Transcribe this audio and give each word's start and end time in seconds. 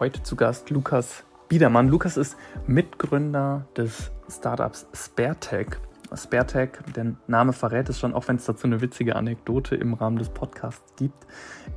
heute 0.00 0.22
zu 0.22 0.34
Gast 0.34 0.70
Lukas 0.70 1.24
Biedermann. 1.48 1.88
Lukas 1.88 2.16
ist 2.16 2.34
Mitgründer 2.66 3.66
des 3.76 4.10
Startups 4.30 4.86
SpareTech. 4.94 5.66
SpareTech, 6.14 6.70
der 6.96 7.16
Name 7.26 7.52
verrät 7.52 7.90
es 7.90 8.00
schon, 8.00 8.14
auch 8.14 8.26
wenn 8.26 8.36
es 8.36 8.46
dazu 8.46 8.66
eine 8.66 8.80
witzige 8.80 9.14
Anekdote 9.14 9.76
im 9.76 9.92
Rahmen 9.92 10.16
des 10.16 10.30
Podcasts 10.30 10.94
gibt, 10.96 11.26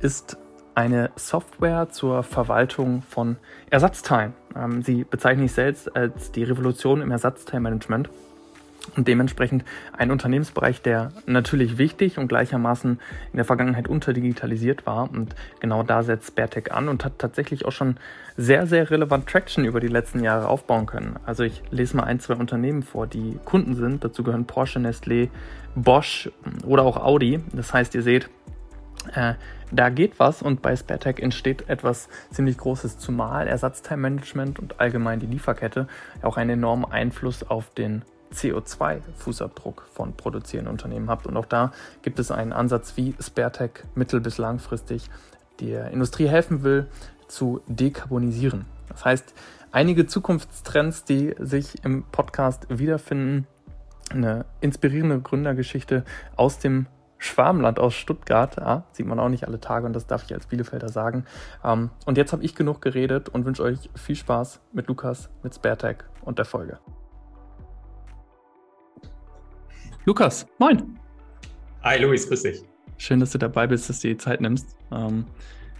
ist 0.00 0.38
eine 0.74 1.10
Software 1.16 1.90
zur 1.90 2.22
Verwaltung 2.22 3.02
von 3.02 3.36
Ersatzteilen. 3.68 4.32
Ähm, 4.56 4.80
sie 4.80 5.04
bezeichnen 5.04 5.46
sich 5.46 5.54
selbst 5.54 5.94
als 5.94 6.32
die 6.32 6.44
Revolution 6.44 7.02
im 7.02 7.10
Ersatzteilmanagement 7.10 8.08
und 8.96 9.08
dementsprechend 9.08 9.64
ein 9.96 10.10
Unternehmensbereich, 10.10 10.82
der 10.82 11.12
natürlich 11.26 11.78
wichtig 11.78 12.18
und 12.18 12.28
gleichermaßen 12.28 13.00
in 13.32 13.36
der 13.36 13.44
Vergangenheit 13.44 13.88
unterdigitalisiert 13.88 14.86
war. 14.86 15.10
Und 15.10 15.34
genau 15.60 15.82
da 15.82 16.02
setzt 16.02 16.28
Spertec 16.28 16.72
an 16.72 16.88
und 16.88 17.04
hat 17.04 17.18
tatsächlich 17.18 17.64
auch 17.64 17.72
schon 17.72 17.96
sehr, 18.36 18.66
sehr 18.66 18.90
relevant 18.90 19.28
Traction 19.28 19.64
über 19.64 19.80
die 19.80 19.88
letzten 19.88 20.22
Jahre 20.22 20.48
aufbauen 20.48 20.86
können. 20.86 21.18
Also 21.24 21.44
ich 21.44 21.62
lese 21.70 21.96
mal 21.96 22.04
ein, 22.04 22.20
zwei 22.20 22.34
Unternehmen 22.34 22.82
vor, 22.82 23.06
die 23.06 23.38
Kunden 23.44 23.74
sind. 23.74 24.04
Dazu 24.04 24.22
gehören 24.22 24.46
Porsche, 24.46 24.78
Nestlé, 24.78 25.28
Bosch 25.74 26.30
oder 26.64 26.82
auch 26.82 26.96
Audi. 26.96 27.40
Das 27.52 27.72
heißt, 27.72 27.94
ihr 27.94 28.02
seht, 28.02 28.28
äh, 29.14 29.34
da 29.72 29.88
geht 29.88 30.18
was 30.18 30.42
und 30.42 30.62
bei 30.62 30.76
Spertec 30.76 31.20
entsteht 31.20 31.68
etwas 31.68 32.08
ziemlich 32.30 32.58
Großes, 32.58 32.98
zumal 32.98 33.48
Ersatzteilmanagement 33.48 34.58
und 34.58 34.78
allgemein 34.78 35.20
die 35.20 35.26
Lieferkette 35.26 35.88
auch 36.22 36.36
einen 36.36 36.50
enormen 36.50 36.84
Einfluss 36.84 37.42
auf 37.42 37.70
den 37.70 38.02
CO2-Fußabdruck 38.34 39.82
von 39.92 40.16
produzierenden 40.16 40.72
Unternehmen 40.72 41.08
habt. 41.08 41.26
Und 41.26 41.36
auch 41.36 41.46
da 41.46 41.72
gibt 42.02 42.18
es 42.18 42.30
einen 42.30 42.52
Ansatz, 42.52 42.96
wie 42.96 43.14
Sparetech 43.20 43.84
mittel- 43.94 44.20
bis 44.20 44.38
langfristig 44.38 45.10
der 45.60 45.90
Industrie 45.90 46.26
helfen 46.26 46.62
will, 46.62 46.88
zu 47.28 47.62
dekarbonisieren. 47.66 48.66
Das 48.88 49.04
heißt, 49.04 49.34
einige 49.72 50.06
Zukunftstrends, 50.06 51.04
die 51.04 51.34
sich 51.38 51.84
im 51.84 52.04
Podcast 52.04 52.66
wiederfinden, 52.68 53.46
eine 54.10 54.44
inspirierende 54.60 55.20
Gründergeschichte 55.20 56.04
aus 56.36 56.58
dem 56.58 56.86
Schwarmland 57.18 57.78
aus 57.78 57.94
Stuttgart. 57.94 58.56
Ja, 58.56 58.84
sieht 58.92 59.06
man 59.06 59.18
auch 59.18 59.30
nicht 59.30 59.46
alle 59.46 59.60
Tage 59.60 59.86
und 59.86 59.94
das 59.94 60.06
darf 60.06 60.24
ich 60.24 60.34
als 60.34 60.46
Bielefelder 60.46 60.88
sagen. 60.88 61.24
Ähm, 61.64 61.90
und 62.04 62.18
jetzt 62.18 62.32
habe 62.32 62.44
ich 62.44 62.54
genug 62.54 62.82
geredet 62.82 63.28
und 63.28 63.46
wünsche 63.46 63.62
euch 63.62 63.90
viel 63.94 64.16
Spaß 64.16 64.60
mit 64.72 64.88
Lukas, 64.88 65.30
mit 65.42 65.54
Sparetech 65.54 65.98
und 66.22 66.38
der 66.38 66.44
Folge. 66.44 66.78
Lukas, 70.06 70.46
moin. 70.58 70.98
Hi 71.82 71.98
Luis, 71.98 72.28
grüß 72.28 72.42
dich. 72.42 72.62
Schön, 72.98 73.20
dass 73.20 73.30
du 73.30 73.38
dabei 73.38 73.66
bist, 73.66 73.88
dass 73.88 74.00
du 74.00 74.08
die 74.08 74.18
Zeit 74.18 74.42
nimmst. 74.42 74.76
Ähm, 74.92 75.24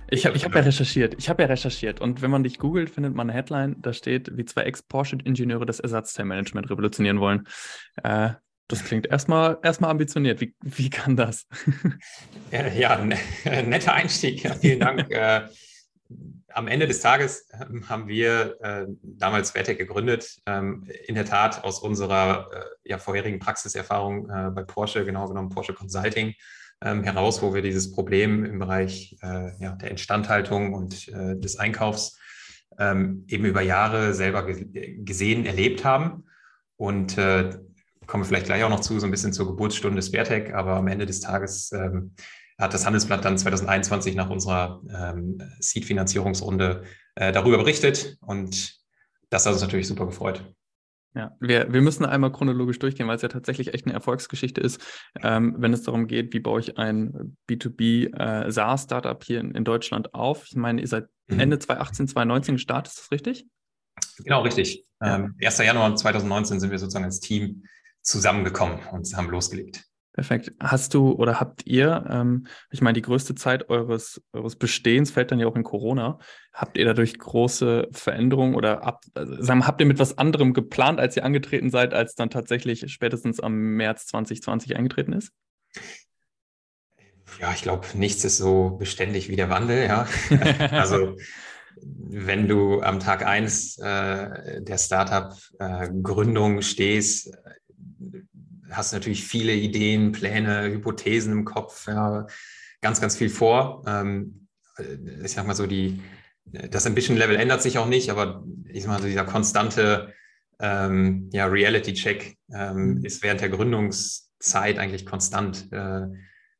ich 0.08 0.24
habe 0.24 0.34
ich 0.34 0.46
hab 0.46 0.54
ja 0.54 0.62
recherchiert. 0.62 1.14
Ich 1.18 1.28
habe 1.28 1.42
ja 1.42 1.48
recherchiert. 1.48 2.00
Und 2.00 2.22
wenn 2.22 2.30
man 2.30 2.42
dich 2.42 2.58
googelt, 2.58 2.88
findet 2.88 3.14
man 3.14 3.28
eine 3.28 3.36
Headline, 3.38 3.76
da 3.80 3.92
steht, 3.92 4.34
wie 4.34 4.46
zwei 4.46 4.62
Ex-Porsche-Ingenieure 4.62 5.66
das 5.66 5.78
Ersatzteilmanagement 5.78 6.70
revolutionieren 6.70 7.20
wollen. 7.20 7.46
Äh, 8.02 8.30
das 8.66 8.82
klingt 8.82 9.06
erstmal 9.06 9.58
erstmal 9.62 9.90
ambitioniert. 9.90 10.40
Wie, 10.40 10.54
wie 10.62 10.88
kann 10.88 11.16
das? 11.16 11.46
Ja, 12.78 13.04
ne, 13.04 13.18
netter 13.66 13.92
Einstieg. 13.92 14.42
Ja, 14.42 14.54
vielen 14.54 14.80
Dank. 14.80 15.10
am 16.54 16.68
Ende 16.68 16.86
des 16.86 17.00
Tages 17.00 17.48
ähm, 17.52 17.88
haben 17.88 18.08
wir 18.08 18.56
äh, 18.60 18.86
damals 19.02 19.50
Vertec 19.50 19.78
gegründet, 19.78 20.38
ähm, 20.46 20.86
in 21.06 21.14
der 21.14 21.24
Tat 21.24 21.64
aus 21.64 21.80
unserer 21.80 22.48
äh, 22.52 22.90
ja, 22.90 22.98
vorherigen 22.98 23.38
Praxiserfahrung 23.38 24.30
äh, 24.30 24.50
bei 24.50 24.62
Porsche, 24.62 25.04
genau 25.04 25.28
genommen 25.28 25.50
Porsche 25.50 25.74
Consulting, 25.74 26.34
ähm, 26.82 27.02
heraus, 27.02 27.42
wo 27.42 27.54
wir 27.54 27.62
dieses 27.62 27.92
Problem 27.92 28.44
im 28.44 28.58
Bereich 28.58 29.16
äh, 29.22 29.50
ja, 29.62 29.72
der 29.72 29.90
Instandhaltung 29.90 30.74
und 30.74 31.08
äh, 31.08 31.36
des 31.36 31.58
Einkaufs 31.58 32.18
ähm, 32.78 33.24
eben 33.28 33.44
über 33.44 33.62
Jahre 33.62 34.14
selber 34.14 34.44
gesehen, 34.44 35.46
erlebt 35.46 35.84
haben. 35.84 36.24
Und 36.76 37.18
äh, 37.18 37.50
kommen 38.06 38.22
wir 38.22 38.28
vielleicht 38.28 38.46
gleich 38.46 38.64
auch 38.64 38.70
noch 38.70 38.80
zu, 38.80 38.98
so 38.98 39.06
ein 39.06 39.10
bisschen 39.10 39.32
zur 39.32 39.46
Geburtsstunde 39.46 39.96
des 39.96 40.08
Vertec, 40.08 40.52
aber 40.54 40.74
am 40.74 40.88
Ende 40.88 41.06
des 41.06 41.20
Tages 41.20 41.72
ähm, 41.72 42.14
hat 42.58 42.74
das 42.74 42.86
Handelsblatt 42.86 43.24
dann 43.24 43.36
2021 43.36 44.14
nach 44.14 44.30
unserer 44.30 44.80
ähm, 44.88 45.38
Seed-Finanzierungsrunde 45.58 46.84
äh, 47.16 47.32
darüber 47.32 47.58
berichtet 47.58 48.16
und 48.20 48.78
das 49.30 49.46
hat 49.46 49.52
uns 49.52 49.62
natürlich 49.62 49.88
super 49.88 50.06
gefreut. 50.06 50.44
Ja, 51.16 51.30
wir, 51.38 51.72
wir 51.72 51.80
müssen 51.80 52.04
einmal 52.04 52.32
chronologisch 52.32 52.80
durchgehen, 52.80 53.06
weil 53.06 53.16
es 53.16 53.22
ja 53.22 53.28
tatsächlich 53.28 53.72
echt 53.72 53.86
eine 53.86 53.94
Erfolgsgeschichte 53.94 54.60
ist, 54.60 54.80
ähm, 55.22 55.54
wenn 55.58 55.72
es 55.72 55.82
darum 55.82 56.08
geht, 56.08 56.32
wie 56.34 56.40
baue 56.40 56.58
ich 56.60 56.76
ein 56.76 57.36
B2B 57.48 58.12
äh, 58.16 58.50
SaaS-Startup 58.50 59.22
hier 59.22 59.38
in, 59.38 59.52
in, 59.52 59.64
Deutschland 59.64 60.12
auf. 60.12 60.44
Ich 60.46 60.56
meine, 60.56 60.80
ihr 60.80 60.88
seid 60.88 61.06
mhm. 61.28 61.38
Ende 61.38 61.58
2018, 61.60 62.08
2019 62.08 62.54
gestartet, 62.56 62.92
ist 62.92 62.98
das 62.98 63.10
richtig? 63.12 63.46
Genau, 64.18 64.42
richtig. 64.42 64.84
Ja. 65.00 65.16
Ähm, 65.16 65.36
1. 65.40 65.58
Januar 65.58 65.94
2019 65.94 66.58
sind 66.58 66.70
wir 66.72 66.78
sozusagen 66.78 67.04
als 67.04 67.20
Team 67.20 67.64
zusammengekommen 68.02 68.80
und 68.90 69.16
haben 69.16 69.30
losgelegt. 69.30 69.84
Perfekt. 70.14 70.52
Hast 70.60 70.94
du 70.94 71.10
oder 71.10 71.40
habt 71.40 71.66
ihr, 71.66 72.06
ähm, 72.08 72.46
ich 72.70 72.80
meine, 72.80 72.94
die 72.94 73.02
größte 73.02 73.34
Zeit 73.34 73.68
eures, 73.68 74.22
eures 74.32 74.54
Bestehens 74.54 75.10
fällt 75.10 75.32
dann 75.32 75.40
ja 75.40 75.48
auch 75.48 75.56
in 75.56 75.64
Corona. 75.64 76.20
Habt 76.52 76.78
ihr 76.78 76.84
dadurch 76.84 77.18
große 77.18 77.88
Veränderungen 77.90 78.54
oder 78.54 78.84
ab, 78.84 79.02
also 79.14 79.42
sagen, 79.42 79.66
habt 79.66 79.80
ihr 79.80 79.88
mit 79.88 79.98
was 79.98 80.16
anderem 80.16 80.54
geplant, 80.54 81.00
als 81.00 81.16
ihr 81.16 81.24
angetreten 81.24 81.68
seid, 81.68 81.94
als 81.94 82.14
dann 82.14 82.30
tatsächlich 82.30 82.84
spätestens 82.92 83.40
am 83.40 83.54
März 83.54 84.06
2020 84.06 84.76
eingetreten 84.76 85.14
ist? 85.14 85.32
Ja, 87.40 87.52
ich 87.52 87.62
glaube, 87.62 87.84
nichts 87.94 88.24
ist 88.24 88.36
so 88.36 88.76
beständig 88.78 89.28
wie 89.28 89.36
der 89.36 89.50
Wandel, 89.50 89.84
ja. 89.84 90.06
also 90.70 91.16
wenn 91.82 92.46
du 92.46 92.82
am 92.82 93.00
Tag 93.00 93.26
eins 93.26 93.78
äh, 93.78 94.62
der 94.62 94.78
Startup-Gründung 94.78 96.58
äh, 96.58 96.62
stehst, 96.62 97.36
hast 98.76 98.92
natürlich 98.92 99.24
viele 99.24 99.52
Ideen, 99.54 100.12
Pläne, 100.12 100.70
Hypothesen 100.70 101.32
im 101.32 101.44
Kopf, 101.44 101.86
ja, 101.86 102.26
ganz, 102.80 103.00
ganz 103.00 103.16
viel 103.16 103.30
vor. 103.30 103.82
Ähm, 103.86 104.48
ich 105.22 105.32
sag 105.32 105.46
mal 105.46 105.54
so, 105.54 105.66
die, 105.66 106.02
das 106.44 106.86
Ambition-Level 106.86 107.36
ändert 107.36 107.62
sich 107.62 107.78
auch 107.78 107.86
nicht, 107.86 108.10
aber 108.10 108.44
ich 108.68 108.82
sag 108.82 108.90
mal 108.90 109.00
so, 109.00 109.06
dieser 109.06 109.24
konstante 109.24 110.12
ähm, 110.60 111.30
ja, 111.32 111.46
Reality-Check 111.46 112.36
ähm, 112.52 112.96
mhm. 112.96 113.04
ist 113.04 113.22
während 113.22 113.40
der 113.40 113.48
Gründungszeit 113.48 114.78
eigentlich 114.78 115.06
konstant 115.06 115.72
äh, 115.72 116.06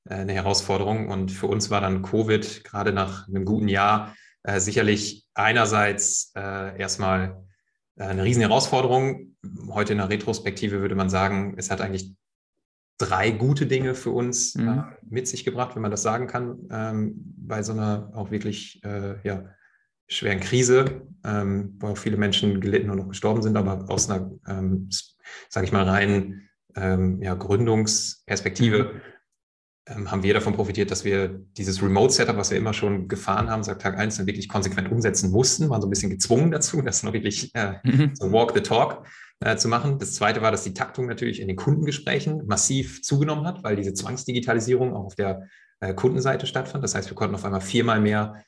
eine 0.09 0.33
Herausforderung. 0.33 1.09
Und 1.09 1.31
für 1.31 1.47
uns 1.47 1.71
war 1.71 1.81
dann 1.81 2.03
Covid 2.03 2.65
gerade 2.65 2.93
nach 2.93 3.29
einem 3.29 3.45
guten 3.45 3.69
Jahr 3.69 4.15
äh, 4.43 4.61
sicherlich 4.61 5.27
einerseits 5.35 6.33
äh, 6.37 6.79
erstmal 6.79 7.45
äh, 7.97 8.05
eine 8.05 8.25
riesen 8.25 8.43
Herausforderung. 8.43 9.34
Heute 9.69 9.93
in 9.93 9.99
der 9.99 10.09
Retrospektive 10.09 10.81
würde 10.81 10.95
man 10.95 11.11
sagen, 11.11 11.55
es 11.57 11.71
hat 11.71 11.81
eigentlich 11.81 12.15
drei 12.99 13.31
gute 13.31 13.67
Dinge 13.67 13.95
für 13.95 14.11
uns 14.11 14.55
mhm. 14.55 14.69
äh, 14.69 14.83
mit 15.09 15.29
sich 15.29 15.45
gebracht, 15.45 15.75
wenn 15.75 15.83
man 15.83 15.91
das 15.91 16.03
sagen 16.03 16.27
kann, 16.27 16.69
ähm, 16.71 17.35
bei 17.37 17.63
so 17.63 17.73
einer 17.73 18.11
auch 18.15 18.31
wirklich 18.31 18.83
äh, 18.85 19.17
ja, 19.27 19.47
schweren 20.07 20.41
Krise, 20.41 21.03
ähm, 21.25 21.77
wo 21.81 21.89
auch 21.89 21.99
viele 21.99 22.17
Menschen 22.17 22.61
gelitten 22.61 22.91
und 22.91 22.99
noch 22.99 23.09
gestorben 23.09 23.43
sind, 23.43 23.57
aber 23.57 23.91
aus 23.91 24.09
einer, 24.09 24.31
ähm, 24.49 24.89
sage 25.49 25.67
ich 25.67 25.73
mal, 25.73 25.85
rein 25.85 26.49
ähm, 26.77 27.21
ja, 27.23 27.35
Gründungsperspektive 27.35 28.85
mhm 28.85 29.01
ähm, 29.87 30.11
haben 30.11 30.23
wir 30.23 30.33
davon 30.33 30.55
profitiert, 30.55 30.91
dass 30.91 31.05
wir 31.05 31.29
dieses 31.29 31.83
Remote-Setup, 31.83 32.37
was 32.37 32.51
wir 32.51 32.59
immer 32.59 32.73
schon 32.73 33.07
gefahren 33.09 33.51
haben, 33.51 33.63
seit 33.63 33.83
Tag 33.83 33.99
1 33.99 34.27
wirklich 34.27 34.49
konsequent 34.49 34.91
umsetzen 34.91 35.31
mussten, 35.31 35.69
waren 35.69 35.83
so 35.83 35.87
ein 35.87 35.91
bisschen 35.91 36.11
gezwungen 36.11 36.51
dazu, 36.51 36.81
das 36.81 37.03
noch 37.03 37.13
wirklich 37.13 37.55
äh, 37.55 37.75
mhm. 37.85 38.15
so 38.15 38.33
Walk 38.33 38.53
the 38.55 38.63
Talk 38.63 39.07
äh, 39.41 39.57
zu 39.57 39.69
machen. 39.69 39.99
Das 39.99 40.15
zweite 40.15 40.43
war, 40.43 40.51
dass 40.51 40.65
die 40.65 40.75
Taktung 40.75 41.07
natürlich 41.07 41.41
in 41.41 41.49
den 41.49 41.57
Kundengesprächen 41.57 42.47
massiv 42.47 43.03
zugenommen 43.03 43.47
hat, 43.47 43.63
weil 43.65 43.77
diese 43.77 43.95
Zwangsdigitalisierung 43.95 44.95
auch 44.95 45.07
auf 45.07 45.15
der 45.15 45.47
äh, 45.81 45.95
Kundenseite 45.95 46.47
stattfand. 46.47 46.83
Das 46.85 46.95
heißt, 46.95 47.11
wir 47.11 47.17
konnten 47.17 47.35
auf 47.35 47.45
einmal 47.45 47.61
viermal 47.61 48.01
mehr 48.01 48.45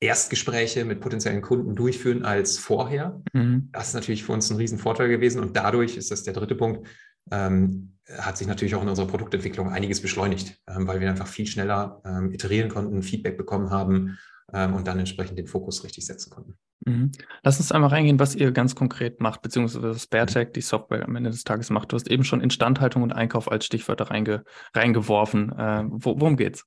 Erstgespräche 0.00 0.84
mit 0.86 1.00
potenziellen 1.00 1.42
Kunden 1.42 1.74
durchführen 1.74 2.24
als 2.24 2.56
vorher. 2.56 3.20
Mhm. 3.34 3.68
Das 3.72 3.88
ist 3.88 3.94
natürlich 3.94 4.24
für 4.24 4.32
uns 4.32 4.50
ein 4.50 4.56
Riesenvorteil 4.56 5.08
gewesen. 5.08 5.40
Und 5.42 5.56
dadurch 5.56 5.96
ist 5.96 6.10
das 6.10 6.22
der 6.22 6.32
dritte 6.32 6.54
Punkt, 6.54 6.86
ähm, 7.30 7.98
hat 8.18 8.38
sich 8.38 8.46
natürlich 8.46 8.74
auch 8.74 8.82
in 8.82 8.88
unserer 8.88 9.06
Produktentwicklung 9.06 9.68
einiges 9.68 10.00
beschleunigt, 10.00 10.58
ähm, 10.68 10.86
weil 10.86 11.00
wir 11.00 11.10
einfach 11.10 11.26
viel 11.26 11.46
schneller 11.46 12.00
ähm, 12.04 12.32
iterieren 12.32 12.70
konnten, 12.70 13.02
Feedback 13.02 13.36
bekommen 13.36 13.70
haben 13.70 14.18
ähm, 14.54 14.74
und 14.74 14.86
dann 14.86 14.98
entsprechend 14.98 15.38
den 15.38 15.46
Fokus 15.46 15.84
richtig 15.84 16.06
setzen 16.06 16.30
konnten. 16.30 16.56
Mhm. 16.86 17.12
Lass 17.42 17.58
uns 17.58 17.72
einmal 17.72 17.90
reingehen, 17.90 18.18
was 18.18 18.34
ihr 18.34 18.52
ganz 18.52 18.74
konkret 18.74 19.20
macht, 19.20 19.42
beziehungsweise 19.42 19.98
SpareTech, 19.98 20.52
die 20.52 20.62
Software 20.62 21.04
am 21.04 21.16
Ende 21.16 21.30
des 21.30 21.44
Tages 21.44 21.70
macht. 21.70 21.92
Du 21.92 21.96
hast 21.96 22.10
eben 22.10 22.24
schon 22.24 22.40
Instandhaltung 22.40 23.02
und 23.02 23.12
Einkauf 23.12 23.50
als 23.50 23.66
Stichwörter 23.66 24.10
reinge 24.10 24.44
reingeworfen. 24.74 25.52
Äh, 25.52 25.84
wo, 25.88 26.18
worum 26.18 26.36
geht's? 26.36 26.64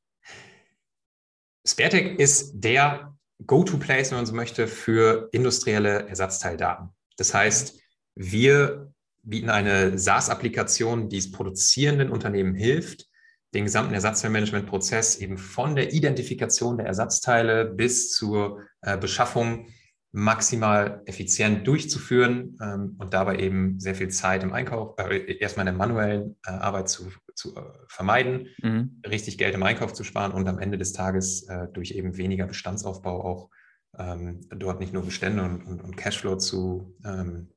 SpareTech 1.65 2.19
ist 2.19 2.53
der 2.55 3.15
Go-to-Place, 3.45 4.11
wenn 4.11 4.19
man 4.19 4.25
so 4.25 4.35
möchte, 4.35 4.67
für 4.67 5.29
industrielle 5.31 6.07
Ersatzteildaten. 6.07 6.89
Das 7.17 7.33
heißt, 7.33 7.79
wir 8.15 8.93
bieten 9.23 9.49
eine 9.49 9.97
SaaS-Applikation, 9.97 11.09
die 11.09 11.17
es 11.17 11.31
produzierenden 11.31 12.09
Unternehmen 12.09 12.53
hilft, 12.53 13.07
den 13.53 13.65
gesamten 13.65 13.93
Ersatzteilmanagement-Prozess 13.93 15.17
eben 15.17 15.37
von 15.37 15.75
der 15.75 15.93
Identifikation 15.93 16.77
der 16.77 16.87
Ersatzteile 16.87 17.65
bis 17.65 18.11
zur 18.11 18.61
äh, 18.81 18.97
Beschaffung 18.97 19.67
maximal 20.15 21.01
effizient 21.05 21.65
durchzuführen 21.65 22.55
ähm, 22.61 22.95
und 22.99 23.15
dabei 23.15 23.39
eben 23.39 23.79
sehr 23.79 23.95
viel 23.95 24.09
Zeit 24.09 24.43
im 24.43 24.53
Einkauf, 24.53 24.93
äh, 24.99 25.37
erstmal 25.39 25.67
in 25.67 25.73
der 25.73 25.77
manuellen 25.77 26.35
äh, 26.45 26.51
Arbeit 26.51 26.87
zu, 26.87 27.11
zu 27.33 27.55
äh, 27.55 27.61
vermeiden, 27.87 28.47
mhm. 28.61 29.01
richtig 29.07 29.39
Geld 29.39 29.55
im 29.55 29.63
Einkauf 29.63 29.91
zu 29.93 30.03
sparen 30.03 30.31
und 30.31 30.47
am 30.47 30.59
Ende 30.59 30.77
des 30.77 30.93
Tages 30.93 31.49
äh, 31.49 31.67
durch 31.73 31.91
eben 31.91 32.15
weniger 32.15 32.45
Bestandsaufbau 32.45 33.23
auch 33.23 33.49
ähm, 33.97 34.41
dort 34.49 34.79
nicht 34.79 34.93
nur 34.93 35.03
Bestände 35.03 35.43
und, 35.43 35.63
und, 35.63 35.81
und 35.81 35.97
Cashflow 35.97 36.37
zu 36.37 36.95
ähm, 37.03 37.49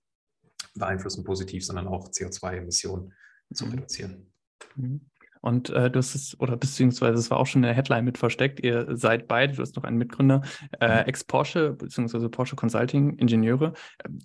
beeinflussen 0.75 1.25
positiv, 1.25 1.65
sondern 1.65 1.87
auch 1.87 2.09
CO2-Emissionen 2.09 3.13
zu 3.53 3.67
mhm. 3.67 3.73
reduzieren. 3.73 4.33
Mhm. 4.77 5.03
Und 5.47 5.71
äh, 5.71 5.93
du 5.93 6.01
hast 6.01 6.17
es, 6.17 6.41
oder 6.41 6.57
beziehungsweise 6.57 7.21
es 7.21 7.31
war 7.31 7.39
auch 7.39 7.47
schon 7.47 7.61
in 7.61 7.69
der 7.69 7.75
Headline 7.75 8.05
mit 8.05 8.19
versteckt, 8.19 8.59
ihr 8.65 8.97
seid 8.97 9.29
beide, 9.29 9.53
du 9.53 9.63
hast 9.63 9.77
noch 9.77 9.85
einen 9.85 9.97
Mitgründer, 9.97 10.43
äh, 10.81 11.03
mhm. 11.03 11.09
Ex-Porsche, 11.09 11.75
beziehungsweise 11.75 12.29
Porsche 12.29 12.57
Consulting 12.57 13.17
Ingenieure. 13.17 13.73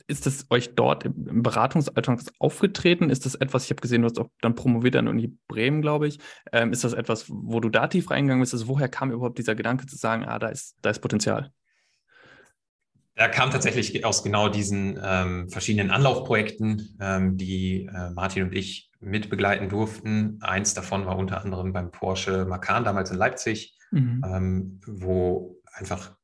Ist 0.07 0.25
das 0.25 0.47
euch 0.49 0.73
dort 0.73 1.05
im, 1.05 1.27
im 1.27 1.43
Beratungsalltag 1.43 2.21
aufgetreten? 2.39 3.11
Ist 3.11 3.27
das 3.27 3.35
etwas, 3.35 3.65
ich 3.65 3.69
habe 3.69 3.81
gesehen, 3.81 4.01
du 4.01 4.07
hast 4.07 4.19
auch 4.19 4.29
dann 4.41 4.55
promoviert 4.55 4.95
an 4.95 5.05
der 5.05 5.13
Uni 5.13 5.37
Bremen, 5.47 5.83
glaube 5.83 6.07
ich. 6.07 6.17
Ähm, 6.51 6.71
ist 6.71 6.83
das 6.83 6.93
etwas, 6.93 7.25
wo 7.29 7.59
du 7.59 7.69
da 7.69 7.85
tief 7.85 8.09
reingegangen 8.09 8.41
bist? 8.41 8.55
Also 8.55 8.67
woher 8.67 8.89
kam 8.89 9.11
überhaupt 9.11 9.37
dieser 9.37 9.53
Gedanke 9.53 9.85
zu 9.85 9.97
sagen, 9.97 10.25
ah, 10.25 10.39
da 10.39 10.47
ist, 10.47 10.75
da 10.81 10.89
ist 10.89 11.01
Potenzial? 11.01 11.51
Er 13.13 13.29
kam 13.29 13.51
tatsächlich 13.51 14.03
aus 14.05 14.23
genau 14.23 14.49
diesen 14.49 14.99
ähm, 15.03 15.49
verschiedenen 15.49 15.91
Anlaufprojekten, 15.91 16.97
ähm, 16.99 17.37
die 17.37 17.85
äh, 17.93 18.09
Martin 18.09 18.41
und 18.41 18.55
ich 18.55 18.90
mitbegleiten 19.01 19.69
durften. 19.69 20.37
Eins 20.41 20.73
davon 20.73 21.05
war 21.05 21.17
unter 21.17 21.43
anderem 21.43 21.73
beim 21.73 21.91
Porsche 21.91 22.45
Macan 22.45 22.83
damals 22.83 23.11
in 23.11 23.17
Leipzig, 23.17 23.77
mhm. 23.91 24.23
ähm, 24.25 24.81
wo 24.85 25.59
einfach 25.73 26.15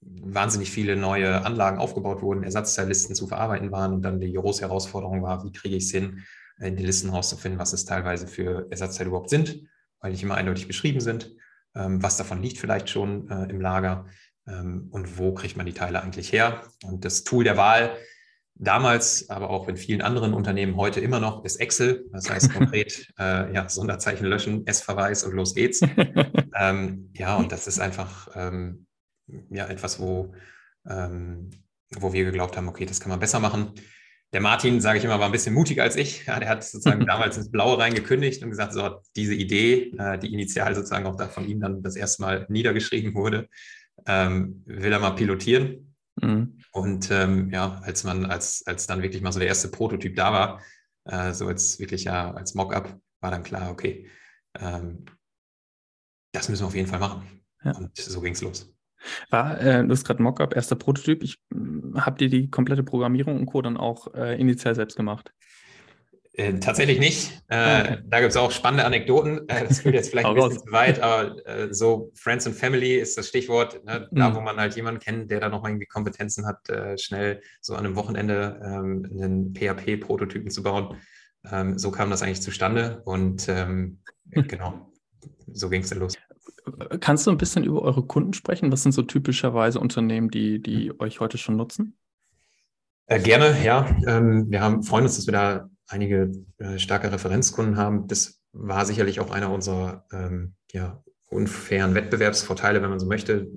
wahnsinnig 0.00 0.70
viele 0.70 0.96
neue 0.96 1.44
Anlagen 1.44 1.78
aufgebaut 1.78 2.22
wurden, 2.22 2.44
Ersatzteillisten 2.44 3.14
zu 3.14 3.26
verarbeiten 3.26 3.72
waren 3.72 3.94
und 3.94 4.02
dann 4.02 4.20
die 4.20 4.32
große 4.32 4.62
Herausforderung 4.62 5.22
war, 5.22 5.44
wie 5.44 5.52
kriege 5.52 5.76
ich 5.76 5.84
es 5.84 5.90
hin, 5.90 6.22
in 6.58 6.76
die 6.76 6.84
Listen 6.84 7.10
rauszufinden, 7.10 7.58
was 7.58 7.72
es 7.72 7.84
teilweise 7.84 8.26
für 8.26 8.66
Ersatzteile 8.70 9.08
überhaupt 9.08 9.30
sind, 9.30 9.62
weil 10.00 10.12
nicht 10.12 10.22
immer 10.22 10.36
eindeutig 10.36 10.66
beschrieben 10.66 11.00
sind. 11.00 11.34
Ähm, 11.74 12.02
was 12.02 12.18
davon 12.18 12.42
liegt 12.42 12.58
vielleicht 12.58 12.90
schon 12.90 13.30
äh, 13.30 13.50
im 13.50 13.60
Lager 13.60 14.06
ähm, 14.46 14.88
und 14.90 15.18
wo 15.18 15.32
kriegt 15.32 15.56
man 15.56 15.66
die 15.66 15.72
Teile 15.72 16.02
eigentlich 16.02 16.32
her. 16.32 16.62
Und 16.84 17.04
das 17.04 17.24
Tool 17.24 17.44
der 17.44 17.56
Wahl 17.56 17.96
damals, 18.54 19.28
aber 19.30 19.50
auch 19.50 19.68
in 19.68 19.76
vielen 19.76 20.02
anderen 20.02 20.34
Unternehmen 20.34 20.76
heute 20.76 21.00
immer 21.00 21.20
noch, 21.20 21.44
ist 21.44 21.56
Excel. 21.56 22.06
Das 22.12 22.30
heißt 22.30 22.52
konkret, 22.54 23.12
äh, 23.18 23.52
ja, 23.52 23.68
Sonderzeichen 23.68 24.26
löschen, 24.26 24.66
S-Verweis 24.66 25.24
und 25.24 25.32
los 25.32 25.54
geht's. 25.54 25.80
ähm, 26.58 27.10
ja, 27.14 27.36
und 27.36 27.52
das 27.52 27.66
ist 27.66 27.80
einfach 27.80 28.28
ähm, 28.34 28.86
ja, 29.50 29.66
etwas, 29.66 30.00
wo, 30.00 30.34
ähm, 30.88 31.50
wo 31.96 32.12
wir 32.12 32.24
geglaubt 32.24 32.56
haben, 32.56 32.68
okay, 32.68 32.86
das 32.86 33.00
kann 33.00 33.10
man 33.10 33.20
besser 33.20 33.40
machen. 33.40 33.72
Der 34.32 34.40
Martin, 34.40 34.80
sage 34.80 34.98
ich 34.98 35.04
immer, 35.04 35.18
war 35.18 35.26
ein 35.26 35.32
bisschen 35.32 35.52
mutiger 35.52 35.82
als 35.82 35.96
ich. 35.96 36.24
Ja, 36.24 36.38
der 36.38 36.48
hat 36.48 36.64
sozusagen 36.64 37.06
damals 37.06 37.36
ins 37.36 37.50
Blaue 37.50 37.78
reingekündigt 37.78 38.42
und 38.42 38.50
gesagt, 38.50 38.72
so 38.72 39.00
diese 39.14 39.34
Idee, 39.34 39.92
äh, 39.98 40.18
die 40.18 40.32
initial 40.32 40.74
sozusagen 40.74 41.06
auch 41.06 41.16
da 41.16 41.28
von 41.28 41.46
ihm 41.46 41.60
dann 41.60 41.82
das 41.82 41.96
erste 41.96 42.22
Mal 42.22 42.46
niedergeschrieben 42.48 43.14
wurde, 43.14 43.48
ähm, 44.06 44.62
will 44.66 44.92
er 44.92 45.00
mal 45.00 45.10
pilotieren. 45.10 45.94
Mhm. 46.20 46.61
Und 46.72 47.10
ähm, 47.10 47.50
ja, 47.50 47.80
als 47.82 48.02
man, 48.04 48.26
als, 48.26 48.66
als 48.66 48.86
dann 48.86 49.02
wirklich 49.02 49.22
mal 49.22 49.32
so 49.32 49.38
der 49.38 49.48
erste 49.48 49.68
Prototyp 49.68 50.16
da 50.16 50.32
war, 50.32 50.62
äh, 51.04 51.32
so 51.32 51.46
als 51.46 51.78
wirklich 51.78 52.04
ja 52.04 52.32
als 52.32 52.54
Mockup, 52.54 52.98
war 53.20 53.30
dann 53.30 53.42
klar, 53.42 53.70
okay, 53.70 54.08
ähm, 54.58 55.04
das 56.32 56.48
müssen 56.48 56.62
wir 56.62 56.68
auf 56.68 56.74
jeden 56.74 56.88
Fall 56.88 56.98
machen. 56.98 57.42
Ja. 57.62 57.76
Und 57.76 57.96
so 57.96 58.20
ging 58.20 58.32
es 58.32 58.40
los. 58.40 58.74
War, 59.30 59.60
äh, 59.60 59.84
du 59.84 59.90
hast 59.90 60.04
gerade 60.04 60.22
Mockup, 60.22 60.54
erster 60.54 60.76
Prototyp. 60.76 61.22
Ich 61.22 61.38
hm, 61.52 61.94
habt 61.96 62.20
ihr 62.22 62.28
die 62.28 62.50
komplette 62.50 62.82
Programmierung 62.82 63.38
und 63.38 63.46
Co. 63.46 63.60
dann 63.60 63.76
auch 63.76 64.14
äh, 64.14 64.40
initial 64.40 64.74
selbst 64.74 64.96
gemacht? 64.96 65.32
Äh, 66.34 66.54
tatsächlich 66.54 66.98
nicht. 66.98 67.42
Äh, 67.48 67.54
ah, 67.54 67.80
okay. 67.80 67.98
Da 68.06 68.20
gibt 68.20 68.30
es 68.30 68.36
auch 68.38 68.50
spannende 68.50 68.86
Anekdoten. 68.86 69.46
Äh, 69.48 69.68
das 69.68 69.80
führt 69.80 69.94
jetzt 69.94 70.10
vielleicht 70.10 70.26
ein 70.28 70.34
bisschen 70.34 70.60
zu 70.60 70.72
weit, 70.72 71.00
aber 71.00 71.46
äh, 71.46 71.74
so 71.74 72.10
Friends 72.14 72.46
and 72.46 72.56
Family 72.56 72.96
ist 72.96 73.18
das 73.18 73.28
Stichwort. 73.28 73.84
Ne? 73.84 74.08
Da, 74.10 74.30
mhm. 74.30 74.36
wo 74.36 74.40
man 74.40 74.56
halt 74.56 74.74
jemanden 74.74 75.00
kennt, 75.00 75.30
der 75.30 75.40
da 75.40 75.50
nochmal 75.50 75.72
irgendwie 75.72 75.86
Kompetenzen 75.86 76.46
hat, 76.46 76.68
äh, 76.70 76.96
schnell 76.96 77.42
so 77.60 77.74
an 77.74 77.84
einem 77.84 77.96
Wochenende 77.96 78.60
ähm, 78.64 79.06
einen 79.12 79.54
PHP-Prototypen 79.54 80.50
zu 80.50 80.62
bauen. 80.62 80.96
Ähm, 81.50 81.78
so 81.78 81.90
kam 81.90 82.08
das 82.08 82.22
eigentlich 82.22 82.40
zustande 82.40 83.02
und 83.04 83.48
ähm, 83.48 83.98
genau, 84.30 84.90
so 85.52 85.68
ging 85.68 85.82
es 85.82 85.90
dann 85.90 85.98
los. 85.98 86.14
Kannst 87.00 87.26
du 87.26 87.30
ein 87.30 87.38
bisschen 87.38 87.64
über 87.64 87.82
eure 87.82 88.04
Kunden 88.04 88.32
sprechen? 88.32 88.72
Was 88.72 88.84
sind 88.84 88.92
so 88.92 89.02
typischerweise 89.02 89.80
Unternehmen, 89.80 90.30
die, 90.30 90.62
die 90.62 90.90
mhm. 90.90 91.00
euch 91.00 91.20
heute 91.20 91.36
schon 91.36 91.56
nutzen? 91.56 91.98
Gerne, 93.08 93.62
ja. 93.62 93.94
Ähm, 94.06 94.46
wir 94.48 94.62
haben, 94.62 94.82
freuen 94.82 95.04
uns, 95.04 95.16
dass 95.16 95.26
wir 95.26 95.32
da 95.32 95.68
einige 95.92 96.32
äh, 96.58 96.78
starke 96.78 97.12
Referenzkunden 97.12 97.76
haben. 97.76 98.06
Das 98.08 98.40
war 98.52 98.86
sicherlich 98.86 99.20
auch 99.20 99.30
einer 99.30 99.50
unserer 99.50 100.06
ähm, 100.12 100.54
ja, 100.72 101.02
unfairen 101.28 101.94
Wettbewerbsvorteile, 101.94 102.82
wenn 102.82 102.90
man 102.90 103.00
so 103.00 103.06
möchte. 103.06 103.48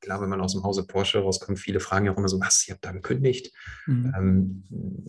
Klar, 0.00 0.20
wenn 0.20 0.28
man 0.28 0.40
aus 0.40 0.52
dem 0.52 0.62
Hause 0.62 0.86
Porsche 0.86 1.18
rauskommt, 1.18 1.58
viele 1.58 1.80
fragen 1.80 2.06
ja 2.06 2.12
auch 2.12 2.16
immer 2.16 2.28
so, 2.28 2.40
was, 2.40 2.66
ihr 2.66 2.74
habt 2.74 2.84
da 2.84 2.92
gekündigt. 2.92 3.52
Mhm. 3.86 4.14
Ähm, 4.16 4.64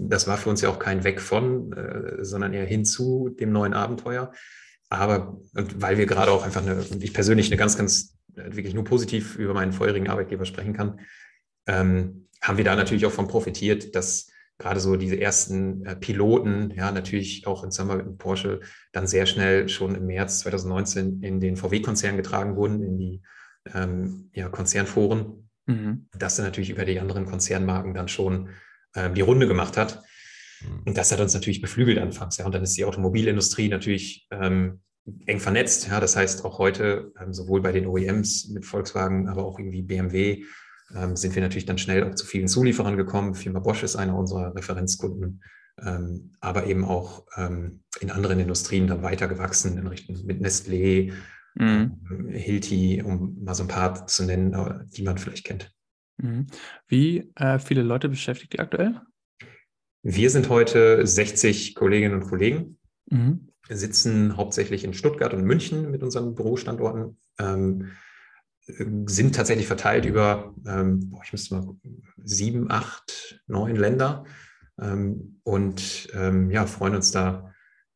das 0.10 0.28
war 0.28 0.38
für 0.38 0.50
uns 0.50 0.62
ja 0.62 0.70
auch 0.70 0.80
kein 0.80 1.04
Weg 1.04 1.22
von, 1.22 1.72
äh, 1.74 2.24
sondern 2.24 2.54
eher 2.54 2.66
hin 2.66 2.86
zu 2.86 3.30
dem 3.30 3.52
neuen 3.52 3.74
Abenteuer. 3.74 4.32
Aber 4.90 5.40
weil 5.54 5.98
wir 5.98 6.08
gerade 6.08 6.32
auch 6.32 6.44
einfach 6.44 6.64
eine, 6.64 6.82
und 6.82 7.04
ich 7.04 7.14
persönlich 7.14 7.48
eine 7.48 7.58
ganz, 7.58 7.78
ganz, 7.78 8.18
äh, 8.36 8.56
wirklich 8.56 8.74
nur 8.74 8.84
positiv 8.84 9.36
über 9.36 9.54
meinen 9.54 9.72
vorherigen 9.72 10.10
Arbeitgeber 10.10 10.46
sprechen 10.46 10.74
kann, 10.74 11.00
ähm, 11.68 12.28
haben 12.42 12.58
wir 12.58 12.66
da 12.66 12.76
natürlich 12.76 13.06
auch 13.06 13.12
von 13.12 13.28
profitiert, 13.28 13.96
dass 13.96 14.30
gerade 14.60 14.80
so 14.82 14.98
diese 14.98 15.20
ersten 15.20 15.86
äh, 15.86 15.96
Piloten, 15.96 16.72
ja, 16.76 16.92
natürlich 16.92 17.48
auch 17.48 17.64
in 17.64 17.72
Summer 17.72 18.00
in 18.00 18.18
Porsche, 18.18 18.60
dann 18.92 19.08
sehr 19.08 19.26
schnell 19.26 19.70
schon 19.70 19.96
im 19.96 20.06
März 20.06 20.40
2019 20.40 21.24
in 21.24 21.40
den 21.40 21.56
VW-Konzern 21.56 22.18
getragen 22.18 22.56
wurden, 22.58 22.84
in 22.84 22.98
die 22.98 23.22
ähm, 23.74 24.30
ja, 24.34 24.50
Konzernforen, 24.50 25.50
mhm. 25.66 26.08
das 26.18 26.36
dann 26.36 26.46
natürlich 26.46 26.70
über 26.70 26.86
die 26.86 27.00
anderen 27.00 27.26
Konzernmarken 27.26 27.94
dann 27.94 28.10
schon 28.10 28.50
äh, 28.94 29.10
die 29.10 29.22
Runde 29.22 29.48
gemacht 29.48 29.78
hat. 29.78 30.04
Mhm. 30.62 30.84
Und 30.86 30.98
das 30.98 31.12
hat 31.12 31.22
uns 31.22 31.34
natürlich 31.34 31.62
beflügelt 31.62 31.98
anfangs. 31.98 32.38
Ja. 32.38 32.46
Und 32.46 32.54
dann 32.54 32.64
ist 32.64 32.76
die 32.76 32.86
Automobilindustrie 32.86 33.70
natürlich 33.70 34.28
ähm, 34.30 34.82
eng 35.26 35.40
vernetzt. 35.40 35.88
Ja. 35.88 36.02
Das 36.02 36.18
heißt, 36.18 36.44
auch 36.44 36.60
heute 36.60 37.14
ähm, 37.20 37.34
sowohl 37.34 37.62
bei 37.62 37.72
den 37.72 37.88
OEMs 37.88 38.50
mit 38.50 38.66
Volkswagen, 38.66 39.30
aber 39.30 39.46
auch 39.46 39.58
irgendwie 39.58 39.84
BMW, 39.84 40.44
ähm, 40.96 41.16
sind 41.16 41.36
wir 41.36 41.42
natürlich 41.42 41.66
dann 41.66 41.78
schnell 41.78 42.04
auch 42.04 42.16
zu 42.16 42.26
vielen 42.26 42.48
Zulieferern 42.48 42.98
gekommen. 42.98 43.36
Firma 43.36 43.60
Bosch 43.60 43.84
ist 43.84 43.96
einer 43.96 44.18
unserer 44.18 44.56
Referenzkunden, 44.56 45.44
ähm, 45.82 46.32
aber 46.40 46.66
eben 46.66 46.86
auch 46.86 47.26
ähm, 47.38 47.84
in 48.00 48.12
anderen 48.12 48.40
Industrien 48.40 48.88
dann 48.88 49.04
weiter 49.04 49.28
gewachsen, 49.28 49.78
in 49.78 49.88
Richtung 49.88 50.18
mit 50.26 50.42
Nestlé, 50.42 51.14
mhm. 51.56 52.00
Ähm, 52.10 52.28
Hilti, 52.30 53.02
um 53.04 53.44
mal 53.44 53.54
so 53.54 53.64
ein 53.64 53.70
paar 53.70 54.08
zu 54.08 54.24
nennen, 54.26 54.54
äh, 54.54 54.86
die 54.96 55.04
man 55.04 55.18
vielleicht 55.18 55.46
kennt. 55.46 55.74
Mhm. 56.18 56.48
Wie 56.88 57.32
äh, 57.36 57.60
viele 57.60 57.84
Leute 57.84 58.10
beschäftigt 58.10 58.56
ihr 58.56 58.62
aktuell? 58.62 59.02
Wir 60.02 60.30
sind 60.30 60.50
heute 60.50 61.06
60 61.06 61.76
Kolleginnen 61.76 62.22
und 62.22 62.30
Kollegen. 62.30 62.78
Mhm. 63.10 63.50
Wir 63.68 63.78
sitzen 63.78 64.38
hauptsächlich 64.38 64.84
in 64.84 64.94
Stuttgart 64.94 65.34
und 65.34 65.44
München 65.44 65.92
mit 65.92 66.02
unseren 66.02 66.34
Bürostandorten. 66.36 67.18
Ähm, 67.38 67.92
sind 69.06 69.36
tatsächlich 69.36 69.68
verteilt 69.68 70.06
über, 70.06 70.54
ähm, 70.68 71.10
boah, 71.10 71.22
ich 71.24 71.32
müsste 71.32 71.56
mal 71.56 71.76
sieben, 72.24 72.70
acht, 72.70 73.42
neun 73.48 73.76
Länder 73.76 74.26
ähm, 74.80 75.40
und 75.44 76.08
ähm, 76.14 76.52
ja, 76.52 76.66
freuen 76.66 76.96
uns 76.96 77.12
da, 77.12 77.54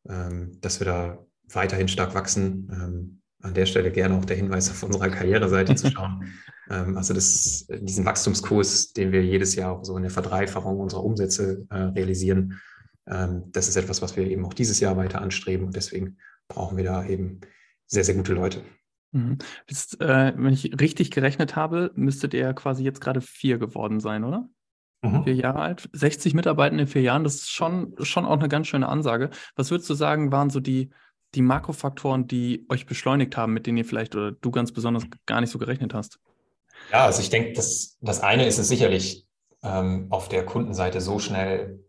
ähm, 0.08 0.58
dass 0.60 0.80
wir 0.80 0.86
da 0.86 1.26
weiterhin 1.52 1.88
stark 1.88 2.14
wachsen. 2.14 2.68
Ähm, 2.72 3.20
an 3.42 3.52
der 3.52 3.66
Stelle 3.66 3.92
gerne 3.92 4.14
auch 4.14 4.24
der 4.24 4.36
Hinweis 4.36 4.70
auf 4.70 4.82
unserer 4.82 5.10
Karriereseite 5.10 5.74
zu 5.74 5.90
schauen. 5.90 6.32
Also 6.66 7.12
das, 7.12 7.66
diesen 7.68 8.06
Wachstumskurs, 8.06 8.94
den 8.94 9.12
wir 9.12 9.22
jedes 9.22 9.54
Jahr 9.54 9.72
auch 9.72 9.84
so 9.84 9.98
in 9.98 10.02
der 10.02 10.10
Verdreifachung 10.10 10.80
unserer 10.80 11.04
Umsätze 11.04 11.66
äh, 11.68 11.76
realisieren, 11.76 12.58
das 13.04 13.68
ist 13.68 13.76
etwas, 13.76 14.00
was 14.00 14.16
wir 14.16 14.26
eben 14.26 14.46
auch 14.46 14.54
dieses 14.54 14.80
Jahr 14.80 14.96
weiter 14.96 15.20
anstreben 15.20 15.66
und 15.66 15.76
deswegen 15.76 16.16
brauchen 16.48 16.78
wir 16.78 16.84
da 16.84 17.04
eben 17.04 17.42
sehr, 17.86 18.02
sehr 18.02 18.14
gute 18.14 18.32
Leute. 18.32 18.62
Mhm. 19.14 19.38
Bist, 19.66 20.00
äh, 20.00 20.32
wenn 20.36 20.52
ich 20.52 20.80
richtig 20.80 21.12
gerechnet 21.12 21.54
habe, 21.54 21.92
müsste 21.94 22.28
der 22.28 22.52
quasi 22.52 22.82
jetzt 22.82 23.00
gerade 23.00 23.20
vier 23.20 23.58
geworden 23.58 24.00
sein, 24.00 24.24
oder? 24.24 24.48
Mhm. 25.02 25.22
Vier 25.22 25.34
Jahre 25.34 25.60
alt. 25.60 25.88
60 25.92 26.34
Mitarbeiter 26.34 26.76
in 26.76 26.86
vier 26.88 27.02
Jahren, 27.02 27.22
das 27.22 27.36
ist 27.36 27.50
schon, 27.50 27.94
schon 28.00 28.26
auch 28.26 28.38
eine 28.38 28.48
ganz 28.48 28.66
schöne 28.66 28.88
Ansage. 28.88 29.30
Was 29.54 29.70
würdest 29.70 29.88
du 29.88 29.94
sagen, 29.94 30.32
waren 30.32 30.50
so 30.50 30.58
die, 30.58 30.90
die 31.36 31.42
Makrofaktoren, 31.42 32.26
die 32.26 32.66
euch 32.68 32.86
beschleunigt 32.86 33.36
haben, 33.36 33.52
mit 33.52 33.66
denen 33.66 33.78
ihr 33.78 33.84
vielleicht 33.84 34.16
oder 34.16 34.32
du 34.32 34.50
ganz 34.50 34.72
besonders 34.72 35.04
gar 35.26 35.40
nicht 35.40 35.50
so 35.50 35.58
gerechnet 35.58 35.94
hast? 35.94 36.18
Ja, 36.90 37.04
also 37.04 37.22
ich 37.22 37.30
denke, 37.30 37.52
das, 37.52 37.96
das 38.00 38.20
eine 38.20 38.46
ist 38.46 38.58
es 38.58 38.66
sicherlich, 38.66 39.26
ähm, 39.62 40.08
auf 40.10 40.28
der 40.28 40.44
Kundenseite 40.44 41.00
so 41.00 41.20
schnell 41.20 41.84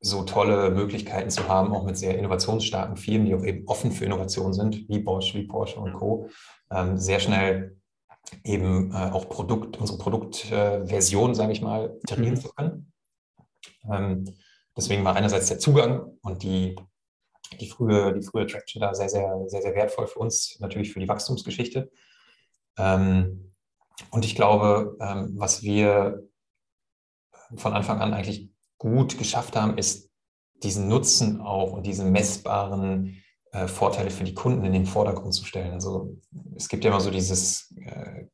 so 0.00 0.22
tolle 0.22 0.70
Möglichkeiten 0.70 1.30
zu 1.30 1.46
haben, 1.46 1.74
auch 1.74 1.84
mit 1.84 1.98
sehr 1.98 2.18
innovationsstarken 2.18 2.96
Firmen, 2.96 3.26
die 3.26 3.34
auch 3.34 3.44
eben 3.44 3.66
offen 3.66 3.92
für 3.92 4.06
Innovation 4.06 4.54
sind, 4.54 4.88
wie 4.88 4.98
Bosch, 5.00 5.34
wie 5.34 5.46
Porsche 5.46 5.78
und 5.78 5.92
Co., 5.92 6.30
ähm, 6.70 6.96
sehr 6.96 7.20
schnell 7.20 7.76
eben 8.44 8.92
äh, 8.92 9.10
auch 9.10 9.28
Produkt, 9.28 9.76
unsere 9.78 9.98
Produktversion, 9.98 11.32
äh, 11.32 11.34
sage 11.34 11.52
ich 11.52 11.60
mal, 11.60 11.98
iterieren 12.02 12.34
mhm. 12.34 12.40
zu 12.40 12.48
können. 12.50 12.92
Ähm, 13.90 14.24
deswegen 14.76 15.04
war 15.04 15.16
einerseits 15.16 15.48
der 15.48 15.58
Zugang 15.58 16.18
und 16.22 16.42
die, 16.42 16.76
die 17.60 17.68
frühe, 17.68 18.14
die 18.14 18.24
frühe 18.24 18.46
Traction 18.46 18.80
da 18.80 18.94
sehr, 18.94 19.08
sehr, 19.08 19.42
sehr, 19.46 19.62
sehr 19.62 19.74
wertvoll 19.74 20.06
für 20.06 20.18
uns, 20.18 20.58
natürlich 20.60 20.92
für 20.92 21.00
die 21.00 21.08
Wachstumsgeschichte. 21.08 21.90
Ähm, 22.78 23.52
und 24.10 24.24
ich 24.24 24.34
glaube, 24.34 24.96
ähm, 25.00 25.34
was 25.36 25.62
wir 25.62 26.26
von 27.56 27.72
Anfang 27.72 28.00
an 28.00 28.14
eigentlich 28.14 28.49
gut 28.80 29.18
geschafft 29.18 29.54
haben, 29.54 29.78
ist 29.78 30.10
diesen 30.62 30.88
Nutzen 30.88 31.40
auch 31.40 31.72
und 31.72 31.86
diese 31.86 32.04
messbaren 32.04 33.22
äh, 33.52 33.68
Vorteile 33.68 34.10
für 34.10 34.24
die 34.24 34.34
Kunden 34.34 34.64
in 34.64 34.72
den 34.72 34.86
Vordergrund 34.86 35.34
zu 35.34 35.44
stellen. 35.44 35.72
Also 35.72 36.16
es 36.56 36.68
gibt 36.68 36.84
ja 36.84 36.90
immer 36.90 37.00
so 37.00 37.10
dieses 37.10 37.72
äh, 37.84 38.24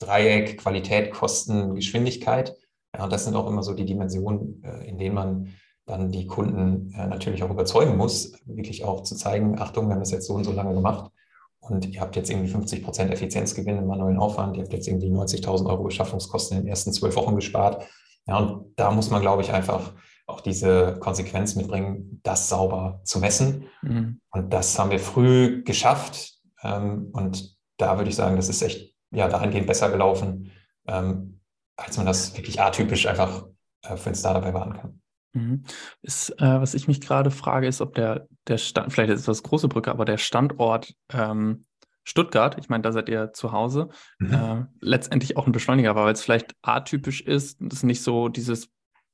Dreieck 0.00 0.58
Qualität, 0.58 1.12
Kosten, 1.12 1.74
Geschwindigkeit. 1.74 2.56
Ja, 2.94 3.04
und 3.04 3.12
das 3.12 3.24
sind 3.24 3.36
auch 3.36 3.46
immer 3.46 3.62
so 3.62 3.74
die 3.74 3.84
Dimensionen, 3.84 4.62
äh, 4.64 4.88
in 4.88 4.98
denen 4.98 5.14
man 5.14 5.54
dann 5.86 6.10
die 6.10 6.26
Kunden 6.26 6.92
äh, 6.94 7.06
natürlich 7.06 7.42
auch 7.42 7.50
überzeugen 7.50 7.96
muss, 7.96 8.32
wirklich 8.46 8.84
auch 8.84 9.02
zu 9.02 9.16
zeigen, 9.16 9.58
Achtung, 9.58 9.88
wir 9.88 9.94
haben 9.94 10.00
das 10.00 10.12
jetzt 10.12 10.26
so 10.26 10.34
und 10.34 10.44
so 10.44 10.52
lange 10.52 10.74
gemacht 10.74 11.10
und 11.58 11.86
ihr 11.92 12.00
habt 12.00 12.16
jetzt 12.16 12.30
irgendwie 12.30 12.48
50 12.48 12.82
Prozent 12.82 13.12
Effizienzgewinn 13.12 13.78
im 13.78 13.86
manuellen 13.86 14.18
Aufwand, 14.18 14.56
ihr 14.56 14.62
habt 14.62 14.72
jetzt 14.72 14.88
irgendwie 14.88 15.10
90.000 15.10 15.66
Euro 15.66 15.84
Beschaffungskosten 15.84 16.56
in 16.56 16.64
den 16.64 16.70
ersten 16.70 16.92
zwölf 16.92 17.16
Wochen 17.16 17.34
gespart. 17.34 17.86
Ja, 18.26 18.38
und 18.38 18.72
da 18.76 18.90
muss 18.90 19.10
man, 19.10 19.20
glaube 19.20 19.42
ich, 19.42 19.52
einfach 19.52 19.92
auch 20.26 20.40
diese 20.40 20.96
Konsequenz 21.00 21.54
mitbringen, 21.54 22.20
das 22.22 22.48
sauber 22.48 23.00
zu 23.04 23.18
messen. 23.18 23.66
Mhm. 23.82 24.20
Und 24.30 24.52
das 24.52 24.78
haben 24.78 24.90
wir 24.90 25.00
früh 25.00 25.62
geschafft. 25.64 26.34
Ähm, 26.62 27.10
und 27.12 27.56
da 27.76 27.98
würde 27.98 28.08
ich 28.10 28.16
sagen, 28.16 28.36
das 28.36 28.48
ist 28.48 28.62
echt 28.62 28.94
ja 29.10 29.28
dahingehend 29.28 29.66
besser 29.66 29.90
gelaufen, 29.90 30.50
ähm, 30.86 31.40
als 31.76 31.96
man 31.96 32.06
das 32.06 32.36
wirklich 32.36 32.60
atypisch 32.60 33.06
einfach 33.06 33.46
äh, 33.82 33.96
für 33.96 34.10
ein 34.10 34.14
Startup 34.14 34.44
erwarten 34.44 34.74
kann. 34.74 35.00
Mhm. 35.34 35.64
Ist, 36.02 36.30
äh, 36.40 36.60
was 36.60 36.74
ich 36.74 36.88
mich 36.88 37.00
gerade 37.00 37.30
frage, 37.30 37.66
ist, 37.66 37.80
ob 37.80 37.94
der, 37.94 38.26
der 38.46 38.58
Stand, 38.58 38.92
vielleicht 38.92 39.10
ist 39.10 39.28
das 39.28 39.42
große 39.42 39.68
Brücke, 39.68 39.90
aber 39.90 40.04
der 40.04 40.18
Standort 40.18 40.94
ähm, 41.12 41.64
Stuttgart, 42.04 42.56
ich 42.58 42.68
meine, 42.68 42.82
da 42.82 42.92
seid 42.92 43.08
ihr 43.08 43.32
zu 43.32 43.52
Hause, 43.52 43.88
mhm. 44.18 44.32
äh, 44.32 44.64
letztendlich 44.80 45.36
auch 45.36 45.46
ein 45.46 45.52
Beschleuniger 45.52 45.94
war, 45.94 46.04
weil 46.04 46.12
es 46.12 46.22
vielleicht 46.22 46.54
atypisch 46.62 47.22
ist, 47.22 47.58
das 47.60 47.78
ist 47.78 47.82
nicht 47.84 48.02
so 48.02 48.28
dieses 48.28 48.68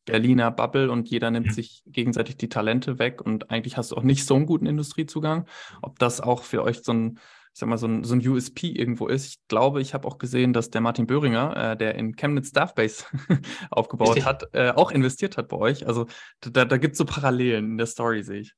Berliner 0.04 0.50
Bubble 0.50 0.90
und 0.90 1.08
jeder 1.08 1.30
nimmt 1.30 1.48
mhm. 1.48 1.52
sich 1.52 1.82
gegenseitig 1.86 2.36
die 2.36 2.48
Talente 2.48 2.98
weg 2.98 3.22
und 3.22 3.50
eigentlich 3.50 3.76
hast 3.76 3.92
du 3.92 3.96
auch 3.96 4.02
nicht 4.02 4.26
so 4.26 4.34
einen 4.34 4.46
guten 4.46 4.66
Industriezugang. 4.66 5.46
Ob 5.82 5.98
das 5.98 6.20
auch 6.20 6.42
für 6.42 6.62
euch 6.62 6.82
so 6.82 6.92
ein, 6.92 7.18
ich 7.52 7.60
sag 7.60 7.68
mal, 7.68 7.78
so 7.78 7.86
ein, 7.86 8.02
so 8.02 8.14
ein 8.14 8.26
USP 8.26 8.68
irgendwo 8.68 9.06
ist. 9.06 9.26
Ich 9.26 9.48
glaube, 9.48 9.80
ich 9.80 9.94
habe 9.94 10.08
auch 10.08 10.18
gesehen, 10.18 10.52
dass 10.52 10.70
der 10.70 10.80
Martin 10.80 11.06
Böhringer, 11.06 11.72
äh, 11.72 11.76
der 11.76 11.94
in 11.96 12.16
Chemnitz 12.16 12.48
Staffbase 12.48 13.04
aufgebaut 13.70 14.08
Richtig. 14.08 14.24
hat, 14.24 14.48
äh, 14.52 14.70
auch 14.70 14.90
investiert 14.90 15.36
hat 15.36 15.48
bei 15.48 15.58
euch. 15.58 15.86
Also 15.86 16.06
da, 16.40 16.64
da 16.64 16.76
gibt 16.78 16.92
es 16.92 16.98
so 16.98 17.04
Parallelen 17.04 17.72
in 17.72 17.78
der 17.78 17.86
Story, 17.86 18.22
sehe 18.22 18.40
ich. 18.40 18.54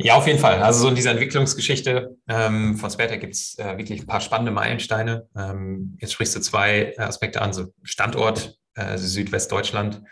Ja, 0.00 0.14
auf 0.14 0.26
jeden 0.28 0.38
Fall. 0.38 0.62
Also 0.62 0.82
so 0.82 0.88
in 0.88 0.94
dieser 0.94 1.10
Entwicklungsgeschichte 1.10 2.16
ähm, 2.28 2.76
von 2.76 2.88
Spertec 2.88 3.20
gibt 3.20 3.34
es 3.34 3.58
äh, 3.58 3.76
wirklich 3.78 4.00
ein 4.00 4.06
paar 4.06 4.20
spannende 4.20 4.52
Meilensteine. 4.52 5.28
Ähm, 5.36 5.96
jetzt 6.00 6.12
sprichst 6.12 6.36
du 6.36 6.40
zwei 6.40 6.96
Aspekte 6.98 7.42
an, 7.42 7.52
so 7.52 7.72
Standort 7.82 8.56
äh, 8.74 8.96
Südwestdeutschland. 8.96 10.02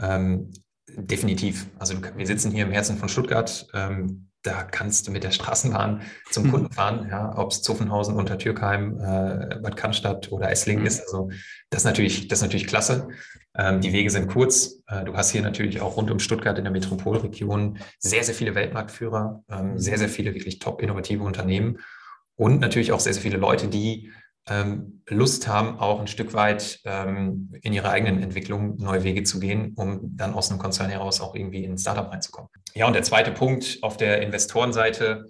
Ähm, 0.00 0.52
definitiv. 0.88 1.66
Also 1.78 1.94
wir 2.16 2.26
sitzen 2.26 2.52
hier 2.52 2.64
im 2.64 2.70
Herzen 2.70 2.96
von 2.96 3.08
Stuttgart. 3.08 3.66
Ähm, 3.74 4.28
da 4.42 4.64
kannst 4.64 5.06
du 5.06 5.12
mit 5.12 5.24
der 5.24 5.30
Straßenbahn 5.30 6.02
zum 6.30 6.50
Kunden 6.50 6.66
mhm. 6.66 6.72
fahren, 6.72 7.08
ja, 7.10 7.36
ob 7.36 7.52
es 7.52 7.62
Zuffenhausen, 7.62 8.16
Untertürkheim, 8.16 8.98
äh, 8.98 9.58
Bad 9.60 9.76
Cannstatt 9.76 10.32
oder 10.32 10.50
Esslingen 10.50 10.82
mhm. 10.82 10.88
ist. 10.88 11.00
Also 11.02 11.30
das 11.70 11.82
ist 11.82 11.86
natürlich, 11.86 12.28
das 12.28 12.40
ist 12.40 12.42
natürlich 12.42 12.66
klasse. 12.66 13.08
Ähm, 13.56 13.80
die 13.80 13.92
Wege 13.92 14.10
sind 14.10 14.28
kurz. 14.28 14.82
Äh, 14.88 15.04
du 15.04 15.14
hast 15.14 15.30
hier 15.30 15.42
natürlich 15.42 15.80
auch 15.80 15.96
rund 15.96 16.10
um 16.10 16.18
Stuttgart 16.18 16.58
in 16.58 16.64
der 16.64 16.72
Metropolregion 16.72 17.78
sehr, 17.98 18.24
sehr 18.24 18.34
viele 18.34 18.54
Weltmarktführer, 18.54 19.44
ähm, 19.50 19.78
sehr, 19.78 19.98
sehr 19.98 20.08
viele 20.08 20.34
wirklich 20.34 20.58
top 20.58 20.82
innovative 20.82 21.22
Unternehmen 21.22 21.78
und 22.36 22.60
natürlich 22.60 22.92
auch 22.92 23.00
sehr, 23.00 23.14
sehr 23.14 23.22
viele 23.22 23.36
Leute, 23.36 23.68
die 23.68 24.10
ähm, 24.48 25.02
Lust 25.08 25.46
haben, 25.46 25.78
auch 25.78 26.00
ein 26.00 26.08
Stück 26.08 26.34
weit 26.34 26.80
ähm, 26.84 27.52
in 27.62 27.72
ihrer 27.72 27.90
eigenen 27.90 28.22
Entwicklung 28.22 28.76
neue 28.76 29.04
Wege 29.04 29.22
zu 29.22 29.38
gehen, 29.38 29.74
um 29.76 30.16
dann 30.16 30.34
aus 30.34 30.50
einem 30.50 30.58
Konzern 30.58 30.90
heraus 30.90 31.20
auch 31.20 31.34
irgendwie 31.34 31.64
in 31.64 31.72
ein 31.72 31.78
Startup 31.78 32.10
reinzukommen. 32.10 32.50
Ja, 32.74 32.86
und 32.86 32.94
der 32.94 33.04
zweite 33.04 33.30
Punkt 33.30 33.78
auf 33.82 33.96
der 33.96 34.20
Investorenseite 34.22 35.26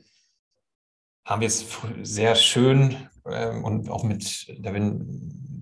haben 1.27 1.41
wir 1.41 1.49
es 1.49 1.65
sehr 2.03 2.35
schön 2.35 2.97
ähm, 3.31 3.65
und 3.65 3.91
auch 3.91 4.03
mit, 4.03 4.47
da 4.61 4.71
bin, 4.71 5.05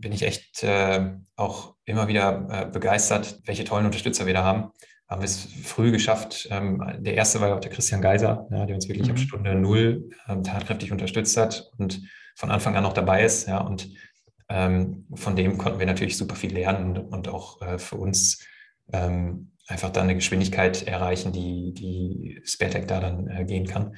bin 0.01 0.13
ich 0.13 0.23
echt 0.23 0.63
äh, 0.63 1.13
auch 1.37 1.75
immer 1.85 2.09
wieder 2.09 2.47
äh, 2.51 2.67
begeistert, 2.67 3.41
welche 3.45 3.65
tollen 3.65 3.87
Unterstützer 3.87 4.27
wir 4.27 4.35
da 4.35 4.45
haben. 4.45 4.71
Haben 5.09 5.23
wir 5.23 5.27
es 5.27 5.49
früh 5.65 5.91
geschafft. 5.91 6.47
Ähm, 6.53 6.81
der 7.01 7.15
erste 7.15 7.41
war 7.41 7.49
ja 7.49 7.57
auch 7.57 7.61
der 7.61 7.73
Christian 7.73 8.01
Geiser, 8.01 8.47
ja, 8.53 8.65
der 8.65 8.77
uns 8.77 8.89
wirklich 8.89 9.09
mhm. 9.09 9.15
ab 9.15 9.19
Stunde 9.19 9.55
null 9.57 10.09
ähm, 10.29 10.45
tatkräftig 10.45 10.93
unterstützt 10.93 11.37
hat 11.37 11.69
und 11.79 12.01
von 12.41 12.51
Anfang 12.51 12.75
an 12.75 12.83
noch 12.83 12.95
dabei 12.95 13.23
ist. 13.23 13.47
Ja, 13.47 13.59
und 13.59 13.91
ähm, 14.49 15.07
von 15.15 15.37
dem 15.37 15.59
konnten 15.59 15.79
wir 15.79 15.87
natürlich 15.87 16.17
super 16.17 16.35
viel 16.35 16.53
lernen 16.53 16.97
und, 16.97 17.13
und 17.13 17.29
auch 17.29 17.61
äh, 17.61 17.79
für 17.79 17.97
uns 17.97 18.45
ähm, 18.93 19.53
einfach 19.69 19.91
dann 19.91 20.05
eine 20.05 20.15
Geschwindigkeit 20.15 20.83
erreichen, 20.83 21.33
die, 21.33 21.73
die 21.75 22.41
Sparetech 22.45 22.87
da 22.87 22.99
dann 22.99 23.29
äh, 23.29 23.45
gehen 23.45 23.67
kann. 23.67 23.95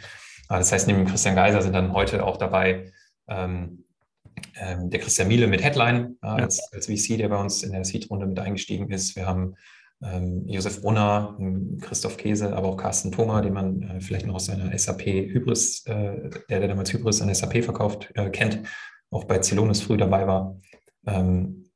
Aber 0.48 0.58
das 0.58 0.72
heißt, 0.72 0.88
neben 0.88 1.06
Christian 1.06 1.36
Geiser 1.36 1.62
sind 1.62 1.72
dann 1.72 1.92
heute 1.92 2.26
auch 2.26 2.36
dabei 2.36 2.92
ähm, 3.28 3.84
ähm 4.56 4.90
der 4.90 5.00
Christian 5.00 5.28
Miele 5.28 5.46
mit 5.46 5.62
Headline 5.62 6.16
als, 6.20 6.72
als 6.72 6.86
VC, 6.86 7.16
der 7.16 7.28
bei 7.28 7.36
uns 7.36 7.62
in 7.62 7.72
der 7.72 7.84
Seed-Runde 7.84 8.26
mit 8.26 8.40
eingestiegen 8.40 8.90
ist. 8.90 9.14
Wir 9.14 9.26
haben 9.26 9.54
ähm, 10.02 10.44
Josef 10.46 10.82
Brunner, 10.82 11.38
Christoph 11.80 12.16
Käse, 12.16 12.54
aber 12.54 12.68
auch 12.68 12.76
Carsten 12.76 13.12
Thoma, 13.12 13.40
den 13.40 13.52
man 13.52 13.82
äh, 13.82 14.00
vielleicht 14.00 14.26
noch 14.26 14.34
aus 14.34 14.46
seiner 14.46 14.76
SAP 14.76 15.06
Hybris, 15.06 15.86
äh, 15.86 16.30
der, 16.48 16.60
der 16.60 16.68
damals 16.68 16.92
Hybris 16.92 17.22
an 17.22 17.32
SAP 17.32 17.64
verkauft, 17.64 18.10
äh, 18.14 18.30
kennt, 18.30 18.62
auch 19.10 19.24
bei 19.24 19.40
Celonis 19.40 19.82
früh 19.82 19.96
dabei 19.96 20.26
war. 20.26 20.60
Ähm, 21.06 21.70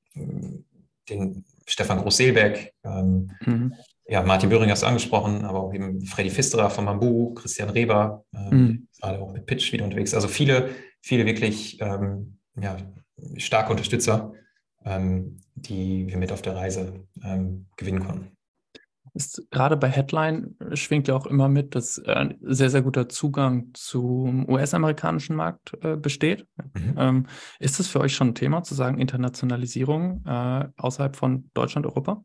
den 1.09 1.45
Stefan 1.66 1.99
Groß-Seelberg, 1.99 2.73
ähm, 2.85 3.30
mhm. 3.45 3.75
ja, 4.06 4.23
Martin 4.23 4.50
Böhring 4.50 4.71
hast 4.71 4.83
du 4.83 4.87
angesprochen, 4.87 5.45
aber 5.45 5.62
auch 5.62 5.75
eben 5.75 6.04
Freddy 6.06 6.30
Fisterer 6.30 6.71
von 6.71 6.85
Mambu, 6.85 7.35
Christian 7.35 7.71
Reber, 7.71 8.25
ähm, 8.35 8.49
mhm. 8.50 8.88
gerade 9.00 9.21
auch 9.21 9.33
mit 9.33 9.47
Pitch 9.47 9.73
wieder 9.73 9.85
unterwegs. 9.85 10.14
Also 10.14 10.28
viele, 10.28 10.71
viele 11.00 11.26
wirklich 11.26 11.80
ähm, 11.80 12.38
ja, 12.61 12.76
starke 13.37 13.71
Unterstützer, 13.71 14.33
die 15.57 16.07
wir 16.07 16.16
mit 16.16 16.33
auf 16.33 16.43
der 16.43 16.55
Reise 16.55 17.07
ähm, 17.25 17.66
gewinnen 17.76 18.00
konnten. 18.00 18.37
Ist, 19.14 19.47
gerade 19.50 19.78
bei 19.78 19.88
Headline 19.88 20.57
schwingt 20.75 21.09
ja 21.09 21.16
auch 21.16 21.26
immer 21.26 21.49
mit, 21.49 21.75
dass 21.75 21.97
äh, 21.99 22.35
sehr, 22.43 22.69
sehr 22.69 22.83
guter 22.83 23.09
Zugang 23.09 23.71
zum 23.73 24.47
US-amerikanischen 24.47 25.37
Markt 25.37 25.73
äh, 25.83 25.97
besteht. 25.97 26.47
Mhm. 26.75 26.95
Ähm, 26.99 27.26
ist 27.59 27.78
das 27.78 27.87
für 27.88 28.00
euch 28.00 28.14
schon 28.14 28.28
ein 28.28 28.35
Thema, 28.35 28.62
zu 28.62 28.75
sagen, 28.75 28.99
Internationalisierung 28.99 30.23
äh, 30.26 30.69
außerhalb 30.76 31.16
von 31.16 31.50
Deutschland, 31.55 31.87
Europa? 31.87 32.23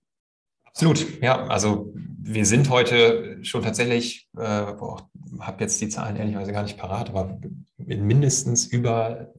Absolut, 0.65 1.21
ja. 1.21 1.47
Also 1.47 1.93
wir 1.95 2.45
sind 2.45 2.69
heute 2.69 3.39
schon 3.41 3.61
tatsächlich, 3.63 4.29
äh, 4.37 4.41
habe 4.41 5.61
jetzt 5.61 5.79
die 5.79 5.89
Zahlen 5.89 6.17
ehrlicherweise 6.17 6.51
gar 6.51 6.63
nicht 6.63 6.77
parat, 6.77 7.09
aber 7.09 7.39
in 7.77 8.05
mindestens 8.05 8.65
über 8.65 9.33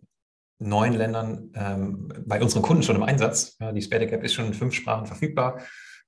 neun 0.63 0.93
Ländern 0.93 1.51
ähm, 1.55 2.13
bei 2.27 2.41
unseren 2.41 2.63
Kunden 2.63 2.83
schon 2.83 2.97
im 2.97 3.03
Einsatz. 3.03 3.57
Ja, 3.61 3.73
die 3.73 3.83
Spedec 3.83 4.13
App 4.13 4.25
ist 4.25 4.35
schon 4.35 4.47
in 4.47 4.55
fünf 4.55 4.75
Sprachen 4.75 5.07
verfügbar. 5.07 5.61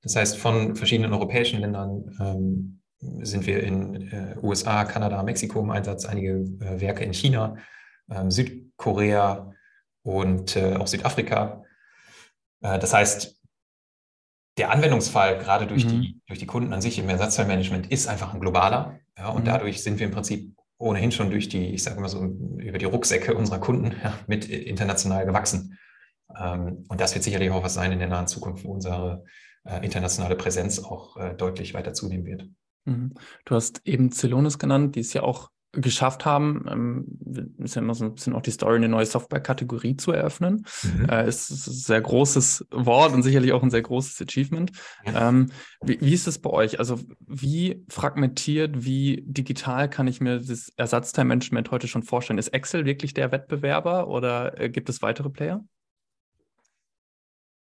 Das 0.03 0.17
heißt, 0.17 0.37
von 0.39 0.77
verschiedenen 0.77 1.13
europäischen 1.13 1.61
Ländern 1.61 2.17
ähm, 2.21 2.81
sind 3.23 3.47
wir 3.47 3.63
in 3.63 4.11
äh, 4.13 4.37
USA, 4.43 4.85
Kanada, 4.85 5.23
Mexiko 5.23 5.61
im 5.61 5.71
Einsatz, 5.71 6.05
einige 6.07 6.33
äh, 6.61 6.81
Werke 6.81 7.05
in 7.05 7.13
China, 7.13 7.57
ähm, 8.11 8.31
Südkorea 8.31 9.53
und 10.03 10.57
äh, 10.57 10.77
auch 10.77 10.87
Südafrika. 10.87 11.63
Äh, 12.63 12.79
das 12.79 12.93
heißt, 12.93 13.41
der 14.57 14.71
Anwendungsfall, 14.71 15.39
gerade 15.39 15.67
durch, 15.67 15.85
mhm. 15.85 15.89
die, 15.89 16.21
durch 16.27 16.39
die 16.39 16.47
Kunden 16.47 16.73
an 16.73 16.81
sich 16.81 16.99
im 16.99 17.09
Ersatzteilmanagement, 17.09 17.91
ist 17.91 18.07
einfach 18.07 18.33
ein 18.33 18.41
globaler. 18.41 19.01
Ja, 19.19 19.29
und 19.29 19.43
mhm. 19.43 19.47
dadurch 19.47 19.83
sind 19.83 19.99
wir 19.99 20.07
im 20.07 20.13
Prinzip 20.13 20.55
ohnehin 20.79 21.13
schon 21.13 21.31
durch 21.31 21.49
die, 21.49 21.75
ich 21.75 21.83
sage 21.83 21.99
immer 21.99 22.09
so, 22.09 22.25
über 22.25 22.79
die 22.79 22.85
Rucksäcke 22.85 23.35
unserer 23.35 23.61
Kunden 23.61 23.95
ja, 24.03 24.19
mit 24.27 24.49
international 24.49 25.27
gewachsen. 25.27 25.79
Ähm, 26.39 26.85
und 26.89 27.01
das 27.01 27.15
wird 27.15 27.25
sicherlich 27.25 27.51
auch 27.51 27.63
was 27.63 27.75
sein 27.75 27.93
in 27.93 27.99
der 27.99 28.09
nahen 28.09 28.27
Zukunft, 28.27 28.65
wo 28.65 28.73
unsere 28.73 29.25
äh, 29.65 29.85
internationale 29.85 30.37
Präsenz 30.37 30.79
auch 30.79 31.17
äh, 31.17 31.35
deutlich 31.35 31.75
weiter 31.75 31.95
zunehmen 31.95 32.27
wird. 32.27 32.49
Mhm. 32.85 33.15
Du 33.45 33.55
hast 33.55 33.83
eben 33.87 34.11
Celonis 34.11 34.59
genannt, 34.59 34.97
die 34.97 35.01
ist 35.01 35.13
ja 35.15 35.23
auch 35.23 35.51
geschafft 35.77 36.25
haben, 36.25 36.65
ähm, 36.69 37.55
ist 37.59 37.75
ja 37.75 37.83
immer 37.83 37.95
so 37.95 38.05
ein 38.05 38.15
bisschen 38.15 38.35
auch 38.35 38.43
die 38.43 38.51
Story, 38.51 38.77
eine 38.77 38.89
neue 38.89 39.07
Software-Kategorie 39.07 39.97
zu 39.97 40.13
eröffnen. 40.13 40.65
Mhm. 40.83 41.09
Äh, 41.09 41.29
ist, 41.29 41.51
ist, 41.51 41.67
ein 41.67 41.73
sehr 41.73 42.01
großes 42.01 42.67
Wort 42.71 43.13
und 43.13 43.23
sicherlich 43.23 43.53
auch 43.53 43.63
ein 43.63 43.71
sehr 43.71 43.83
großes 43.83 44.21
Achievement. 44.23 44.73
Ähm, 45.05 45.51
wie, 45.83 46.01
wie, 46.01 46.15
ist 46.15 46.27
es 46.27 46.39
bei 46.39 46.51
euch? 46.51 46.79
Also 46.79 47.01
wie 47.27 47.85
fragmentiert, 47.89 48.85
wie 48.85 49.23
digital 49.27 49.89
kann 49.89 50.07
ich 50.07 50.21
mir 50.21 50.41
das 50.41 50.73
Ersatzteilmanagement 50.77 51.71
heute 51.71 51.89
schon 51.89 52.03
vorstellen? 52.03 52.39
Ist 52.39 52.49
Excel 52.49 52.85
wirklich 52.85 53.15
der 53.15 53.33
Wettbewerber 53.33 54.09
oder 54.09 54.61
äh, 54.61 54.71
gibt 54.71 54.89
es 54.89 55.03
weitere 55.03 55.31
Player? 55.31 55.65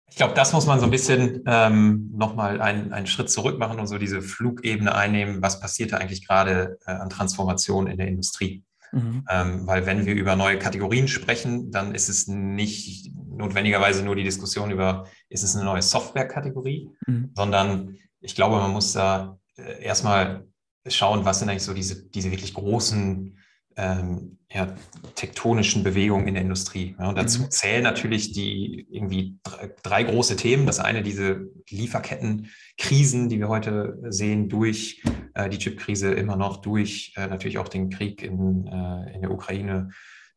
Ich 0.10 0.18
glaube, 0.18 0.34
das 0.34 0.54
muss 0.54 0.66
man 0.66 0.80
so 0.80 0.86
ein 0.86 0.92
bisschen 0.92 1.44
ähm, 1.46 2.12
nochmal 2.16 2.62
einen, 2.62 2.94
einen 2.94 3.08
Schritt 3.08 3.30
zurück 3.30 3.58
machen 3.58 3.80
und 3.80 3.88
so 3.88 3.98
diese 3.98 4.22
Flugebene 4.22 4.94
einnehmen. 4.94 5.42
Was 5.42 5.60
passiert 5.60 5.92
da 5.92 5.98
eigentlich 5.98 6.28
gerade 6.28 6.78
äh, 6.86 6.92
an 6.92 7.10
Transformation 7.10 7.88
in 7.88 7.98
der 7.98 8.08
Industrie? 8.08 8.64
Mhm. 8.92 9.26
Ähm, 9.30 9.68
weil 9.68 9.86
wenn 9.86 10.06
wir 10.06 10.14
über 10.14 10.36
neue 10.36 10.58
Kategorien 10.58 11.08
sprechen, 11.08 11.72
dann 11.72 11.94
ist 11.94 12.08
es 12.08 12.28
nicht 12.28 13.12
notwendigerweise 13.14 14.06
nur 14.06 14.16
die 14.16 14.24
Diskussion 14.24 14.72
über, 14.72 15.06
ist 15.30 15.44
es 15.44 15.56
eine 15.56 15.66
neue 15.66 15.82
Softwarekategorie, 15.82 16.92
mhm. 17.06 17.32
sondern 17.36 17.98
ich 18.22 18.36
glaube, 18.36 18.58
man 18.58 18.72
muss 18.72 18.94
da 18.94 19.38
äh, 19.58 19.84
erstmal 19.84 20.48
schauen, 20.88 21.26
was 21.26 21.40
sind 21.40 21.50
eigentlich 21.50 21.64
so 21.64 21.74
diese, 21.74 22.06
diese 22.10 22.32
wirklich 22.32 22.54
großen 22.54 23.38
ähm, 23.78 24.38
ja, 24.52 24.74
tektonischen 25.16 25.84
Bewegungen 25.84 26.28
in 26.28 26.36
der 26.36 26.44
Industrie. 26.44 26.96
Ja, 26.98 27.10
und 27.10 27.18
dazu 27.18 27.42
mhm. 27.42 27.52
zählen 27.52 27.84
natürlich 27.84 28.32
die 28.32 28.88
irgendwie 28.90 29.38
drei, 29.44 29.72
drei, 29.84 30.04
große 30.04 30.38
Themen. 30.38 30.66
Das 30.66 30.80
eine 30.80 31.04
diese 31.04 31.50
Lieferkettenkrisen, 31.70 33.28
die 33.28 33.40
wir 33.40 33.50
heute 33.50 33.98
sehen, 34.10 34.48
durch 34.48 35.04
äh, 35.34 35.50
die 35.50 35.58
Chipkrise 35.58 36.14
immer 36.14 36.38
noch, 36.38 36.58
durch 36.62 37.14
äh, 37.18 37.28
natürlich 37.28 37.58
auch 37.58 37.68
den 37.68 37.90
Krieg 37.90 38.22
in, 38.24 38.68
äh, 38.68 39.14
in 39.14 39.22
der 39.22 39.32
Ukraine, 39.32 39.90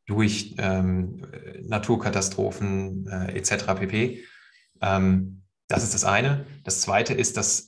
durch 0.07 0.54
ähm, 0.59 1.23
Naturkatastrophen 1.62 3.07
äh, 3.07 3.37
etc. 3.37 3.66
pp. 3.78 4.25
Ähm, 4.80 5.42
das 5.68 5.85
ist 5.85 5.95
das 5.95 6.04
eine. 6.04 6.47
Das 6.64 6.80
zweite 6.80 7.12
ist, 7.12 7.37
dass 7.37 7.68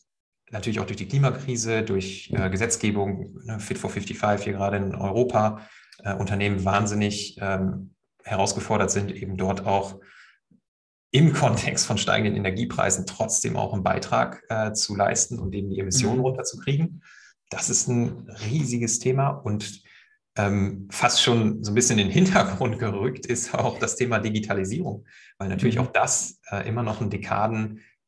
natürlich 0.51 0.81
auch 0.81 0.87
durch 0.87 0.97
die 0.97 1.09
Klimakrise, 1.09 1.83
durch 1.83 2.31
äh, 2.33 2.51
Gesetzgebung, 2.51 3.39
ne, 3.45 3.61
Fit 3.61 3.79
for 3.79 3.91
55 3.91 4.45
hier 4.45 4.53
gerade 4.53 4.77
in 4.77 4.95
Europa, 4.95 5.67
äh, 6.05 6.15
Unternehmen 6.15 6.65
wahnsinnig 6.65 7.37
ähm, 7.41 7.95
herausgefordert 8.25 8.91
sind, 8.91 9.13
eben 9.13 9.37
dort 9.37 9.67
auch 9.67 10.01
im 11.13 11.33
Kontext 11.35 11.87
von 11.87 11.99
steigenden 11.99 12.37
Energiepreisen 12.37 13.07
trotzdem 13.07 13.57
auch 13.57 13.73
einen 13.73 13.83
Beitrag 13.83 14.43
äh, 14.49 14.73
zu 14.73 14.97
leisten 14.97 15.39
und 15.39 15.55
eben 15.55 15.71
die 15.71 15.79
Emissionen 15.79 16.19
mhm. 16.19 16.25
runterzukriegen. 16.25 17.03
Das 17.51 17.71
ist 17.71 17.89
ein 17.89 18.29
riesiges 18.49 18.99
Thema 18.99 19.31
und 19.31 19.83
ähm, 20.37 20.89
fast 20.91 21.23
schon 21.23 21.65
so 21.65 21.73
ein 21.73 21.75
bisschen 21.75 21.99
in 21.99 22.07
den 22.07 22.13
Hintergrund 22.15 22.79
gerückt 22.79 23.27
ist 23.27 23.55
auch 23.55 23.79
das 23.79 23.97
Thema 23.97 24.19
Digitalisierung, 24.19 25.05
weil 25.39 25.49
natürlich 25.49 25.77
mhm. 25.77 25.83
auch 25.83 25.93
das 25.93 26.41
äh, 26.51 26.69
immer 26.69 26.83
noch 26.83 27.01
ein 27.01 27.11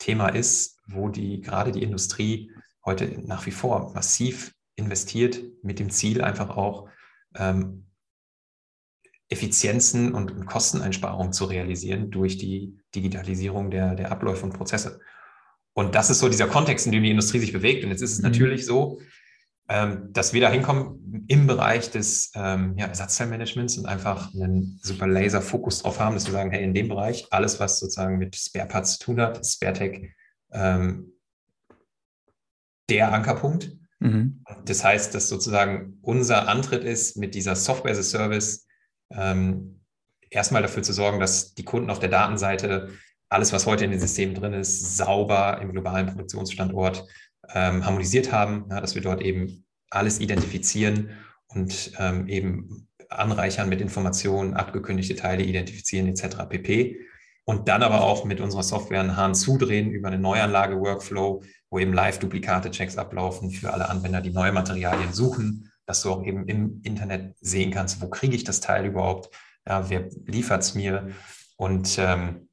Dekadenthema 0.02 0.28
ist, 0.28 0.78
wo 0.86 1.08
die 1.08 1.40
gerade 1.40 1.72
die 1.72 1.82
Industrie 1.82 2.50
heute 2.84 3.06
nach 3.24 3.46
wie 3.46 3.50
vor 3.50 3.92
massiv 3.94 4.52
investiert 4.74 5.40
mit 5.62 5.78
dem 5.78 5.90
Ziel 5.90 6.22
einfach 6.22 6.50
auch 6.50 6.88
ähm, 7.36 7.86
Effizienzen 9.28 10.12
und, 10.12 10.32
und 10.32 10.46
Kosteneinsparungen 10.46 11.32
zu 11.32 11.44
realisieren 11.44 12.10
durch 12.10 12.36
die 12.36 12.78
Digitalisierung 12.94 13.70
der, 13.70 13.94
der 13.94 14.12
Abläufe 14.12 14.44
und 14.44 14.52
Prozesse. 14.52 15.00
Und 15.72 15.94
das 15.94 16.10
ist 16.10 16.18
so 16.18 16.28
dieser 16.28 16.48
Kontext, 16.48 16.86
in 16.86 16.92
dem 16.92 17.02
die 17.02 17.10
Industrie 17.10 17.38
sich 17.38 17.52
bewegt. 17.52 17.84
Und 17.84 17.90
jetzt 17.90 18.02
ist 18.02 18.12
es 18.12 18.18
mhm. 18.18 18.24
natürlich 18.24 18.66
so, 18.66 19.00
ähm, 19.68 20.12
dass 20.12 20.32
wir 20.32 20.40
da 20.40 20.50
hinkommen 20.50 21.24
im 21.28 21.46
Bereich 21.46 21.90
des 21.90 22.32
ähm, 22.34 22.74
ja, 22.76 22.86
Ersatzteilmanagements 22.86 23.78
und 23.78 23.86
einfach 23.86 24.34
einen 24.34 24.80
super 24.82 25.06
Laser-Fokus 25.06 25.82
drauf 25.82 26.00
haben, 26.00 26.14
dass 26.14 26.26
wir 26.26 26.32
sagen, 26.32 26.50
hey, 26.50 26.64
in 26.64 26.74
dem 26.74 26.88
Bereich, 26.88 27.26
alles, 27.30 27.60
was 27.60 27.78
sozusagen 27.78 28.18
mit 28.18 28.36
Spare 28.36 28.66
Parts 28.66 28.98
zu 28.98 29.04
tun 29.06 29.20
hat, 29.20 29.44
SpareTech 29.44 30.10
ähm, 30.52 31.12
der 32.90 33.12
Ankerpunkt. 33.12 33.72
Mhm. 34.00 34.44
Das 34.64 34.84
heißt, 34.84 35.14
dass 35.14 35.28
sozusagen 35.28 35.98
unser 36.02 36.48
Antritt 36.48 36.84
ist, 36.84 37.16
mit 37.16 37.34
dieser 37.34 37.54
Software 37.54 37.92
as 37.92 37.98
a 37.98 38.02
Service 38.02 38.66
ähm, 39.10 39.80
erstmal 40.28 40.62
dafür 40.62 40.82
zu 40.82 40.92
sorgen, 40.92 41.20
dass 41.20 41.54
die 41.54 41.64
Kunden 41.64 41.90
auf 41.90 42.00
der 42.00 42.08
Datenseite 42.08 42.90
alles, 43.28 43.52
was 43.52 43.66
heute 43.66 43.84
in 43.84 43.92
den 43.92 44.00
Systemen 44.00 44.34
drin 44.34 44.52
ist, 44.52 44.96
sauber 44.96 45.58
im 45.62 45.72
globalen 45.72 46.06
Produktionsstandort 46.06 47.06
ähm, 47.54 47.84
harmonisiert 47.84 48.32
haben, 48.32 48.66
ja, 48.70 48.80
dass 48.80 48.94
wir 48.94 49.02
dort 49.02 49.22
eben 49.22 49.64
alles 49.90 50.20
identifizieren 50.20 51.10
und 51.48 51.92
ähm, 51.98 52.28
eben 52.28 52.88
anreichern 53.08 53.68
mit 53.68 53.80
Informationen, 53.80 54.54
abgekündigte 54.54 55.16
Teile 55.16 55.42
identifizieren 55.42 56.08
etc. 56.08 56.48
pp. 56.48 57.00
Und 57.44 57.68
dann 57.68 57.82
aber 57.82 58.02
auch 58.02 58.24
mit 58.24 58.40
unserer 58.40 58.62
Software 58.62 59.00
einen 59.00 59.16
Hahn 59.16 59.34
zudrehen 59.34 59.90
über 59.90 60.08
eine 60.08 60.18
Neuanlage-Workflow, 60.18 61.42
wo 61.70 61.78
eben 61.78 61.92
Live-Duplikate-Checks 61.92 62.96
ablaufen 62.96 63.50
für 63.50 63.72
alle 63.72 63.88
Anwender, 63.88 64.20
die 64.20 64.30
neue 64.30 64.52
Materialien 64.52 65.12
suchen, 65.12 65.70
dass 65.84 66.02
du 66.02 66.10
auch 66.10 66.24
eben 66.24 66.46
im 66.46 66.80
Internet 66.84 67.34
sehen 67.40 67.72
kannst, 67.72 68.00
wo 68.00 68.08
kriege 68.08 68.36
ich 68.36 68.44
das 68.44 68.60
Teil 68.60 68.86
überhaupt, 68.86 69.34
ja, 69.66 69.90
wer 69.90 70.08
liefert 70.26 70.62
es 70.62 70.74
mir 70.74 71.10
und 71.56 71.96
ähm, 71.98 72.48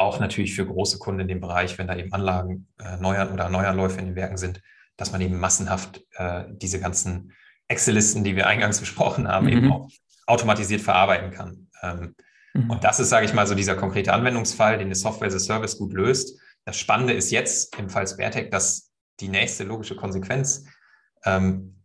auch 0.00 0.20
natürlich 0.20 0.54
für 0.54 0.66
große 0.66 0.98
Kunden 0.98 1.20
in 1.20 1.28
dem 1.28 1.40
Bereich, 1.40 1.78
wenn 1.78 1.86
da 1.86 1.96
eben 1.96 2.12
Anlagen 2.12 2.68
äh, 2.78 2.96
Neuern 2.96 3.32
oder 3.32 3.48
Neuanläufe 3.48 3.98
in 3.98 4.06
den 4.06 4.16
Werken 4.16 4.36
sind, 4.36 4.60
dass 4.96 5.12
man 5.12 5.20
eben 5.20 5.38
massenhaft 5.38 6.02
äh, 6.16 6.44
diese 6.50 6.80
ganzen 6.80 7.32
Excel-Listen, 7.68 8.24
die 8.24 8.36
wir 8.36 8.46
eingangs 8.46 8.80
besprochen 8.80 9.28
haben, 9.28 9.46
mhm. 9.46 9.52
eben 9.52 9.72
auch 9.72 9.88
automatisiert 10.26 10.80
verarbeiten 10.80 11.30
kann. 11.30 11.68
Ähm, 11.82 12.14
mhm. 12.54 12.70
Und 12.70 12.84
das 12.84 13.00
ist, 13.00 13.08
sage 13.10 13.26
ich 13.26 13.34
mal, 13.34 13.46
so 13.46 13.54
dieser 13.54 13.76
konkrete 13.76 14.12
Anwendungsfall, 14.12 14.78
den 14.78 14.86
eine 14.86 14.94
Software 14.94 15.28
as 15.28 15.34
a 15.34 15.38
Service 15.38 15.78
gut 15.78 15.92
löst. 15.92 16.38
Das 16.64 16.78
Spannende 16.78 17.12
ist 17.12 17.30
jetzt 17.30 17.78
im 17.78 17.88
Fall 17.88 18.06
Sparetech, 18.06 18.50
dass 18.50 18.90
die 19.20 19.28
nächste 19.28 19.64
logische 19.64 19.96
Konsequenz 19.96 20.64
ähm, 21.24 21.82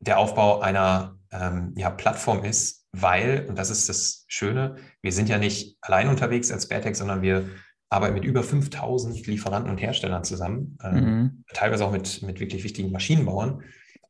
der 0.00 0.18
Aufbau 0.18 0.60
einer 0.60 1.18
ähm, 1.32 1.72
ja, 1.76 1.90
Plattform 1.90 2.44
ist, 2.44 2.77
weil, 2.92 3.46
und 3.48 3.58
das 3.58 3.70
ist 3.70 3.88
das 3.88 4.24
Schöne, 4.28 4.76
wir 5.02 5.12
sind 5.12 5.28
ja 5.28 5.38
nicht 5.38 5.76
allein 5.80 6.08
unterwegs 6.08 6.50
als 6.50 6.68
Beartech, 6.68 6.96
sondern 6.96 7.22
wir 7.22 7.48
arbeiten 7.90 8.14
mit 8.14 8.24
über 8.24 8.42
5000 8.42 9.26
Lieferanten 9.26 9.70
und 9.70 9.78
Herstellern 9.78 10.24
zusammen, 10.24 10.78
äh, 10.82 10.92
mhm. 10.92 11.44
teilweise 11.54 11.84
auch 11.84 11.92
mit, 11.92 12.22
mit 12.22 12.40
wirklich 12.40 12.64
wichtigen 12.64 12.92
Maschinenbauern, 12.92 13.62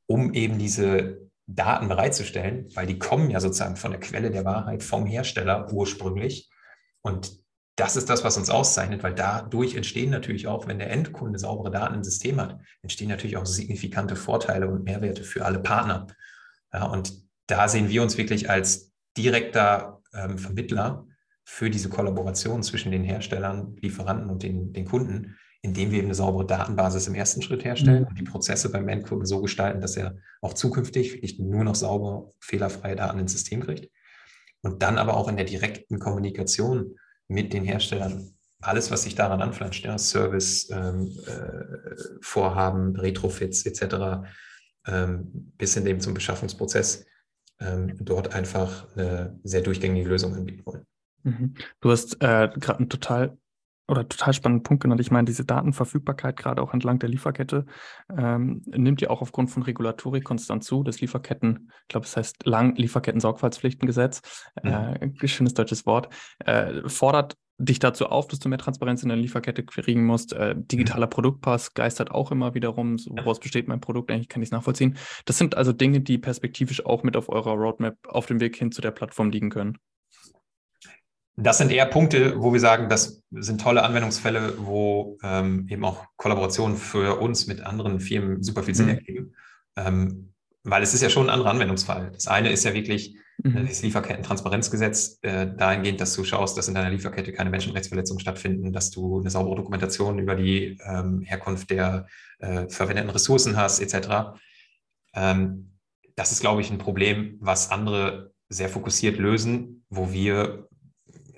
um 0.07 0.33
eben 0.35 0.59
diese 0.59 1.29
Daten 1.47 1.89
bereitzustellen, 1.89 2.69
weil 2.75 2.87
die 2.87 2.99
kommen 2.99 3.31
ja 3.31 3.41
sozusagen 3.41 3.77
von 3.77 3.93
der 3.93 4.01
Quelle 4.01 4.31
der 4.31 4.45
Wahrheit, 4.45 4.83
vom 4.83 5.07
Hersteller 5.07 5.73
ursprünglich. 5.73 6.51
Und 7.03 7.33
das 7.77 7.97
ist 7.97 8.11
das, 8.11 8.25
was 8.25 8.37
uns 8.37 8.51
auszeichnet, 8.51 9.03
weil 9.03 9.15
dadurch 9.15 9.77
entstehen 9.77 10.11
natürlich 10.11 10.49
auch, 10.49 10.67
wenn 10.67 10.79
der 10.79 10.91
Endkunde 10.91 11.39
saubere 11.39 11.71
Daten 11.71 11.95
im 11.95 12.05
System 12.05 12.41
hat, 12.41 12.59
entstehen 12.83 13.09
natürlich 13.09 13.37
auch 13.37 13.47
signifikante 13.47 14.17
Vorteile 14.17 14.69
und 14.69 14.85
Mehrwerte 14.85 15.23
für 15.23 15.45
alle 15.45 15.61
Partner. 15.61 16.09
Ja, 16.73 16.87
und 16.87 17.28
da 17.49 17.67
sehen 17.67 17.89
wir 17.89 18.03
uns 18.03 18.17
wirklich 18.17 18.49
als 18.49 18.93
direkter 19.17 20.01
ähm, 20.15 20.39
Vermittler 20.39 21.07
für 21.45 21.71
diese 21.71 21.89
Kollaboration 21.89 22.63
zwischen 22.63 22.93
den 22.93 23.03
Herstellern, 23.03 23.77
Lieferanten 23.81 24.31
und 24.31 24.43
den, 24.43 24.73
den 24.73 24.85
Kunden, 24.85 25.37
indem 25.63 25.91
wir 25.91 25.99
eben 25.99 26.09
eine 26.09 26.15
saubere 26.15 26.47
Datenbasis 26.47 27.09
im 27.09 27.15
ersten 27.15 27.43
Schritt 27.43 27.65
herstellen 27.65 28.03
mhm. 28.03 28.09
und 28.09 28.19
die 28.19 28.25
Prozesse 28.25 28.71
beim 28.71 28.87
Endkunden 28.89 29.27
so 29.27 29.41
gestalten, 29.41 29.81
dass 29.81 29.97
er 29.97 30.19
auch 30.41 30.53
zukünftig 30.53 31.15
wirklich 31.15 31.39
nur 31.39 31.65
noch 31.65 31.75
sauber, 31.75 32.33
fehlerfreie 32.39 32.95
Daten 32.97 33.19
ins 33.19 33.33
System 33.33 33.65
kriegt. 33.65 33.91
Und 34.63 34.83
dann 34.83 34.99
aber 34.99 35.17
auch 35.17 35.29
in 35.29 35.37
der 35.37 35.47
direkten 35.47 35.99
Kommunikation 35.99 36.97
mit 37.29 37.53
den 37.53 37.65
Herstellern 37.65 38.35
alles, 38.61 38.91
was 38.91 39.05
sich 39.05 39.15
daran 39.15 39.41
anflanscht, 39.41 39.85
ja, 39.85 39.97
Service, 39.99 40.69
ähm, 40.71 41.17
äh, 41.27 42.19
Vorhaben, 42.21 42.97
Retrofits 42.97 43.65
etc., 43.67 44.27
ähm, 44.87 45.53
bis 45.57 45.75
hin 45.75 45.87
eben 45.87 46.01
zum 46.01 46.15
Beschaffungsprozess, 46.15 47.07
ähm, 47.61 47.97
dort 48.01 48.35
einfach 48.35 48.87
eine 48.97 49.39
sehr 49.45 49.63
durchgängige 49.63 50.09
Lösung 50.09 50.35
anbieten 50.35 50.65
wollen. 50.65 50.87
Mhm. 51.23 51.55
Du 51.81 51.91
hast 51.91 52.23
äh, 52.23 52.49
gerade 52.55 52.79
einen 52.79 52.89
total 52.89 53.37
oder 53.89 54.07
total 54.07 54.35
spannenden 54.35 54.63
Punkt 54.63 54.83
genannt. 54.83 55.01
Ich 55.01 55.11
meine, 55.11 55.25
diese 55.25 55.47
Datenverfügbarkeit, 55.47 56.37
gerade 56.37 56.61
auch 56.61 56.75
entlang 56.75 56.99
der 56.99 57.09
Lieferkette, 57.09 57.65
ähm, 58.15 58.63
nimmt 58.67 59.01
ja 59.01 59.09
auch 59.09 59.23
aufgrund 59.23 59.51
von 59.51 59.63
Regulatorik 59.63 60.25
konstant 60.25 60.63
zu. 60.63 60.83
Das 60.83 61.01
Lieferketten, 61.01 61.71
ich 61.83 61.89
glaube, 61.89 62.05
es 62.05 62.17
heißt 62.17 62.45
lang 62.45 62.77
Lieferketten-Sorgfaltspflichtengesetz, 62.77 64.21
mhm. 64.63 64.71
äh, 64.71 65.29
schönes 65.29 65.55
deutsches 65.55 65.87
Wort, 65.87 66.13
äh, 66.41 66.87
fordert 66.87 67.37
dich 67.59 67.81
dazu 67.81 68.07
auf, 68.07 68.29
dass 68.29 68.39
du 68.39 68.49
mehr 68.49 68.59
Transparenz 68.59 69.03
in 69.03 69.09
der 69.09 69.19
Lieferkette 69.19 69.65
kriegen 69.65 70.07
musst. 70.07 70.33
Äh, 70.33 70.55
digitaler 70.57 71.07
mhm. 71.07 71.11
Produktpass 71.11 71.75
geistert 71.75 72.13
auch 72.13 72.31
immer 72.31 72.55
wieder 72.55 72.69
rum. 72.69 72.99
So, 72.99 73.11
woraus 73.11 73.41
besteht 73.41 73.67
mein 73.67 73.81
Produkt? 73.81 74.11
Eigentlich 74.11 74.29
kann 74.29 74.43
ich 74.43 74.49
es 74.49 74.53
nachvollziehen. 74.53 74.97
Das 75.25 75.39
sind 75.39 75.57
also 75.57 75.73
Dinge, 75.73 76.01
die 76.01 76.19
perspektivisch 76.19 76.87
auch 76.87 77.03
mit 77.03 77.17
auf 77.17 77.29
eurer 77.29 77.53
Roadmap 77.53 77.97
auf 78.07 78.27
dem 78.27 78.41
Weg 78.41 78.57
hin 78.57 78.71
zu 78.71 78.81
der 78.81 78.93
Plattform 78.93 79.31
liegen 79.31 79.51
können. 79.51 79.79
Das 81.37 81.59
sind 81.59 81.71
eher 81.71 81.87
Punkte, 81.87 82.41
wo 82.41 82.53
wir 82.53 82.61
sagen, 82.61 82.89
das 82.89 83.23
sind 83.31 83.61
tolle 83.61 83.85
Anwendungsfälle, 83.85 84.55
wo 84.59 85.19
ähm, 85.23 85.67
eben 85.69 85.85
auch 85.85 86.05
Kollaborationen 86.17 86.77
für 86.77 87.21
uns 87.21 87.47
mit 87.47 87.61
anderen 87.61 88.01
Firmen 88.01 88.43
super 88.43 88.65
viel 88.65 88.75
Sinn 88.75 88.87
mhm. 88.87 88.95
ergeben. 88.95 89.35
Ähm, 89.77 90.33
weil 90.65 90.83
es 90.83 90.95
ist 90.95 91.03
ja 91.03 91.11
schon 91.11 91.27
ein 91.27 91.31
anderer 91.31 91.51
Anwendungsfall. 91.51 92.11
Das 92.13 92.27
eine 92.27 92.51
ist 92.51 92.65
ja 92.65 92.75
wirklich 92.75 93.17
mhm. 93.43 93.57
Äh, 93.57 93.67
das 93.67 93.83
Lieferketten-Transparenzgesetz 93.83 95.19
äh, 95.23 95.47
dahingehend, 95.57 96.01
dass 96.01 96.15
du 96.15 96.25
schaust, 96.25 96.57
dass 96.59 96.69
in 96.69 96.75
deiner 96.75 96.91
Lieferkette 96.91 97.33
keine 97.33 97.51
Menschenrechtsverletzungen 97.51 98.21
stattfinden, 98.21 98.73
dass 98.73 98.91
du 98.91 99.21
eine 99.21 99.31
saubere 99.31 99.57
Dokumentation 99.57 100.19
über 100.19 100.35
die 100.35 100.79
ähm, 100.85 101.23
Herkunft 101.23 101.71
der 101.71 102.07
äh, 102.39 102.69
verwendeten 102.69 103.11
Ressourcen 103.11 103.57
hast, 103.57 103.81
etc. 103.81 104.39
Ähm, 105.15 105.73
das 106.17 106.33
ist, 106.33 106.41
glaube 106.41 106.61
ich, 106.61 106.71
ein 106.71 106.79
Problem, 106.79 107.37
was 107.41 107.71
andere 107.71 108.33
sehr 108.49 108.69
fokussiert 108.69 109.19
lösen, 109.19 109.85
wo 109.89 110.13
wir 110.13 110.69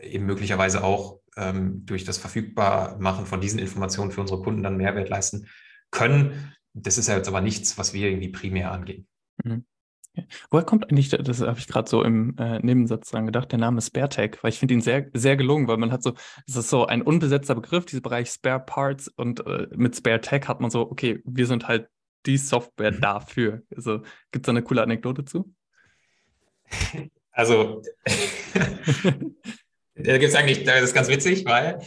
eben 0.00 0.26
möglicherweise 0.26 0.82
auch 0.84 1.20
ähm, 1.36 1.84
durch 1.86 2.04
das 2.04 2.18
Verfügbarmachen 2.18 3.26
von 3.26 3.40
diesen 3.40 3.58
Informationen 3.58 4.10
für 4.10 4.20
unsere 4.20 4.42
Kunden 4.42 4.62
dann 4.62 4.76
Mehrwert 4.76 5.08
leisten 5.08 5.48
können. 5.90 6.54
Das 6.72 6.98
ist 6.98 7.08
ja 7.08 7.16
jetzt 7.16 7.28
aber 7.28 7.40
nichts, 7.40 7.78
was 7.78 7.92
wir 7.92 8.08
irgendwie 8.08 8.28
primär 8.28 8.72
angehen. 8.72 9.06
Mhm. 9.44 9.64
Woher 10.50 10.64
kommt 10.64 10.90
eigentlich, 10.90 11.10
das 11.10 11.40
habe 11.40 11.58
ich 11.58 11.68
gerade 11.68 11.88
so 11.88 12.02
im 12.02 12.36
äh, 12.38 12.58
Nebensatz 12.60 13.10
dran 13.10 13.26
gedacht, 13.26 13.52
der 13.52 13.58
Name 13.58 13.80
SpareTech, 13.80 14.38
weil 14.42 14.50
ich 14.50 14.58
finde 14.58 14.74
ihn 14.74 14.80
sehr, 14.80 15.08
sehr 15.12 15.36
gelungen, 15.36 15.68
weil 15.68 15.76
man 15.76 15.92
hat 15.92 16.02
so, 16.02 16.14
es 16.46 16.56
ist 16.56 16.70
so 16.70 16.86
ein 16.86 17.02
unbesetzter 17.02 17.54
Begriff, 17.54 17.86
dieser 17.86 18.02
Bereich 18.02 18.30
Spare 18.30 18.60
Parts 18.60 19.08
und 19.08 19.46
äh, 19.46 19.68
mit 19.74 19.96
SpareTech 19.96 20.48
hat 20.48 20.60
man 20.60 20.70
so, 20.70 20.90
okay, 20.90 21.20
wir 21.24 21.46
sind 21.46 21.68
halt 21.68 21.88
die 22.26 22.36
Software 22.38 22.92
mhm. 22.92 23.00
dafür. 23.00 23.62
Also 23.74 23.98
gibt 24.32 24.44
es 24.44 24.46
da 24.46 24.50
eine 24.50 24.62
coole 24.62 24.82
Anekdote 24.82 25.24
zu? 25.24 25.54
Also, 27.32 27.82
da 29.94 30.18
gibt 30.18 30.24
es 30.24 30.34
eigentlich, 30.34 30.64
das 30.64 30.82
ist 30.82 30.94
ganz 30.94 31.08
witzig, 31.08 31.44
weil 31.46 31.80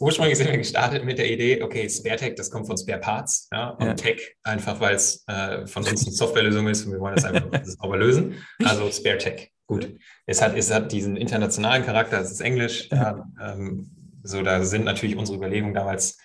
ursprünglich 0.00 0.38
sind 0.38 0.50
wir 0.50 0.58
gestartet 0.58 1.04
mit 1.04 1.18
der 1.18 1.30
Idee, 1.30 1.62
okay, 1.62 1.88
SpareTech, 1.88 2.34
das 2.34 2.50
kommt 2.50 2.66
von 2.66 2.76
Spare 2.76 3.00
Parts 3.00 3.48
ja, 3.52 3.70
und 3.70 3.86
ja. 3.86 3.94
Tech 3.94 4.36
einfach, 4.42 4.80
weil 4.80 4.94
es 4.94 5.24
äh, 5.26 5.66
von 5.66 5.86
uns 5.86 6.06
eine 6.06 6.14
Softwarelösung 6.14 6.68
ist 6.68 6.86
und 6.86 6.92
wir 6.92 7.00
wollen 7.00 7.16
das 7.16 7.24
einfach 7.24 7.48
sauber 7.64 7.96
lösen. 7.96 8.34
Also 8.64 8.90
SpareTech. 8.90 9.50
Gut. 9.66 9.98
Es 10.26 10.40
hat, 10.40 10.56
es 10.56 10.72
hat 10.72 10.92
diesen 10.92 11.16
internationalen 11.16 11.84
Charakter, 11.84 12.20
es 12.20 12.30
ist 12.30 12.40
Englisch. 12.40 12.88
Ja. 12.90 13.26
Ähm, 13.40 13.90
so, 14.22 14.42
da 14.42 14.64
sind 14.64 14.84
natürlich 14.84 15.16
unsere 15.16 15.36
Überlegungen 15.36 15.74
damals, 15.74 16.18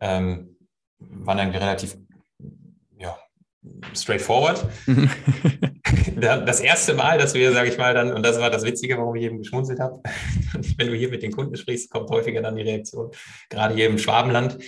ähm, 0.00 0.56
waren 0.98 1.38
irgendwie 1.38 1.58
relativ 1.58 1.96
ja, 2.98 3.16
straightforward. 3.94 4.66
das 6.22 6.60
erste 6.60 6.94
Mal, 6.94 7.18
dass 7.18 7.34
wir, 7.34 7.52
sage 7.52 7.68
ich 7.68 7.78
mal, 7.78 7.94
dann, 7.94 8.12
und 8.12 8.24
das 8.24 8.38
war 8.38 8.50
das 8.50 8.64
Witzige, 8.64 8.96
warum 8.96 9.14
ich 9.16 9.24
eben 9.24 9.38
geschmunzelt 9.38 9.80
habe, 9.80 10.00
wenn 10.78 10.86
du 10.86 10.94
hier 10.94 11.08
mit 11.08 11.22
den 11.22 11.32
Kunden 11.32 11.56
sprichst, 11.56 11.90
kommt 11.90 12.10
häufiger 12.10 12.40
dann 12.42 12.56
die 12.56 12.62
Reaktion, 12.62 13.10
gerade 13.50 13.74
hier 13.74 13.86
im 13.86 13.98
Schwabenland, 13.98 14.58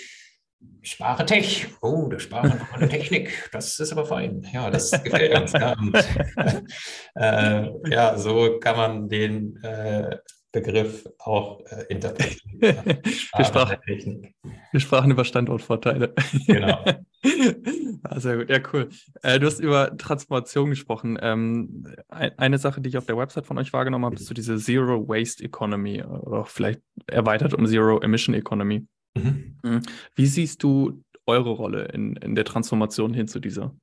Sprache 0.83 1.25
Tech, 1.25 1.67
oh, 1.81 2.09
der 2.09 2.19
Sprache 2.19 2.49
noch 2.49 2.73
eine 2.75 2.88
Technik, 2.88 3.49
das 3.53 3.79
ist 3.81 3.93
aber 3.93 4.05
fein. 4.05 4.47
Ja, 4.53 4.71
das 4.71 4.90
gefällt 4.90 5.35
uns. 5.35 5.53
Ja, 5.55 5.73
und, 5.79 5.95
äh, 7.14 7.90
ja 7.90 8.19
so 8.19 8.59
kann 8.59 8.77
man 8.77 9.09
den 9.09 9.57
äh, 9.62 10.19
Begriff 10.55 11.05
auch 11.19 11.61
äh, 11.67 11.85
interpretieren. 11.88 12.61
wir, 12.61 13.45
sprachen, 13.45 14.35
wir 14.71 14.81
sprachen 14.81 15.11
über 15.11 15.25
Standortvorteile. 15.25 16.14
Genau. 16.47 16.79
ah, 18.05 18.21
sehr 18.21 18.37
gut, 18.37 18.51
ja, 18.51 18.61
cool. 18.73 18.88
Äh, 19.23 19.40
du 19.40 19.47
hast 19.49 19.59
über 19.59 19.97
Transformation 19.97 20.71
gesprochen. 20.71 21.19
Ähm, 21.21 21.93
ein, 22.09 22.38
eine 22.38 22.59
Sache, 22.59 22.81
die 22.81 22.88
ich 22.88 22.97
auf 22.97 23.07
der 23.07 23.19
Website 23.19 23.47
von 23.47 23.59
euch 23.59 23.73
wahrgenommen 23.73 24.05
habe, 24.05 24.14
ist 24.14 24.27
so 24.27 24.35
diese 24.35 24.57
Zero 24.59 25.09
Waste 25.09 25.43
Economy 25.43 26.05
oder 26.05 26.45
vielleicht 26.45 26.81
erweitert 27.09 27.53
um 27.53 27.67
Zero 27.67 27.99
Emission 28.01 28.35
Economy. 28.35 28.87
Mhm. 29.17 29.59
mhm. 29.64 29.83
Wie 30.14 30.27
siehst 30.27 30.62
du 30.62 31.03
eure 31.27 31.51
Rolle 31.51 31.87
in, 31.87 32.14
in 32.17 32.37
der 32.37 32.45
Transformation 32.45 33.12
hin 33.12 33.27
zu 33.27 33.40
dieser? 33.40 33.75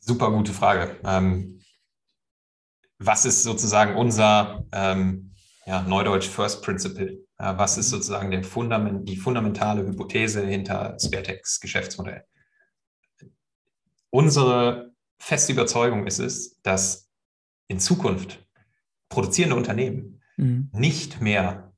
Super 0.00 0.32
gute 0.32 0.52
Frage. 0.52 0.96
Ähm, 1.04 1.57
was 2.98 3.24
ist 3.24 3.42
sozusagen 3.42 3.96
unser 3.96 4.64
ähm, 4.72 5.32
ja, 5.66 5.82
Neudeutsch 5.82 6.28
First 6.28 6.62
Principle? 6.62 7.24
Äh, 7.38 7.56
was 7.56 7.78
ist 7.78 7.90
sozusagen 7.90 8.30
der 8.30 8.42
Fundament, 8.44 9.08
die 9.08 9.16
fundamentale 9.16 9.86
Hypothese 9.86 10.44
hinter 10.44 10.96
Sparetex 11.00 11.60
Geschäftsmodell? 11.60 12.24
Unsere 14.10 14.92
feste 15.18 15.52
Überzeugung 15.52 16.06
ist 16.06 16.18
es, 16.18 16.60
dass 16.62 17.08
in 17.68 17.78
Zukunft 17.78 18.44
produzierende 19.08 19.56
Unternehmen 19.56 20.20
mhm. 20.36 20.70
nicht 20.72 21.20
mehr 21.20 21.72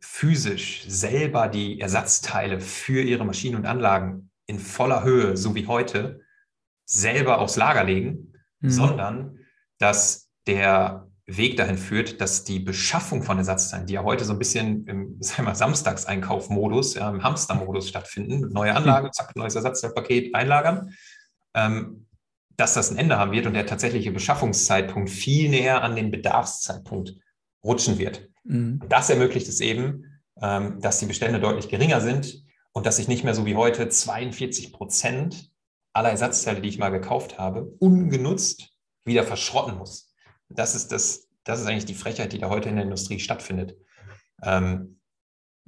physisch 0.00 0.84
selber 0.88 1.48
die 1.48 1.80
Ersatzteile 1.80 2.60
für 2.60 3.02
ihre 3.02 3.24
Maschinen 3.24 3.56
und 3.56 3.66
Anlagen 3.66 4.30
in 4.46 4.58
voller 4.58 5.04
Höhe, 5.04 5.36
so 5.36 5.54
wie 5.54 5.66
heute, 5.66 6.20
selber 6.84 7.38
aufs 7.38 7.56
Lager 7.56 7.84
legen, 7.84 8.34
mhm. 8.60 8.70
sondern 8.70 9.38
dass 9.78 10.21
der 10.46 11.08
Weg 11.26 11.56
dahin 11.56 11.78
führt, 11.78 12.20
dass 12.20 12.42
die 12.42 12.58
Beschaffung 12.58 13.22
von 13.22 13.38
Ersatzteilen, 13.38 13.86
die 13.86 13.94
ja 13.94 14.02
heute 14.02 14.24
so 14.24 14.32
ein 14.32 14.38
bisschen 14.38 14.86
im 14.86 15.16
Samstagseinkaufmodus, 15.20 16.94
ja, 16.94 17.08
im 17.10 17.22
Hamstermodus 17.22 17.88
stattfinden, 17.88 18.52
neue 18.52 18.74
Anlage, 18.74 19.10
zack, 19.12 19.36
neues 19.36 19.54
Ersatzteilpaket 19.54 20.34
einlagern, 20.34 20.94
ähm, 21.54 22.06
dass 22.56 22.74
das 22.74 22.90
ein 22.90 22.98
Ende 22.98 23.18
haben 23.18 23.32
wird 23.32 23.46
und 23.46 23.54
der 23.54 23.66
tatsächliche 23.66 24.10
Beschaffungszeitpunkt 24.10 25.10
viel 25.10 25.48
näher 25.48 25.82
an 25.82 25.96
den 25.96 26.10
Bedarfszeitpunkt 26.10 27.14
rutschen 27.64 27.98
wird. 27.98 28.28
Mhm. 28.44 28.82
Das 28.88 29.08
ermöglicht 29.08 29.48
es 29.48 29.60
eben, 29.60 30.20
ähm, 30.40 30.80
dass 30.80 30.98
die 30.98 31.06
Bestände 31.06 31.38
deutlich 31.38 31.68
geringer 31.68 32.00
sind 32.00 32.44
und 32.72 32.84
dass 32.84 32.98
ich 32.98 33.06
nicht 33.06 33.22
mehr 33.22 33.34
so 33.34 33.46
wie 33.46 33.56
heute 33.56 33.88
42 33.88 34.72
Prozent 34.72 35.50
aller 35.92 36.10
Ersatzteile, 36.10 36.60
die 36.60 36.68
ich 36.68 36.78
mal 36.78 36.90
gekauft 36.90 37.38
habe, 37.38 37.62
ungenutzt 37.78 38.70
wieder 39.04 39.24
verschrotten 39.24 39.78
muss 39.78 40.11
das 40.54 40.74
ist 40.74 40.92
das, 40.92 41.28
das 41.44 41.60
ist 41.60 41.66
eigentlich 41.66 41.86
die 41.86 41.94
Frechheit, 41.94 42.32
die 42.32 42.38
da 42.38 42.48
heute 42.48 42.68
in 42.68 42.76
der 42.76 42.84
Industrie 42.84 43.18
stattfindet. 43.18 43.76
Ähm, 44.42 45.00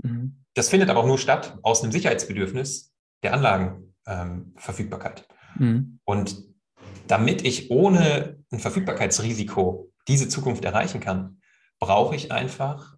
mhm. 0.02 0.44
Das 0.54 0.68
findet 0.68 0.90
aber 0.90 1.00
auch 1.00 1.06
nur 1.06 1.18
statt 1.18 1.58
aus 1.62 1.82
einem 1.82 1.92
Sicherheitsbedürfnis 1.92 2.94
der 3.22 3.34
Anlagenverfügbarkeit. 3.34 5.28
Ähm, 5.58 5.66
mhm. 5.66 6.00
Und 6.04 6.54
damit 7.06 7.44
ich 7.44 7.70
ohne 7.70 8.44
ein 8.50 8.60
Verfügbarkeitsrisiko 8.60 9.92
diese 10.08 10.28
Zukunft 10.28 10.64
erreichen 10.64 11.00
kann, 11.00 11.40
brauche 11.78 12.14
ich 12.14 12.32
einfach 12.32 12.96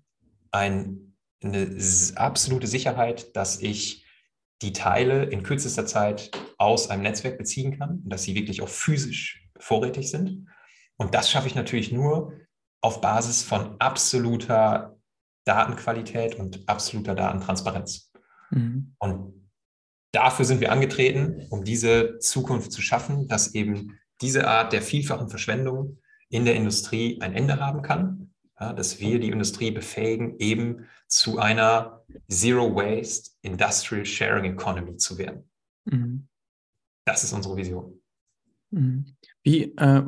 ein, 0.50 1.16
eine 1.42 1.76
absolute 2.16 2.66
Sicherheit, 2.66 3.34
dass 3.36 3.60
ich 3.60 4.06
die 4.62 4.72
Teile 4.72 5.24
in 5.24 5.42
kürzester 5.42 5.86
Zeit 5.86 6.30
aus 6.56 6.88
einem 6.88 7.02
Netzwerk 7.02 7.36
beziehen 7.36 7.78
kann 7.78 8.00
und 8.02 8.08
dass 8.08 8.22
sie 8.22 8.34
wirklich 8.34 8.62
auch 8.62 8.68
physisch 8.68 9.46
vorrätig 9.58 10.10
sind. 10.10 10.46
Und 10.96 11.14
das 11.14 11.30
schaffe 11.30 11.46
ich 11.46 11.54
natürlich 11.54 11.92
nur 11.92 12.32
auf 12.80 13.00
Basis 13.00 13.42
von 13.42 13.76
absoluter 13.80 14.96
Datenqualität 15.44 16.36
und 16.36 16.68
absoluter 16.68 17.14
Datentransparenz. 17.14 18.12
Mhm. 18.50 18.94
Und 18.98 19.50
dafür 20.12 20.44
sind 20.44 20.60
wir 20.60 20.72
angetreten, 20.72 21.46
um 21.50 21.64
diese 21.64 22.18
Zukunft 22.18 22.72
zu 22.72 22.80
schaffen, 22.80 23.28
dass 23.28 23.54
eben 23.54 23.98
diese 24.20 24.48
Art 24.48 24.72
der 24.72 24.82
vielfachen 24.82 25.28
Verschwendung 25.28 25.98
in 26.28 26.44
der 26.44 26.56
Industrie 26.56 27.20
ein 27.20 27.34
Ende 27.34 27.60
haben 27.60 27.82
kann, 27.82 28.34
ja, 28.58 28.72
dass 28.72 28.98
wir 29.00 29.20
die 29.20 29.30
Industrie 29.30 29.70
befähigen, 29.70 30.36
eben 30.38 30.86
zu 31.06 31.38
einer 31.38 32.04
Zero 32.28 32.74
Waste 32.74 33.30
Industrial 33.42 34.04
Sharing 34.04 34.52
Economy 34.52 34.96
zu 34.96 35.18
werden. 35.18 35.48
Mhm. 35.84 36.28
Das 37.04 37.22
ist 37.22 37.32
unsere 37.32 37.56
Vision. 37.56 38.00
Mhm. 38.70 39.16
Wie, 39.42 39.76
äh, 39.76 40.02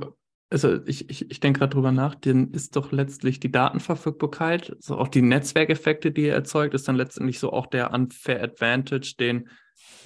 also 0.50 0.84
ich, 0.86 1.10
ich, 1.10 1.30
ich 1.30 1.40
denke 1.40 1.58
gerade 1.58 1.74
drüber 1.74 1.92
nach, 1.92 2.14
dann 2.14 2.52
ist 2.52 2.74
doch 2.76 2.92
letztlich 2.92 3.38
die 3.40 3.52
Datenverfügbarkeit, 3.52 4.76
so 4.78 4.96
auch 4.96 5.08
die 5.08 5.22
Netzwerkeffekte, 5.22 6.10
die 6.10 6.26
er 6.26 6.36
erzeugt, 6.36 6.74
ist 6.74 6.88
dann 6.88 6.96
letztendlich 6.96 7.38
so 7.38 7.52
auch 7.52 7.66
der 7.66 7.92
unfair 7.92 8.42
Advantage, 8.42 9.14
den 9.18 9.48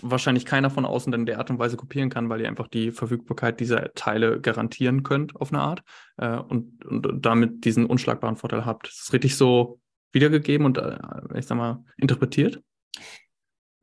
wahrscheinlich 0.01 0.45
keiner 0.45 0.71
von 0.71 0.85
außen 0.85 1.13
dann 1.13 1.23
in 1.23 1.27
der 1.27 1.39
Art 1.39 1.51
und 1.51 1.59
Weise 1.59 1.77
kopieren 1.77 2.11
kann, 2.11 2.29
weil 2.29 2.41
ihr 2.41 2.49
einfach 2.49 2.69
die 2.69 2.91
Verfügbarkeit 2.91 3.61
dieser 3.61 3.93
Teile 3.95 4.41
garantieren 4.41 5.03
könnt 5.03 5.37
auf 5.37 5.53
eine 5.53 5.63
Art 5.63 5.83
äh, 6.17 6.37
und, 6.37 6.85
und 6.85 7.25
damit 7.25 7.65
diesen 7.65 7.87
unschlagbaren 7.87 8.37
Vorteil 8.37 8.65
habt. 8.65 8.89
Ist 8.89 9.01
das 9.01 9.13
richtig 9.13 9.37
so 9.37 9.81
wiedergegeben 10.13 10.67
und, 10.67 10.79
äh, 10.79 10.99
ich 11.35 11.47
sag 11.47 11.57
mal, 11.57 11.85
interpretiert? 11.97 12.61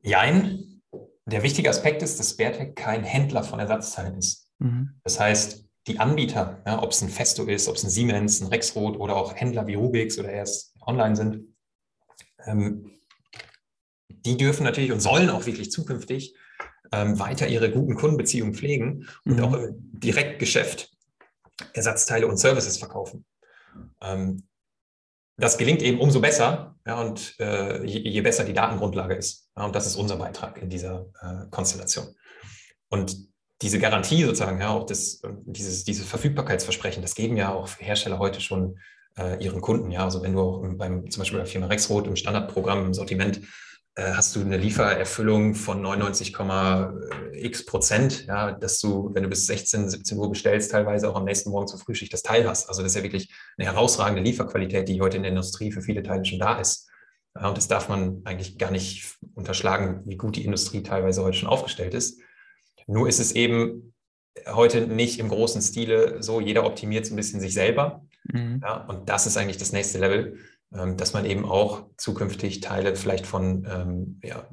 Jein. 0.02 0.82
Der 1.26 1.42
wichtige 1.42 1.70
Aspekt 1.70 2.02
ist, 2.02 2.18
dass 2.18 2.36
Beartec 2.36 2.76
kein 2.76 3.04
Händler 3.04 3.44
von 3.44 3.60
Ersatzteilen 3.60 4.16
ist. 4.16 4.50
Mhm. 4.58 5.00
Das 5.04 5.20
heißt, 5.20 5.69
die 5.86 5.98
Anbieter, 5.98 6.62
ja, 6.66 6.82
ob 6.82 6.90
es 6.90 7.02
ein 7.02 7.08
Festo 7.08 7.44
ist, 7.44 7.68
ob 7.68 7.76
es 7.76 7.84
ein 7.84 7.90
Siemens, 7.90 8.40
ein 8.40 8.48
Rexroth 8.48 8.98
oder 8.98 9.16
auch 9.16 9.34
Händler 9.34 9.66
wie 9.66 9.74
Rubix 9.74 10.18
oder 10.18 10.30
erst 10.30 10.74
online 10.86 11.16
sind, 11.16 11.54
ähm, 12.46 12.92
die 14.08 14.36
dürfen 14.36 14.64
natürlich 14.64 14.92
und 14.92 15.00
sollen 15.00 15.30
auch 15.30 15.46
wirklich 15.46 15.70
zukünftig 15.70 16.34
ähm, 16.92 17.18
weiter 17.18 17.48
ihre 17.48 17.70
guten 17.70 17.94
Kundenbeziehungen 17.94 18.54
pflegen 18.54 19.08
und 19.24 19.36
mhm. 19.36 19.44
auch 19.44 19.54
im 19.54 19.76
Direktgeschäft 19.92 20.90
Ersatzteile 21.72 22.26
und 22.26 22.38
Services 22.38 22.78
verkaufen. 22.78 23.24
Ähm, 24.00 24.46
das 25.36 25.56
gelingt 25.56 25.82
eben 25.82 26.00
umso 26.00 26.20
besser 26.20 26.76
ja, 26.86 27.00
und 27.00 27.38
äh, 27.38 27.82
je, 27.84 28.00
je, 28.00 28.20
besser 28.20 28.44
die 28.44 28.52
Datengrundlage 28.52 29.14
ist. 29.14 29.48
Ja, 29.56 29.64
und 29.64 29.74
das 29.74 29.86
ist 29.86 29.96
unser 29.96 30.16
Beitrag 30.16 30.60
in 30.60 30.68
dieser 30.68 31.06
äh, 31.20 31.48
Konstellation. 31.50 32.14
Und 32.88 33.29
diese 33.62 33.78
Garantie 33.78 34.24
sozusagen, 34.24 34.60
ja, 34.60 34.70
auch 34.70 34.86
das, 34.86 35.22
dieses, 35.44 35.84
dieses 35.84 36.06
Verfügbarkeitsversprechen, 36.06 37.02
das 37.02 37.14
geben 37.14 37.36
ja 37.36 37.52
auch 37.52 37.68
Hersteller 37.78 38.18
heute 38.18 38.40
schon 38.40 38.78
äh, 39.18 39.42
ihren 39.42 39.60
Kunden. 39.60 39.90
Ja, 39.90 40.04
also 40.04 40.22
wenn 40.22 40.32
du 40.32 40.40
auch 40.40 40.62
beim, 40.76 41.10
zum 41.10 41.20
Beispiel 41.20 41.38
bei 41.38 41.44
der 41.44 41.52
Firma 41.52 41.66
Rexroth 41.66 42.06
im 42.06 42.16
Standardprogramm 42.16 42.86
im 42.86 42.94
Sortiment 42.94 43.40
äh, 43.96 44.12
hast 44.12 44.34
du 44.34 44.40
eine 44.40 44.56
Liefererfüllung 44.56 45.54
von 45.54 45.84
99,x 45.84 47.66
Prozent, 47.66 48.26
ja, 48.26 48.52
dass 48.52 48.78
du, 48.78 49.10
wenn 49.12 49.24
du 49.24 49.28
bis 49.28 49.46
16, 49.46 49.90
17 49.90 50.16
Uhr 50.16 50.30
bestellst, 50.30 50.70
teilweise 50.70 51.10
auch 51.10 51.16
am 51.16 51.24
nächsten 51.24 51.50
Morgen 51.50 51.66
zur 51.66 51.80
Frühschicht 51.80 52.12
das 52.12 52.22
Teil 52.22 52.48
hast. 52.48 52.68
Also 52.68 52.82
das 52.82 52.92
ist 52.92 52.96
ja 52.96 53.02
wirklich 53.02 53.30
eine 53.58 53.66
herausragende 53.70 54.22
Lieferqualität, 54.22 54.88
die 54.88 55.00
heute 55.00 55.18
in 55.18 55.24
der 55.24 55.30
Industrie 55.30 55.70
für 55.70 55.82
viele 55.82 56.02
Teile 56.02 56.24
schon 56.24 56.38
da 56.38 56.58
ist. 56.58 56.88
Ja, 57.34 57.48
und 57.48 57.56
das 57.56 57.68
darf 57.68 57.88
man 57.88 58.22
eigentlich 58.24 58.58
gar 58.58 58.70
nicht 58.70 59.16
unterschlagen, 59.34 60.02
wie 60.06 60.16
gut 60.16 60.36
die 60.36 60.44
Industrie 60.44 60.82
teilweise 60.82 61.22
heute 61.22 61.36
schon 61.36 61.48
aufgestellt 61.48 61.94
ist. 61.94 62.20
Nur 62.90 63.08
ist 63.08 63.20
es 63.20 63.32
eben 63.32 63.94
heute 64.48 64.86
nicht 64.86 65.20
im 65.20 65.28
großen 65.28 65.62
Stile 65.62 66.22
so, 66.22 66.40
jeder 66.40 66.66
optimiert 66.66 67.06
so 67.06 67.14
ein 67.14 67.16
bisschen 67.16 67.40
sich 67.40 67.54
selber. 67.54 68.04
Mhm. 68.24 68.60
Ja, 68.62 68.84
und 68.86 69.08
das 69.08 69.26
ist 69.26 69.36
eigentlich 69.36 69.58
das 69.58 69.72
nächste 69.72 69.98
Level, 69.98 70.38
ähm, 70.74 70.96
dass 70.96 71.12
man 71.12 71.24
eben 71.24 71.44
auch 71.44 71.86
zukünftig 71.96 72.60
Teile 72.60 72.96
vielleicht 72.96 73.26
von 73.26 73.66
ähm, 73.70 74.20
ja, 74.24 74.44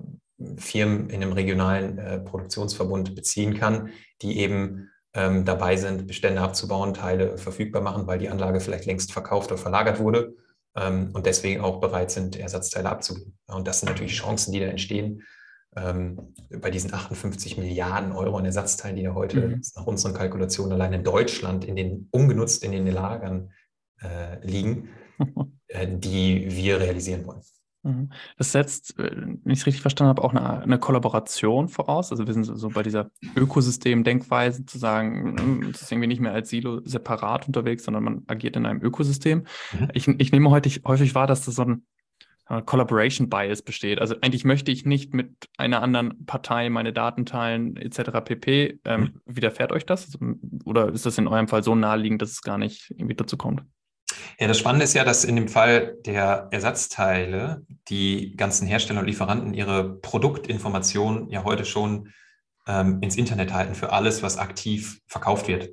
Firmen 0.57 1.09
in 1.09 1.23
einem 1.23 1.33
regionalen 1.33 1.97
äh, 1.97 2.19
Produktionsverbund 2.19 3.15
beziehen 3.15 3.55
kann, 3.55 3.89
die 4.21 4.37
eben 4.39 4.91
ähm, 5.13 5.43
dabei 5.43 5.75
sind, 5.75 6.05
Bestände 6.05 6.41
abzubauen, 6.41 6.93
Teile 6.93 7.39
verfügbar 7.39 7.81
machen, 7.81 8.05
weil 8.05 8.19
die 8.19 8.29
Anlage 8.29 8.59
vielleicht 8.59 8.85
längst 8.85 9.11
verkauft 9.11 9.51
oder 9.51 9.59
verlagert 9.59 9.99
wurde 9.99 10.35
ähm, 10.75 11.09
und 11.13 11.25
deswegen 11.25 11.61
auch 11.61 11.79
bereit 11.79 12.11
sind, 12.11 12.35
Ersatzteile 12.35 12.89
abzugeben. 12.89 13.35
Und 13.47 13.67
das 13.67 13.79
sind 13.79 13.89
natürlich 13.89 14.13
Chancen, 14.13 14.53
die 14.53 14.59
da 14.59 14.67
entstehen. 14.67 15.23
Ähm, 15.77 16.33
bei 16.49 16.71
diesen 16.71 16.91
58 16.93 17.57
Milliarden 17.57 18.11
Euro 18.11 18.37
an 18.37 18.45
Ersatzteilen, 18.45 18.95
die 18.95 19.03
da 19.03 19.13
heute 19.13 19.47
mhm. 19.47 19.61
nach 19.75 19.85
unseren 19.85 20.13
Kalkulationen 20.13 20.73
allein 20.73 20.93
in 20.93 21.03
Deutschland 21.03 21.65
in 21.65 21.75
den 21.75 22.07
ungenutzt 22.11 22.63
in 22.63 22.71
den 22.71 22.87
Lagern 22.87 23.51
äh, 24.01 24.43
liegen, 24.45 24.89
äh, 25.67 25.87
die 25.87 26.47
wir 26.49 26.79
realisieren 26.79 27.27
wollen. 27.27 27.41
Mhm. 27.83 28.09
Das 28.37 28.51
setzt, 28.51 28.97
äh, 28.97 29.11
wenn 29.15 29.53
ich 29.53 29.59
es 29.59 29.65
richtig 29.65 29.81
verstanden 29.81 30.09
habe, 30.09 30.23
auch 30.23 30.33
eine, 30.33 30.61
eine, 30.61 30.79
Kollaboration 30.79 31.69
voraus. 31.69 32.11
Also 32.11 32.25
wir 32.25 32.33
sind 32.33 32.43
so 32.43 32.69
bei 32.69 32.83
dieser 32.83 33.11
Ökosystem-Denkweise 33.35 34.65
zu 34.65 34.77
sagen, 34.77 35.37
hm, 35.37 35.69
es 35.69 35.83
ist 35.83 35.91
irgendwie 35.91 36.07
nicht 36.07 36.21
mehr 36.21 36.33
als 36.33 36.49
Silo 36.49 36.81
separat 36.85 37.47
unterwegs, 37.47 37.83
sondern 37.83 38.03
man 38.03 38.23
agiert 38.27 38.55
in 38.55 38.65
einem 38.65 38.81
Ökosystem. 38.81 39.45
Mhm. 39.73 39.89
Ich, 39.93 40.07
ich, 40.07 40.31
nehme 40.31 40.49
heute 40.49 40.69
häufig 40.85 41.13
wahr, 41.15 41.27
dass 41.27 41.45
das 41.45 41.55
so 41.55 41.63
ein 41.63 41.85
Collaboration 42.65 43.29
Bias 43.29 43.61
besteht. 43.61 43.99
Also 43.99 44.15
eigentlich 44.21 44.45
möchte 44.45 44.71
ich 44.71 44.85
nicht 44.85 45.13
mit 45.13 45.49
einer 45.57 45.81
anderen 45.81 46.25
Partei 46.25 46.69
meine 46.69 46.93
Daten 46.93 47.25
teilen 47.25 47.75
etc. 47.75 48.11
pp. 48.23 48.79
Ähm, 48.85 49.01
mhm. 49.01 49.21
Widerfährt 49.25 49.71
euch 49.71 49.85
das? 49.85 50.05
Also, 50.05 50.19
oder 50.65 50.89
ist 50.89 51.05
das 51.05 51.17
in 51.17 51.27
eurem 51.27 51.47
Fall 51.47 51.63
so 51.63 51.75
naheliegend, 51.75 52.21
dass 52.21 52.31
es 52.31 52.41
gar 52.41 52.57
nicht 52.57 52.91
irgendwie 52.91 53.15
dazu 53.15 53.37
kommt? 53.37 53.63
Ja, 54.39 54.47
das 54.47 54.59
Spannende 54.59 54.85
ist 54.85 54.93
ja, 54.93 55.03
dass 55.03 55.25
in 55.25 55.35
dem 55.35 55.47
Fall 55.47 55.97
der 56.05 56.47
Ersatzteile 56.51 57.65
die 57.89 58.35
ganzen 58.35 58.67
Hersteller 58.67 59.01
und 59.01 59.07
Lieferanten 59.07 59.53
ihre 59.53 59.97
Produktinformationen 59.97 61.29
ja 61.29 61.43
heute 61.43 61.65
schon 61.65 62.13
ähm, 62.67 62.99
ins 63.01 63.17
Internet 63.17 63.53
halten 63.53 63.75
für 63.75 63.91
alles, 63.91 64.23
was 64.23 64.37
aktiv 64.37 65.01
verkauft 65.07 65.47
wird. 65.47 65.69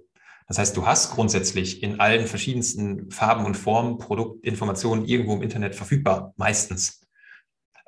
Das 0.46 0.58
heißt, 0.58 0.76
du 0.76 0.86
hast 0.86 1.12
grundsätzlich 1.12 1.82
in 1.82 2.00
allen 2.00 2.26
verschiedensten 2.26 3.10
Farben 3.10 3.46
und 3.46 3.56
Formen 3.56 3.98
Produktinformationen 3.98 5.06
irgendwo 5.06 5.34
im 5.34 5.42
Internet 5.42 5.74
verfügbar, 5.74 6.34
meistens. 6.36 7.00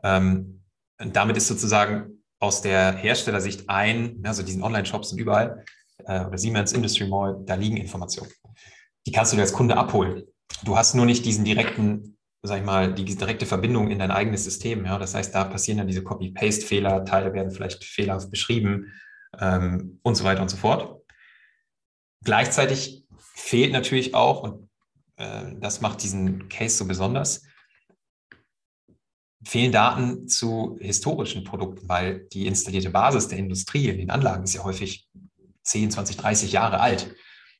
Ähm, 0.02 0.62
damit 0.98 1.36
ist 1.36 1.48
sozusagen 1.48 2.22
aus 2.38 2.62
der 2.62 2.92
Herstellersicht 2.92 3.68
ein, 3.68 4.22
also 4.24 4.42
diesen 4.42 4.62
Online-Shops 4.62 5.10
sind 5.10 5.18
überall, 5.18 5.64
äh, 6.04 6.24
oder 6.24 6.38
Siemens 6.38 6.72
Industry 6.72 7.06
Mall, 7.06 7.42
da 7.44 7.54
liegen 7.54 7.76
Informationen. 7.76 8.30
Die 9.06 9.12
kannst 9.12 9.32
du 9.32 9.36
dir 9.36 9.42
als 9.42 9.52
Kunde 9.52 9.76
abholen. 9.76 10.24
Du 10.64 10.76
hast 10.76 10.94
nur 10.94 11.06
nicht 11.06 11.24
diesen 11.24 11.44
direkten, 11.44 12.16
sag 12.42 12.58
ich 12.58 12.64
mal, 12.64 12.92
die 12.92 13.04
direkte 13.04 13.46
Verbindung 13.46 13.90
in 13.90 13.98
dein 13.98 14.10
eigenes 14.10 14.44
System. 14.44 14.84
Ja? 14.84 14.98
Das 14.98 15.14
heißt, 15.14 15.34
da 15.34 15.44
passieren 15.44 15.78
dann 15.78 15.86
diese 15.86 16.02
Copy-Paste-Fehler, 16.02 17.04
Teile 17.04 17.32
werden 17.32 17.50
vielleicht 17.50 17.84
fehlerhaft 17.84 18.30
beschrieben 18.30 18.92
ähm, 19.38 20.00
und 20.02 20.14
so 20.14 20.24
weiter 20.24 20.42
und 20.42 20.50
so 20.50 20.56
fort. 20.56 21.02
Gleichzeitig 22.26 23.04
fehlt 23.20 23.72
natürlich 23.72 24.16
auch, 24.16 24.42
und 24.42 24.68
äh, 25.16 25.54
das 25.60 25.80
macht 25.80 26.02
diesen 26.02 26.48
Case 26.48 26.76
so 26.76 26.84
besonders, 26.84 27.44
fehlen 29.44 29.70
Daten 29.70 30.26
zu 30.26 30.76
historischen 30.80 31.44
Produkten, 31.44 31.88
weil 31.88 32.26
die 32.32 32.48
installierte 32.48 32.90
Basis 32.90 33.28
der 33.28 33.38
Industrie 33.38 33.90
in 33.90 33.98
den 33.98 34.10
Anlagen 34.10 34.42
ist 34.42 34.54
ja 34.54 34.64
häufig 34.64 35.08
10, 35.62 35.92
20, 35.92 36.16
30 36.16 36.50
Jahre 36.50 36.80
alt. 36.80 37.14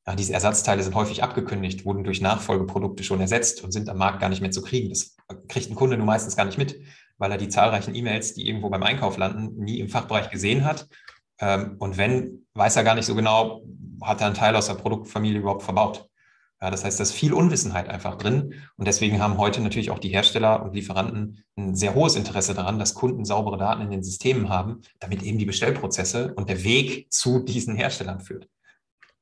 Ja, 0.05 0.17
diese 0.17 0.33
Ersatzteile 0.33 0.83
sind 0.83 0.97
häufig 0.97 1.23
abgekündigt, 1.23 1.85
wurden 1.85 2.03
durch 2.03 2.21
Nachfolgeprodukte 2.21 3.05
schon 3.05 3.21
ersetzt 3.21 3.63
und 3.63 3.71
sind 3.71 3.89
am 3.89 3.99
Markt 3.99 4.19
gar 4.19 4.31
nicht 4.31 4.41
mehr 4.41 4.51
zu 4.51 4.63
kriegen. 4.63 4.89
Das 4.89 5.15
kriegt 5.47 5.71
ein 5.71 5.77
Kunde 5.77 5.97
nur 5.97 6.07
meistens 6.07 6.35
gar 6.35 6.45
nicht 6.45 6.59
mit, 6.59 6.81
weil 7.19 7.31
er 7.31 7.39
die 7.39 7.49
zahlreichen 7.49 7.95
E-Mails, 7.95 8.35
die 8.35 8.49
irgendwo 8.49 8.69
beim 8.69 8.83
Einkauf 8.83 9.17
landen, 9.17 9.63
nie 9.63 9.79
im 9.79 9.89
Fachbereich 9.89 10.29
gesehen 10.29 10.65
hat. 10.65 10.89
Ähm, 11.41 11.77
und 11.79 11.97
wenn, 11.97 12.47
weiß 12.55 12.77
er 12.77 12.85
gar 12.85 12.95
nicht 12.95 13.07
so 13.07 13.15
genau, 13.15 13.63
hat 14.03 14.21
er 14.21 14.27
einen 14.27 14.37
Teil 14.37 14.57
aus 14.57 14.67
der 14.67 14.75
Produktfamilie 14.75 15.41
überhaupt 15.41 15.63
verbaut. 15.63 16.09
Ja, 16.61 16.71
das 16.71 16.85
heißt, 16.85 16.99
da 16.99 17.03
ist 17.03 17.13
viel 17.13 17.35
Unwissenheit 17.35 17.89
einfach 17.89 18.17
drin. 18.17 18.55
Und 18.77 18.89
deswegen 18.89 19.21
haben 19.21 19.37
heute 19.37 19.61
natürlich 19.61 19.91
auch 19.91 19.99
die 19.99 20.09
Hersteller 20.09 20.63
und 20.63 20.75
Lieferanten 20.75 21.45
ein 21.57 21.75
sehr 21.75 21.95
hohes 21.95 22.17
Interesse 22.17 22.55
daran, 22.55 22.79
dass 22.79 22.95
Kunden 22.95 23.27
saubere 23.27 23.59
Daten 23.59 23.83
in 23.83 23.91
den 23.91 24.03
Systemen 24.03 24.49
haben, 24.49 24.81
damit 24.99 25.23
eben 25.23 25.39
die 25.39 25.45
Bestellprozesse 25.45 26.33
und 26.35 26.49
der 26.49 26.65
Weg 26.65 27.13
zu 27.13 27.41
diesen 27.41 27.77
Herstellern 27.77 28.21
führt. 28.21 28.49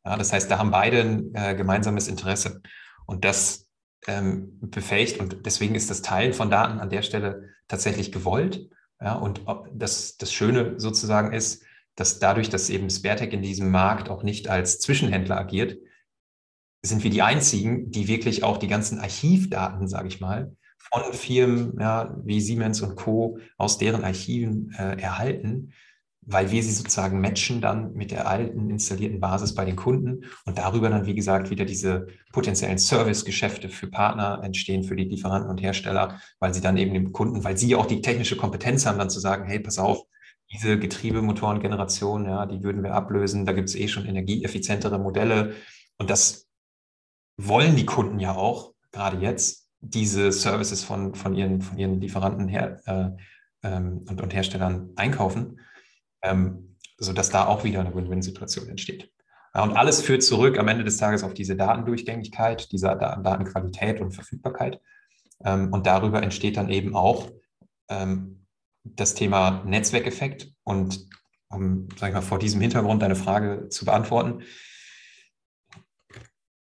Ja, 0.05 0.17
das 0.17 0.33
heißt, 0.33 0.51
da 0.51 0.59
haben 0.59 0.71
beide 0.71 1.01
ein 1.01 1.35
äh, 1.35 1.55
gemeinsames 1.57 2.07
Interesse. 2.07 2.61
Und 3.07 3.25
das 3.25 3.67
ähm, 4.07 4.59
befähigt 4.61 5.19
und 5.19 5.47
deswegen 5.47 5.75
ist 5.75 5.91
das 5.91 6.03
Teilen 6.03 6.35
von 6.35 6.51
Daten 6.51 6.79
an 6.79 6.91
der 6.91 7.03
Stelle 7.03 7.49
tatsächlich 7.69 8.13
gewollt. 8.13 8.69
Ja, 9.01 9.15
und 9.15 9.43
das, 9.73 10.17
das 10.17 10.33
Schöne 10.33 10.79
sozusagen 10.79 11.33
ist, 11.33 11.65
dass 11.97 12.19
dadurch, 12.19 12.49
dass 12.49 12.71
eben 12.71 12.91
Sparetech 12.91 13.33
in 13.33 13.43
diesem 13.43 13.71
Markt 13.71 14.09
auch 14.09 14.23
nicht 14.23 14.49
als 14.49 14.81
Zwischenhändler 14.81 15.39
agiert, 15.39 15.79
sind 16.83 17.03
wir 17.03 17.11
die 17.11 17.23
einzigen, 17.23 17.91
die 17.91 18.09
wirklich 18.09 18.43
auch 18.43 18.59
die 18.59 18.69
ganzen 18.69 18.99
Archivdaten, 18.99 19.89
sage 19.89 20.09
ich 20.09 20.21
mal, 20.21 20.55
von 20.77 21.13
Firmen 21.13 21.79
ja, 21.81 22.15
wie 22.25 22.41
Siemens 22.41 22.83
und 22.83 22.97
Co. 22.97 23.39
aus 23.57 23.79
deren 23.79 24.05
Archiven 24.05 24.75
äh, 24.79 25.01
erhalten 25.01 25.73
weil 26.27 26.51
wir 26.51 26.63
sie 26.63 26.73
sozusagen 26.73 27.21
matchen 27.21 27.61
dann 27.61 27.93
mit 27.95 28.11
der 28.11 28.29
alten 28.29 28.71
installierten 28.71 29.21
Basis 29.21 29.55
bei 29.55 29.65
den 29.65 29.77
Kunden 29.77 30.25
und 30.47 30.59
darüber 30.59 30.89
dann, 30.89 31.07
wie 31.07 31.15
gesagt, 31.15 31.51
wieder 31.51 31.65
diese 31.65 32.07
potenziellen 32.33 32.79
Servicegeschäfte 32.79 33.69
für 33.69 33.89
Partner 33.89 34.41
entstehen, 34.43 34.85
für 34.85 34.97
die 34.97 35.05
Lieferanten 35.05 35.51
und 35.51 35.63
Hersteller, 35.63 36.21
weil 36.39 36.55
sie 36.55 36.61
dann 36.61 36.77
eben 36.77 36.95
dem 36.95 37.13
Kunden, 37.13 37.45
weil 37.45 37.59
sie 37.59 37.75
auch 37.75 37.87
die 37.87 38.01
technische 38.01 38.37
Kompetenz 38.37 38.87
haben, 38.87 38.99
dann 38.99 39.11
zu 39.11 39.21
sagen, 39.21 39.45
hey, 39.47 39.61
pass 39.61 39.79
auf, 39.79 40.05
diese 40.55 40.79
Getriebemotorengeneration, 40.79 42.27
ja, 42.27 42.47
die 42.47 42.63
würden 42.63 42.83
wir 42.83 42.95
ablösen, 42.95 43.45
da 43.45 43.53
gibt 43.53 43.69
es 43.69 43.75
eh 43.75 43.89
schon 43.89 44.07
energieeffizientere 44.07 44.99
Modelle 44.99 45.55
und 45.99 46.09
das 46.11 46.49
wollen 47.37 47.77
die 47.77 47.87
Kunden 47.87 48.21
ja 48.21 48.35
auch, 48.35 48.73
gerade 48.93 49.19
jetzt, 49.19 49.69
diese 49.81 50.33
Services 50.33 50.83
von, 50.83 51.15
von, 51.15 51.35
ihren, 51.35 51.61
von 51.61 51.77
ihren 51.77 52.01
Lieferanten 52.01 52.49
her, 52.49 52.81
äh, 52.87 53.11
ähm, 53.69 54.05
und, 54.09 54.23
und 54.23 54.33
Herstellern 54.33 54.91
einkaufen 54.97 55.59
ähm, 56.25 56.77
sodass 56.99 57.31
da 57.31 57.47
auch 57.47 57.65
wieder 57.65 57.81
eine 57.81 57.95
Win-Win-Situation 57.95 58.69
entsteht. 58.69 59.13
Ja, 59.55 59.63
und 59.63 59.77
alles 59.77 60.01
führt 60.01 60.23
zurück 60.23 60.59
am 60.59 60.69
Ende 60.69 60.85
des 60.85 60.97
Tages 60.97 61.23
auf 61.23 61.35
diese 61.35 61.55
Datendurchgängigkeit, 61.55 62.73
diese 62.73 62.89
Datenqualität 62.89 64.01
und 64.01 64.13
Verfügbarkeit. 64.13 64.81
Ähm, 65.45 65.73
und 65.73 65.87
darüber 65.87 66.23
entsteht 66.23 66.57
dann 66.57 66.71
eben 66.71 66.97
auch 66.97 67.31
ähm, 67.89 68.44
das 68.85 69.15
Thema 69.15 69.63
Netzwerkeffekt. 69.65 70.53
Und 70.63 71.07
um, 71.49 71.89
sag 71.97 72.09
ich 72.09 72.15
mal, 72.15 72.23
vor 72.23 72.39
diesem 72.39 72.61
Hintergrund 72.61 73.03
deine 73.03 73.17
Frage 73.17 73.69
zu 73.69 73.85
beantworten, 73.85 74.43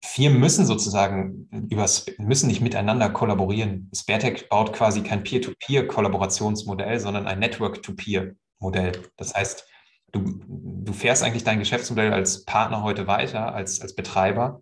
Firmen 0.04 0.40
müssen 0.42 0.66
sozusagen 0.66 1.48
über, 1.70 1.90
müssen 2.18 2.48
nicht 2.48 2.60
miteinander 2.60 3.10
kollaborieren. 3.10 3.90
Sparetech 3.96 4.50
baut 4.50 4.74
quasi 4.74 5.04
kein 5.04 5.24
Peer-to-Peer-Kollaborationsmodell, 5.24 7.00
sondern 7.00 7.28
ein 7.28 7.40
Network-to-Peer 7.40 8.36
Modell. 8.60 8.92
Das 9.16 9.34
heißt, 9.34 9.66
du, 10.12 10.40
du 10.48 10.94
fährst 10.94 11.24
eigentlich 11.24 11.44
dein 11.44 11.60
Geschäftsmodell 11.60 12.14
als 12.14 12.44
Partner 12.46 12.84
heute 12.84 13.08
weiter, 13.08 13.54
als, 13.54 13.82
als 13.82 13.96
Betreiber 13.96 14.62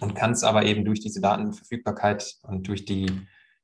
und 0.00 0.14
kannst 0.14 0.44
aber 0.44 0.64
eben 0.64 0.84
durch 0.84 1.00
diese 1.00 1.20
Datenverfügbarkeit 1.20 2.36
und 2.42 2.68
durch 2.68 2.84
die, 2.84 3.10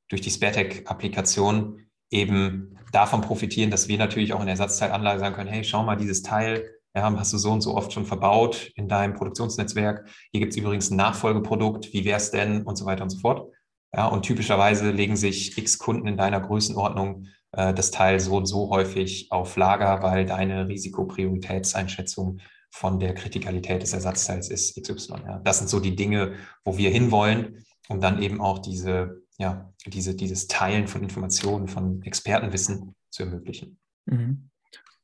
durch 0.09 0.23
die 0.23 0.31
SpareTech-Applikation 0.31 1.87
eben 2.11 2.79
davon 2.93 3.21
profitieren, 3.21 3.71
dass 3.71 3.88
wir 3.88 3.99
natürlich 3.99 4.33
auch 4.33 4.40
in 4.40 4.47
der 4.47 4.55
Ersatzteilanlage 4.55 5.21
sagen 5.21 5.35
können, 5.35 5.51
hey, 5.51 5.64
schau 5.64 5.83
mal, 5.83 5.97
dieses 5.97 6.23
Teil 6.23 6.71
ja, 6.97 7.12
hast 7.19 7.33
du 7.33 7.38
so 7.38 7.51
und 7.51 7.61
so 7.61 7.75
oft 7.75 7.93
schon 7.93 8.07
verbaut 8.07 8.71
in 8.77 8.88
deinem 8.88 9.14
Produktionsnetzwerk. 9.14 10.09
Hier 10.31 10.40
gibt 10.40 10.53
es 10.53 10.59
übrigens 10.59 10.90
ein 10.90 10.97
Nachfolgeprodukt, 10.97 11.93
wie 11.93 12.05
wäre 12.05 12.19
es 12.19 12.31
denn 12.31 12.62
und 12.62 12.77
so 12.77 12.87
weiter 12.87 13.03
und 13.03 13.11
so 13.11 13.19
fort. 13.19 13.51
Ja, 13.93 14.07
und 14.07 14.23
typischerweise 14.23 14.90
legen 14.90 15.17
sich 15.17 15.59
x 15.59 15.79
Kunden 15.79 16.07
in 16.07 16.17
deiner 16.17 16.40
Größenordnung 16.40 17.27
äh, 17.53 17.75
das 17.75 17.90
Teil 17.90 18.21
so 18.21 18.37
und 18.37 18.47
so 18.47 18.71
häufig 18.71 19.29
auf 19.31 19.57
Lager, 19.57 20.03
weil 20.03 20.25
deine 20.25 20.69
Risikoprioritätseinschätzung 20.69 22.38
von 22.71 22.99
der 22.99 23.14
Kritikalität 23.14 23.83
des 23.83 23.93
Ersatzteils 23.93 24.51
ist 24.51 24.81
XY. 24.81 25.14
Ja. 25.27 25.38
Das 25.45 25.59
sind 25.59 25.69
so 25.69 25.79
die 25.79 25.95
Dinge, 25.95 26.35
wo 26.64 26.77
wir 26.77 26.90
hinwollen, 26.90 27.64
um 27.88 28.01
dann 28.01 28.21
eben 28.21 28.40
auch 28.40 28.59
diese, 28.59 29.23
ja, 29.38 29.73
diese, 29.87 30.14
dieses 30.14 30.47
Teilen 30.47 30.87
von 30.87 31.03
Informationen, 31.03 31.68
von 31.68 32.03
Expertenwissen 32.03 32.94
zu 33.11 33.25
ermöglichen. 33.25 33.79
Mhm. 34.07 34.51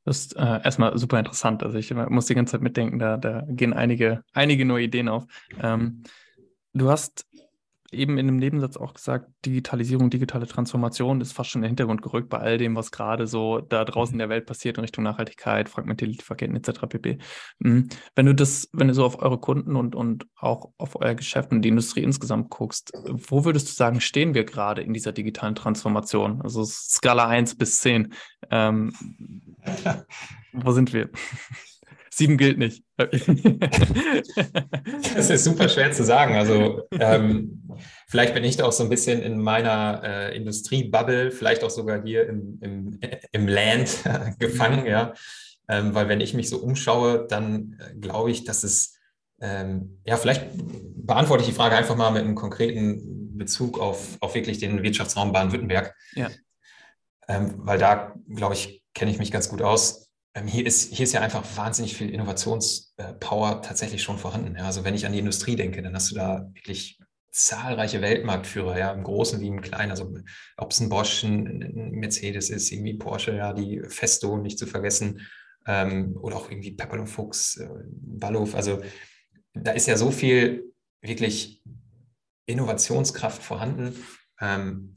Das 0.04 0.20
ist 0.20 0.36
äh, 0.36 0.62
erstmal 0.62 0.96
super 0.98 1.18
interessant. 1.18 1.62
Also 1.62 1.76
ich 1.76 1.92
muss 1.92 2.26
die 2.26 2.34
ganze 2.34 2.52
Zeit 2.52 2.62
mitdenken, 2.62 2.98
da, 2.98 3.16
da 3.16 3.44
gehen 3.48 3.72
einige, 3.72 4.24
einige 4.32 4.64
neue 4.64 4.84
Ideen 4.84 5.08
auf. 5.08 5.26
Ähm, 5.60 6.02
du 6.72 6.90
hast 6.90 7.26
eben 7.92 8.18
in 8.18 8.28
einem 8.28 8.36
Nebensatz 8.36 8.76
auch 8.76 8.94
gesagt, 8.94 9.28
Digitalisierung, 9.44 10.10
digitale 10.10 10.46
Transformation 10.46 11.20
ist 11.20 11.32
fast 11.32 11.50
schon 11.50 11.60
in 11.60 11.64
den 11.64 11.70
Hintergrund 11.70 12.02
gerückt 12.02 12.28
bei 12.28 12.38
all 12.38 12.58
dem, 12.58 12.76
was 12.76 12.90
gerade 12.90 13.26
so 13.26 13.60
da 13.60 13.84
draußen 13.84 14.14
in 14.14 14.18
der 14.18 14.28
Welt 14.28 14.46
passiert 14.46 14.78
in 14.78 14.82
Richtung 14.82 15.04
Nachhaltigkeit, 15.04 15.68
fragmentierte 15.68 16.12
Lieferketten 16.12 16.56
etc. 16.56 16.86
pp. 16.88 17.18
Mhm. 17.58 17.88
Wenn 18.14 18.26
du 18.26 18.34
das, 18.34 18.68
wenn 18.72 18.88
du 18.88 18.94
so 18.94 19.04
auf 19.04 19.20
eure 19.20 19.38
Kunden 19.38 19.76
und, 19.76 19.94
und 19.94 20.26
auch 20.36 20.70
auf 20.78 20.96
euer 21.00 21.14
Geschäft 21.14 21.52
und 21.52 21.62
die 21.62 21.68
Industrie 21.68 22.02
insgesamt 22.02 22.50
guckst, 22.50 22.92
wo 23.04 23.44
würdest 23.44 23.68
du 23.68 23.72
sagen, 23.72 24.00
stehen 24.00 24.34
wir 24.34 24.44
gerade 24.44 24.82
in 24.82 24.92
dieser 24.92 25.12
digitalen 25.12 25.54
Transformation? 25.54 26.42
Also 26.42 26.64
Skala 26.64 27.26
1 27.26 27.56
bis 27.56 27.78
10. 27.78 28.12
Ähm, 28.50 28.92
wo 30.52 30.72
sind 30.72 30.92
wir? 30.92 31.10
Sieben 32.12 32.36
gilt 32.36 32.58
nicht. 32.58 32.82
das 35.14 35.30
ist 35.30 35.44
super 35.44 35.68
schwer 35.68 35.92
zu 35.92 36.02
sagen. 36.02 36.34
Also 36.34 36.82
ähm, 36.90 37.62
vielleicht 38.08 38.34
bin 38.34 38.42
ich 38.42 38.56
da 38.56 38.64
auch 38.64 38.72
so 38.72 38.82
ein 38.82 38.88
bisschen 38.88 39.22
in 39.22 39.40
meiner 39.40 40.02
äh, 40.04 40.36
Industriebubble, 40.36 41.30
vielleicht 41.30 41.62
auch 41.62 41.70
sogar 41.70 42.02
hier 42.02 42.28
im, 42.28 42.58
im, 42.60 42.98
im 43.30 43.46
Land 43.46 44.00
äh, 44.04 44.32
gefangen, 44.38 44.86
ja. 44.86 45.14
Ähm, 45.68 45.94
weil 45.94 46.08
wenn 46.08 46.20
ich 46.20 46.34
mich 46.34 46.48
so 46.48 46.58
umschaue, 46.58 47.26
dann 47.28 47.78
äh, 47.78 47.94
glaube 47.94 48.32
ich, 48.32 48.42
dass 48.42 48.64
es, 48.64 48.98
ähm, 49.40 50.00
ja, 50.04 50.16
vielleicht 50.16 50.48
beantworte 50.56 51.42
ich 51.42 51.48
die 51.48 51.54
Frage 51.54 51.76
einfach 51.76 51.94
mal 51.94 52.10
mit 52.10 52.22
einem 52.22 52.34
konkreten 52.34 53.38
Bezug 53.38 53.78
auf, 53.78 54.18
auf 54.20 54.34
wirklich 54.34 54.58
den 54.58 54.82
Wirtschaftsraum 54.82 55.32
Baden-Württemberg. 55.32 55.94
Ja. 56.14 56.28
Ähm, 57.28 57.54
weil 57.58 57.78
da, 57.78 58.16
glaube 58.28 58.54
ich, 58.54 58.82
kenne 58.94 59.12
ich 59.12 59.18
mich 59.18 59.30
ganz 59.30 59.48
gut 59.48 59.62
aus 59.62 60.09
hier 60.46 60.66
ist, 60.66 60.94
hier 60.94 61.04
ist 61.04 61.12
ja 61.12 61.20
einfach 61.20 61.44
wahnsinnig 61.56 61.96
viel 61.96 62.10
Innovationspower 62.10 63.62
tatsächlich 63.62 64.02
schon 64.02 64.18
vorhanden. 64.18 64.56
Ja. 64.56 64.66
Also 64.66 64.84
wenn 64.84 64.94
ich 64.94 65.06
an 65.06 65.12
die 65.12 65.18
Industrie 65.18 65.56
denke, 65.56 65.82
dann 65.82 65.94
hast 65.94 66.10
du 66.10 66.14
da 66.14 66.50
wirklich 66.54 66.98
zahlreiche 67.32 68.00
Weltmarktführer, 68.00 68.78
ja, 68.78 68.92
im 68.92 69.04
Großen 69.04 69.40
wie 69.40 69.48
im 69.48 69.60
Kleinen. 69.60 69.90
Also 69.90 70.12
ob 70.56 70.70
es 70.72 70.80
ein 70.80 70.88
Bosch, 70.88 71.22
ein 71.22 71.90
Mercedes 71.92 72.50
ist, 72.50 72.70
irgendwie 72.72 72.94
Porsche, 72.94 73.36
ja, 73.36 73.52
die 73.52 73.82
Festo 73.88 74.36
nicht 74.36 74.58
zu 74.58 74.66
vergessen, 74.66 75.20
ähm, 75.66 76.16
oder 76.20 76.36
auch 76.36 76.50
irgendwie 76.50 76.72
Pepperl 76.72 77.00
und 77.00 77.06
Fuchs, 77.06 77.56
äh, 77.56 77.68
Ballhof. 77.86 78.54
Also 78.54 78.80
da 79.54 79.72
ist 79.72 79.86
ja 79.86 79.96
so 79.96 80.10
viel 80.10 80.72
wirklich 81.02 81.62
Innovationskraft 82.46 83.42
vorhanden, 83.42 83.94
ähm, 83.94 84.04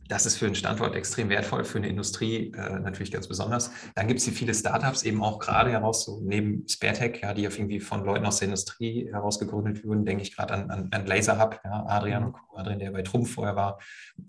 das 0.07 0.25
ist 0.25 0.37
für 0.37 0.45
einen 0.45 0.55
Standort 0.55 0.95
extrem 0.95 1.29
wertvoll, 1.29 1.65
für 1.65 1.77
eine 1.77 1.89
Industrie 1.89 2.53
äh, 2.53 2.79
natürlich 2.79 3.11
ganz 3.11 3.27
besonders. 3.27 3.71
Dann 3.95 4.07
gibt 4.07 4.19
es 4.19 4.25
hier 4.25 4.33
viele 4.33 4.53
Startups, 4.53 5.03
eben 5.03 5.21
auch 5.21 5.39
gerade 5.39 5.71
heraus, 5.71 6.05
so 6.05 6.21
neben 6.23 6.65
SpareTech, 6.67 7.21
ja, 7.21 7.33
die 7.33 7.43
irgendwie 7.43 7.79
von 7.79 8.05
Leuten 8.05 8.25
aus 8.25 8.37
der 8.37 8.47
Industrie 8.47 9.09
heraus 9.11 9.39
gegründet 9.39 9.83
wurden, 9.83 10.05
denke 10.05 10.23
ich 10.23 10.35
gerade 10.35 10.53
an, 10.53 10.71
an, 10.71 10.89
an 10.91 11.05
Laserhub, 11.05 11.59
ja, 11.63 11.85
Adrian 11.87 12.25
und 12.25 12.33
Co., 12.33 12.57
Adrian, 12.57 12.79
der 12.79 12.91
bei 12.91 13.01
Trumpf 13.01 13.33
vorher 13.33 13.55
war, 13.55 13.79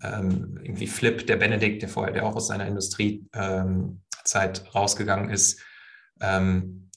ähm, 0.03 0.59
irgendwie 0.61 0.87
Flip, 0.87 1.25
der 1.25 1.37
Benedikt, 1.37 1.81
der 1.81 1.89
vorher, 1.89 2.13
der 2.13 2.25
auch 2.25 2.35
aus 2.35 2.47
seiner 2.47 2.67
Industriezeit 2.67 3.29
ähm, 3.33 4.01
rausgegangen 4.73 5.29
ist. 5.29 5.61
Ähm, 6.19 6.89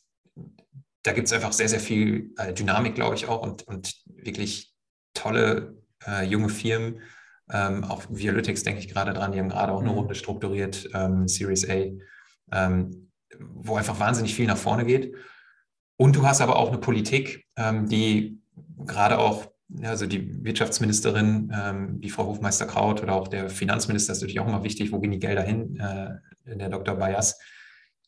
da 1.03 1.13
gibt 1.13 1.29
es 1.29 1.33
einfach 1.33 1.53
sehr, 1.53 1.69
sehr 1.69 1.81
viel 1.81 2.33
äh, 2.37 2.53
Dynamik, 2.53 2.95
glaube 2.95 3.15
ich, 3.15 3.29
auch 3.29 3.43
und, 3.43 3.63
und 3.69 3.95
wirklich 4.07 4.75
tolle 5.15 5.77
äh, 6.07 6.25
junge 6.25 6.49
Firmen, 6.49 7.01
ähm, 7.51 7.85
auch 7.85 8.03
Vialytics 8.09 8.63
denke 8.63 8.81
ich 8.81 8.89
gerade 8.89 9.13
dran, 9.13 9.33
die 9.33 9.39
haben 9.39 9.49
gerade 9.49 9.73
auch 9.73 9.81
eine 9.81 9.91
mhm. 9.91 9.99
Runde 9.99 10.15
strukturiert, 10.15 10.89
ähm, 10.95 11.29
Series 11.29 11.69
A, 11.69 11.87
ähm, 12.53 13.11
wo 13.39 13.77
einfach 13.77 13.99
wahnsinnig 14.01 14.35
viel 14.35 14.47
nach 14.47 14.57
vorne 14.57 14.85
geht. 14.85 15.15
Und 15.97 16.17
du 16.17 16.27
hast 16.27 16.41
aber 16.41 16.57
auch 16.57 16.69
eine 16.69 16.79
Politik, 16.79 17.47
ähm, 17.57 17.89
die 17.89 18.41
gerade 18.85 19.19
auch, 19.19 19.51
also 19.83 20.07
die 20.07 20.45
Wirtschaftsministerin, 20.45 21.53
ähm, 21.55 22.01
die 22.01 22.11
Frau 22.11 22.27
Hofmeister-Kraut 22.27 23.03
oder 23.03 23.15
auch 23.15 23.29
der 23.29 23.51
Finanzminister 23.51 24.13
ist 24.13 24.21
natürlich 24.21 24.41
auch 24.41 24.47
immer 24.47 24.65
wichtig, 24.65 24.93
wo 24.93 25.01
gehen 25.01 25.11
die 25.11 25.19
Gelder 25.19 25.43
hin, 25.43 25.77
äh, 25.77 26.57
der 26.57 26.69
Dr. 26.69 26.95
Bayers. 26.95 27.39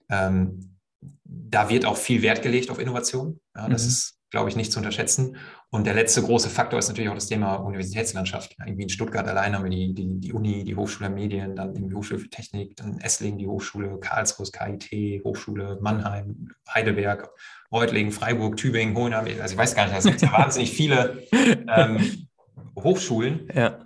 Ähm, 0.08 0.76
da 1.24 1.68
wird 1.68 1.84
auch 1.84 1.96
viel 1.96 2.22
Wert 2.22 2.42
gelegt 2.42 2.70
auf 2.70 2.78
Innovation. 2.78 3.40
Ja, 3.54 3.68
das 3.68 3.82
mhm. 3.82 3.88
ist 3.88 4.20
glaube 4.30 4.48
ich, 4.48 4.56
nicht 4.56 4.72
zu 4.72 4.78
unterschätzen. 4.78 5.36
Und 5.72 5.86
der 5.86 5.94
letzte 5.94 6.20
große 6.22 6.50
Faktor 6.50 6.80
ist 6.80 6.88
natürlich 6.88 7.10
auch 7.10 7.14
das 7.14 7.28
Thema 7.28 7.54
Universitätslandschaft. 7.54 8.56
Ja, 8.58 8.66
irgendwie 8.66 8.82
in 8.82 8.88
Stuttgart 8.88 9.28
allein 9.28 9.54
haben 9.54 9.62
wir 9.62 9.70
die, 9.70 9.94
die, 9.94 10.18
die 10.18 10.32
Uni, 10.32 10.64
die 10.64 10.74
Hochschule 10.74 11.08
Medien, 11.10 11.54
dann 11.54 11.74
die 11.74 11.94
Hochschule 11.94 12.18
für 12.18 12.28
Technik, 12.28 12.76
dann 12.76 12.98
Esslingen 12.98 13.38
die 13.38 13.46
Hochschule, 13.46 14.00
Karlsruhe, 14.00 14.48
KIT, 14.50 15.22
Hochschule 15.22 15.78
Mannheim, 15.80 16.50
Heidelberg, 16.74 17.30
Reutlingen, 17.70 18.10
Freiburg, 18.10 18.56
Tübingen, 18.56 18.96
Hohenheim. 18.96 19.26
Also 19.40 19.52
ich 19.52 19.58
weiß 19.58 19.76
gar 19.76 19.86
nicht, 19.86 19.96
es 19.96 20.04
gibt 20.04 20.22
ja 20.22 20.32
wahnsinnig 20.36 20.72
viele 20.72 21.22
ähm, 21.32 22.26
Hochschulen. 22.76 23.48
Ja. 23.54 23.78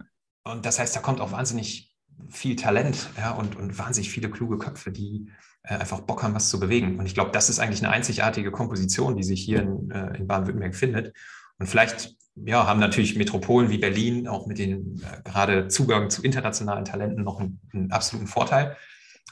Und 0.44 0.64
das 0.64 0.79
heißt, 0.79 0.97
da 0.97 1.01
kommt 1.01 1.20
auch 1.20 1.33
wahnsinnig 1.33 1.94
viel 2.31 2.57
Talent 2.57 3.11
ja, 3.18 3.33
und, 3.33 3.57
und 3.57 3.79
wahnsinnig 3.79 4.09
viele 4.09 4.31
kluge 4.31 4.57
Köpfe, 4.57 4.90
die 4.90 5.29
äh, 5.64 5.75
einfach 5.75 6.01
Bock 6.01 6.23
haben, 6.23 6.35
was 6.35 6.49
zu 6.49 6.59
bewegen. 6.59 6.99
Und 6.99 7.05
ich 7.05 7.14
glaube, 7.14 7.31
das 7.33 7.51
ist 7.51 7.59
eigentlich 7.59 7.83
eine 7.83 7.92
einzigartige 7.92 8.51
Komposition, 8.51 9.16
die 9.16 9.23
sich 9.23 9.42
hier 9.42 9.62
in, 9.62 9.90
äh, 9.90 10.16
in 10.16 10.27
Baden-Württemberg 10.27 10.75
findet. 10.75 11.14
Und 11.58 11.66
vielleicht 11.66 12.14
ja, 12.36 12.66
haben 12.66 12.80
natürlich 12.80 13.16
Metropolen 13.16 13.70
wie 13.70 13.78
Berlin 13.78 14.26
auch 14.26 14.46
mit 14.46 14.58
den 14.58 15.00
äh, 15.02 15.22
gerade 15.22 15.68
Zugang 15.68 16.10
zu 16.10 16.22
internationalen 16.22 16.84
Talenten 16.84 17.22
noch 17.22 17.40
einen, 17.40 17.60
einen 17.72 17.92
absoluten 17.92 18.26
Vorteil. 18.26 18.76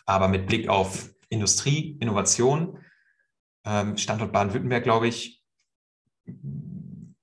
Aber 0.06 0.28
mit 0.28 0.46
Blick 0.46 0.68
auf 0.68 1.11
Industrie, 1.28 1.96
Innovation, 2.00 2.78
ähm, 3.64 3.96
Standort 3.96 4.32
Baden-Württemberg, 4.32 4.82
glaube 4.85 5.08
ich, 5.08 5.42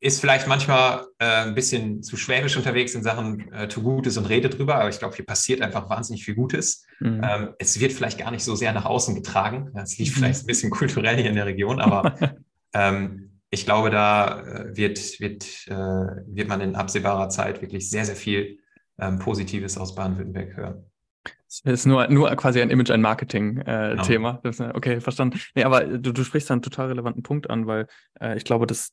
ist 0.02 0.22
vielleicht 0.22 0.48
manchmal 0.48 1.06
äh, 1.20 1.44
ein 1.44 1.56
bisschen 1.56 2.02
zu 2.04 2.16
schwäbisch 2.16 2.56
unterwegs 2.56 2.96
in 2.96 3.04
Sachen 3.04 3.52
äh, 3.52 3.68
tu 3.68 3.82
Gutes 3.82 4.18
und 4.18 4.26
rede 4.26 4.50
drüber, 4.50 4.76
aber 4.76 4.90
ich 4.90 5.00
glaube, 5.00 5.16
hier 5.16 5.26
passiert 5.26 5.62
einfach 5.62 5.90
wahnsinnig 5.90 6.24
viel 6.24 6.36
Gutes. 6.36 6.86
Mhm. 7.00 7.22
Ähm, 7.24 7.50
es 7.60 7.80
wird 7.80 7.92
vielleicht 7.92 8.18
gar 8.18 8.32
nicht 8.32 8.44
so 8.44 8.56
sehr 8.56 8.72
nach 8.72 8.86
außen 8.86 9.14
getragen. 9.14 9.72
Es 9.76 9.98
liegt 9.98 10.16
mhm. 10.16 10.20
vielleicht 10.20 10.44
ein 10.44 10.48
bisschen 10.48 10.70
kulturell 10.70 11.18
hier 11.18 11.30
in 11.30 11.36
der 11.36 11.46
Region, 11.46 11.82
aber 11.82 12.16
ähm, 12.74 13.29
ich 13.50 13.66
glaube, 13.66 13.90
da 13.90 14.42
äh, 14.42 14.78
wird, 14.78 15.20
wird, 15.20 15.68
äh, 15.68 15.74
wird 15.74 16.48
man 16.48 16.62
in 16.62 16.76
absehbarer 16.76 17.30
Zeit 17.30 17.62
wirklich 17.62 17.90
sehr, 17.90 18.06
sehr 18.06 18.16
viel 18.16 18.60
ähm, 19.00 19.20
Positives 19.20 19.78
aus 19.78 19.96
Baden-Württemberg 19.96 20.56
hören. 20.56 20.86
Das 21.46 21.62
ist 21.66 21.86
nur, 21.88 22.08
nur 22.10 22.30
quasi 22.36 22.62
ein 22.62 22.70
Image, 22.70 22.92
ein 22.92 23.02
Marketing-Thema. 23.02 24.42
Äh, 24.44 24.52
genau. 24.52 24.76
okay, 24.76 25.02
verstanden. 25.02 25.40
Nee, 25.56 25.64
aber 25.64 25.84
du, 25.84 26.12
du 26.12 26.24
sprichst 26.24 26.50
da 26.50 26.54
einen 26.54 26.62
total 26.62 26.90
relevanten 26.90 27.24
Punkt 27.24 27.50
an, 27.50 27.66
weil 27.66 27.88
äh, 28.22 28.38
ich 28.38 28.44
glaube, 28.44 28.68
das 28.68 28.92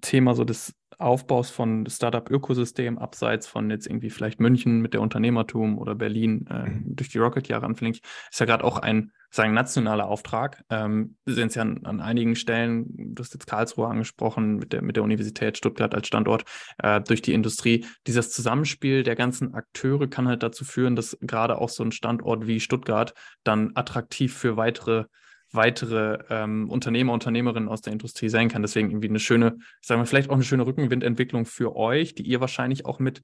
Thema 0.00 0.34
so 0.34 0.44
des 0.44 0.74
Aufbaus 0.98 1.50
von 1.50 1.86
Startup-Ökosystem, 1.86 2.98
abseits 2.98 3.46
von 3.46 3.70
jetzt 3.70 3.86
irgendwie 3.86 4.10
vielleicht 4.10 4.40
München 4.40 4.80
mit 4.80 4.94
der 4.94 5.00
Unternehmertum 5.00 5.78
oder 5.78 5.94
Berlin 5.94 6.46
äh, 6.50 6.70
mhm. 6.70 6.96
durch 6.96 7.08
die 7.08 7.18
Rocket-Jahre 7.18 7.66
anfängt, 7.66 8.00
ist 8.30 8.40
ja 8.40 8.46
gerade 8.46 8.64
auch 8.64 8.78
ein 8.78 9.12
sagen 9.30 9.54
nationaler 9.54 10.08
Auftrag. 10.08 10.64
Ähm, 10.70 11.16
wir 11.24 11.34
sehen 11.34 11.48
es 11.48 11.54
ja 11.54 11.62
an, 11.62 11.84
an, 11.84 12.00
einigen 12.00 12.34
Stellen, 12.34 12.86
du 13.14 13.22
hast 13.22 13.34
jetzt 13.34 13.46
Karlsruhe 13.46 13.86
angesprochen, 13.86 14.56
mit 14.56 14.72
der, 14.72 14.82
mit 14.82 14.96
der 14.96 15.02
Universität 15.02 15.58
Stuttgart 15.58 15.94
als 15.94 16.06
Standort, 16.06 16.44
äh, 16.78 17.00
durch 17.00 17.22
die 17.22 17.34
Industrie. 17.34 17.86
Dieses 18.06 18.30
Zusammenspiel 18.30 19.02
der 19.02 19.16
ganzen 19.16 19.54
Akteure 19.54 20.08
kann 20.08 20.28
halt 20.28 20.42
dazu 20.42 20.64
führen, 20.64 20.96
dass 20.96 21.18
gerade 21.20 21.58
auch 21.58 21.68
so 21.68 21.84
ein 21.84 21.92
Standort 21.92 22.46
wie 22.46 22.60
Stuttgart 22.60 23.14
dann 23.44 23.72
attraktiv 23.74 24.34
für 24.34 24.56
weitere 24.56 25.04
weitere 25.52 26.18
ähm, 26.28 26.68
Unternehmer, 26.70 27.12
Unternehmerinnen 27.12 27.68
aus 27.68 27.80
der 27.80 27.92
Industrie 27.92 28.28
sein 28.28 28.48
kann. 28.48 28.62
Deswegen 28.62 28.90
irgendwie 28.90 29.08
eine 29.08 29.20
schöne, 29.20 29.58
sagen 29.80 30.00
wir 30.00 30.06
vielleicht 30.06 30.30
auch 30.30 30.34
eine 30.34 30.44
schöne 30.44 30.66
Rückenwindentwicklung 30.66 31.46
für 31.46 31.74
euch, 31.76 32.14
die 32.14 32.22
ihr 32.22 32.40
wahrscheinlich 32.40 32.86
auch 32.86 32.98
mit, 32.98 33.22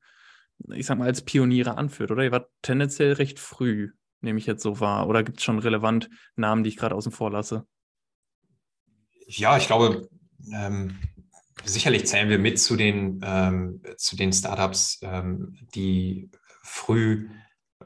ich 0.72 0.86
sag 0.86 0.98
mal, 0.98 1.06
als 1.06 1.22
Pioniere 1.22 1.76
anführt, 1.76 2.10
oder? 2.10 2.24
Ihr 2.24 2.32
wart 2.32 2.50
tendenziell 2.62 3.12
recht 3.12 3.38
früh, 3.38 3.90
nehme 4.20 4.38
ich 4.38 4.46
jetzt 4.46 4.62
so 4.62 4.80
wahr. 4.80 5.08
Oder 5.08 5.22
gibt 5.22 5.38
es 5.38 5.44
schon 5.44 5.58
relevant 5.58 6.08
Namen, 6.36 6.64
die 6.64 6.68
ich 6.68 6.76
gerade 6.76 6.94
außen 6.94 7.12
vor 7.12 7.30
lasse? 7.30 7.66
Ja, 9.26 9.56
ich 9.56 9.66
glaube, 9.66 10.08
ähm, 10.52 10.98
sicherlich 11.64 12.06
zählen 12.06 12.28
wir 12.28 12.38
mit 12.38 12.58
zu 12.58 12.76
den, 12.76 13.20
ähm, 13.22 13.82
zu 13.96 14.16
den 14.16 14.32
Startups, 14.32 15.00
ähm, 15.02 15.56
die 15.74 16.30
früh 16.62 17.28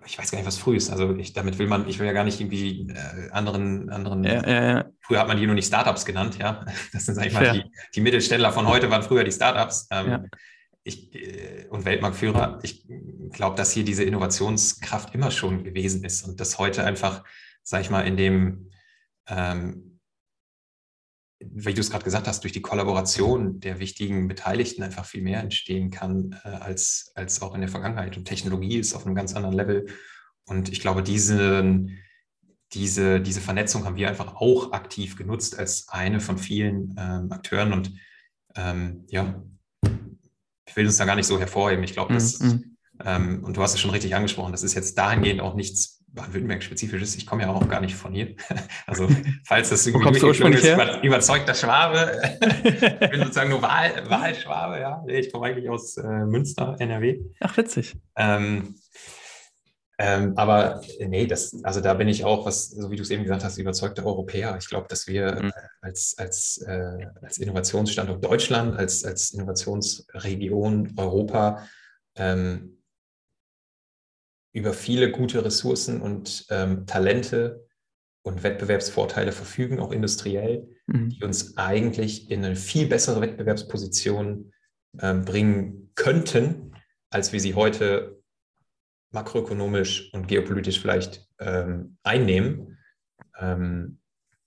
ich 0.06 0.18
weiß 0.18 0.30
gar 0.30 0.38
nicht, 0.38 0.46
was 0.46 0.58
früh 0.58 0.76
ist. 0.76 0.90
Also 0.90 1.14
ich, 1.16 1.32
damit 1.32 1.58
will 1.58 1.66
man, 1.66 1.88
ich 1.88 1.98
will 1.98 2.06
ja 2.06 2.12
gar 2.12 2.24
nicht 2.24 2.40
irgendwie 2.40 2.88
äh, 2.88 3.30
anderen, 3.30 3.90
anderen. 3.90 4.24
Ja, 4.24 4.46
ja, 4.46 4.76
ja. 4.78 4.84
Früher 5.00 5.20
hat 5.20 5.28
man 5.28 5.36
die 5.36 5.46
nur 5.46 5.54
nicht 5.54 5.66
Startups 5.66 6.04
genannt, 6.04 6.38
ja. 6.38 6.64
Das 6.92 7.06
sind, 7.06 7.14
sag 7.14 7.26
ich 7.26 7.32
mal, 7.32 7.52
die, 7.52 7.64
die 7.94 8.00
Mittelständler 8.00 8.52
von 8.52 8.66
heute 8.66 8.90
waren 8.90 9.02
früher 9.02 9.24
die 9.24 9.32
Startups. 9.32 9.88
Ähm, 9.90 10.28
ich, 10.84 11.14
äh, 11.14 11.66
und 11.68 11.84
Weltmarktführer. 11.84 12.60
Ich 12.62 12.86
glaube, 13.32 13.56
dass 13.56 13.72
hier 13.72 13.84
diese 13.84 14.04
Innovationskraft 14.04 15.14
immer 15.14 15.30
schon 15.30 15.64
gewesen 15.64 16.04
ist 16.04 16.26
und 16.26 16.40
dass 16.40 16.58
heute 16.58 16.84
einfach, 16.84 17.24
sag 17.62 17.82
ich 17.82 17.90
mal, 17.90 18.02
in 18.02 18.16
dem 18.16 18.70
ähm, 19.28 19.87
wie 21.40 21.74
du 21.74 21.80
es 21.80 21.90
gerade 21.90 22.04
gesagt 22.04 22.26
hast, 22.26 22.42
durch 22.42 22.52
die 22.52 22.62
Kollaboration 22.62 23.60
der 23.60 23.78
wichtigen 23.78 24.26
Beteiligten 24.26 24.82
einfach 24.82 25.04
viel 25.04 25.22
mehr 25.22 25.40
entstehen 25.40 25.90
kann 25.90 26.36
äh, 26.44 26.48
als, 26.48 27.12
als 27.14 27.42
auch 27.42 27.54
in 27.54 27.60
der 27.60 27.70
Vergangenheit. 27.70 28.16
Und 28.16 28.24
Technologie 28.24 28.78
ist 28.78 28.94
auf 28.94 29.06
einem 29.06 29.14
ganz 29.14 29.34
anderen 29.34 29.54
Level. 29.54 29.86
Und 30.46 30.68
ich 30.70 30.80
glaube, 30.80 31.02
diesen, 31.02 31.98
diese, 32.72 33.20
diese 33.20 33.40
Vernetzung 33.40 33.84
haben 33.84 33.96
wir 33.96 34.08
einfach 34.08 34.36
auch 34.36 34.72
aktiv 34.72 35.16
genutzt 35.16 35.58
als 35.58 35.88
eine 35.88 36.20
von 36.20 36.38
vielen 36.38 36.94
ähm, 36.98 37.30
Akteuren. 37.30 37.72
Und 37.72 37.92
ähm, 38.56 39.04
ja, 39.08 39.42
ich 40.66 40.76
will 40.76 40.86
uns 40.86 40.96
da 40.96 41.04
gar 41.04 41.16
nicht 41.16 41.26
so 41.26 41.38
hervorheben. 41.38 41.84
Ich 41.84 41.92
glaube, 41.92 42.14
das, 42.14 42.40
mhm. 42.40 42.76
ähm, 43.04 43.44
und 43.44 43.56
du 43.56 43.62
hast 43.62 43.74
es 43.74 43.80
schon 43.80 43.90
richtig 43.90 44.14
angesprochen, 44.16 44.52
das 44.52 44.64
ist 44.64 44.74
jetzt 44.74 44.98
dahingehend 44.98 45.40
auch 45.40 45.54
nichts 45.54 45.97
Baden-Württemberg-spezifisches. 46.18 47.16
Ich 47.16 47.26
komme 47.26 47.42
ja 47.42 47.50
auch 47.50 47.66
gar 47.68 47.80
nicht 47.80 47.94
von 47.94 48.12
hier. 48.12 48.34
Also, 48.86 49.06
falls 49.44 49.68
das 49.68 49.86
irgendwie 49.86 50.16
ist, 50.16 50.64
über, 50.64 51.02
überzeugter 51.02 51.54
Schwabe. 51.54 52.20
ich 52.64 53.10
bin 53.10 53.20
sozusagen 53.20 53.50
nur 53.50 53.60
Wahl, 53.60 54.02
Wahlschwabe, 54.08 54.80
ja. 54.80 55.04
Ich 55.06 55.30
komme 55.30 55.46
eigentlich 55.46 55.68
aus 55.68 55.96
äh, 55.98 56.24
Münster, 56.24 56.76
NRW. 56.78 57.20
Ach, 57.40 57.56
witzig. 57.56 57.96
Ähm, 58.16 58.76
ähm, 60.00 60.34
aber 60.36 60.80
nee, 61.00 61.26
das, 61.26 61.56
also 61.64 61.80
da 61.80 61.92
bin 61.94 62.06
ich 62.06 62.24
auch, 62.24 62.46
was, 62.46 62.70
so 62.70 62.90
wie 62.90 62.96
du 62.96 63.02
es 63.02 63.10
eben 63.10 63.24
gesagt 63.24 63.42
hast, 63.42 63.58
überzeugter 63.58 64.06
Europäer. 64.06 64.56
Ich 64.60 64.68
glaube, 64.68 64.86
dass 64.88 65.08
wir 65.08 65.42
mhm. 65.42 65.52
als, 65.80 66.14
als, 66.16 66.58
äh, 66.66 67.06
als 67.20 67.38
Innovationsstandort 67.38 68.24
Deutschland, 68.24 68.78
als, 68.78 69.04
als 69.04 69.32
Innovationsregion 69.32 70.94
Europa 70.96 71.66
ähm, 72.14 72.77
über 74.52 74.72
viele 74.72 75.10
gute 75.10 75.44
Ressourcen 75.44 76.00
und 76.00 76.46
ähm, 76.50 76.86
Talente 76.86 77.66
und 78.22 78.42
Wettbewerbsvorteile 78.42 79.32
verfügen, 79.32 79.80
auch 79.80 79.92
industriell, 79.92 80.68
mhm. 80.86 81.10
die 81.10 81.24
uns 81.24 81.56
eigentlich 81.56 82.30
in 82.30 82.44
eine 82.44 82.56
viel 82.56 82.86
bessere 82.86 83.20
Wettbewerbsposition 83.20 84.52
ähm, 85.00 85.24
bringen 85.24 85.90
könnten, 85.94 86.74
als 87.10 87.32
wir 87.32 87.40
sie 87.40 87.54
heute 87.54 88.22
makroökonomisch 89.10 90.12
und 90.12 90.28
geopolitisch 90.28 90.80
vielleicht 90.80 91.26
ähm, 91.38 91.96
einnehmen. 92.02 92.78
Ähm, 93.38 93.98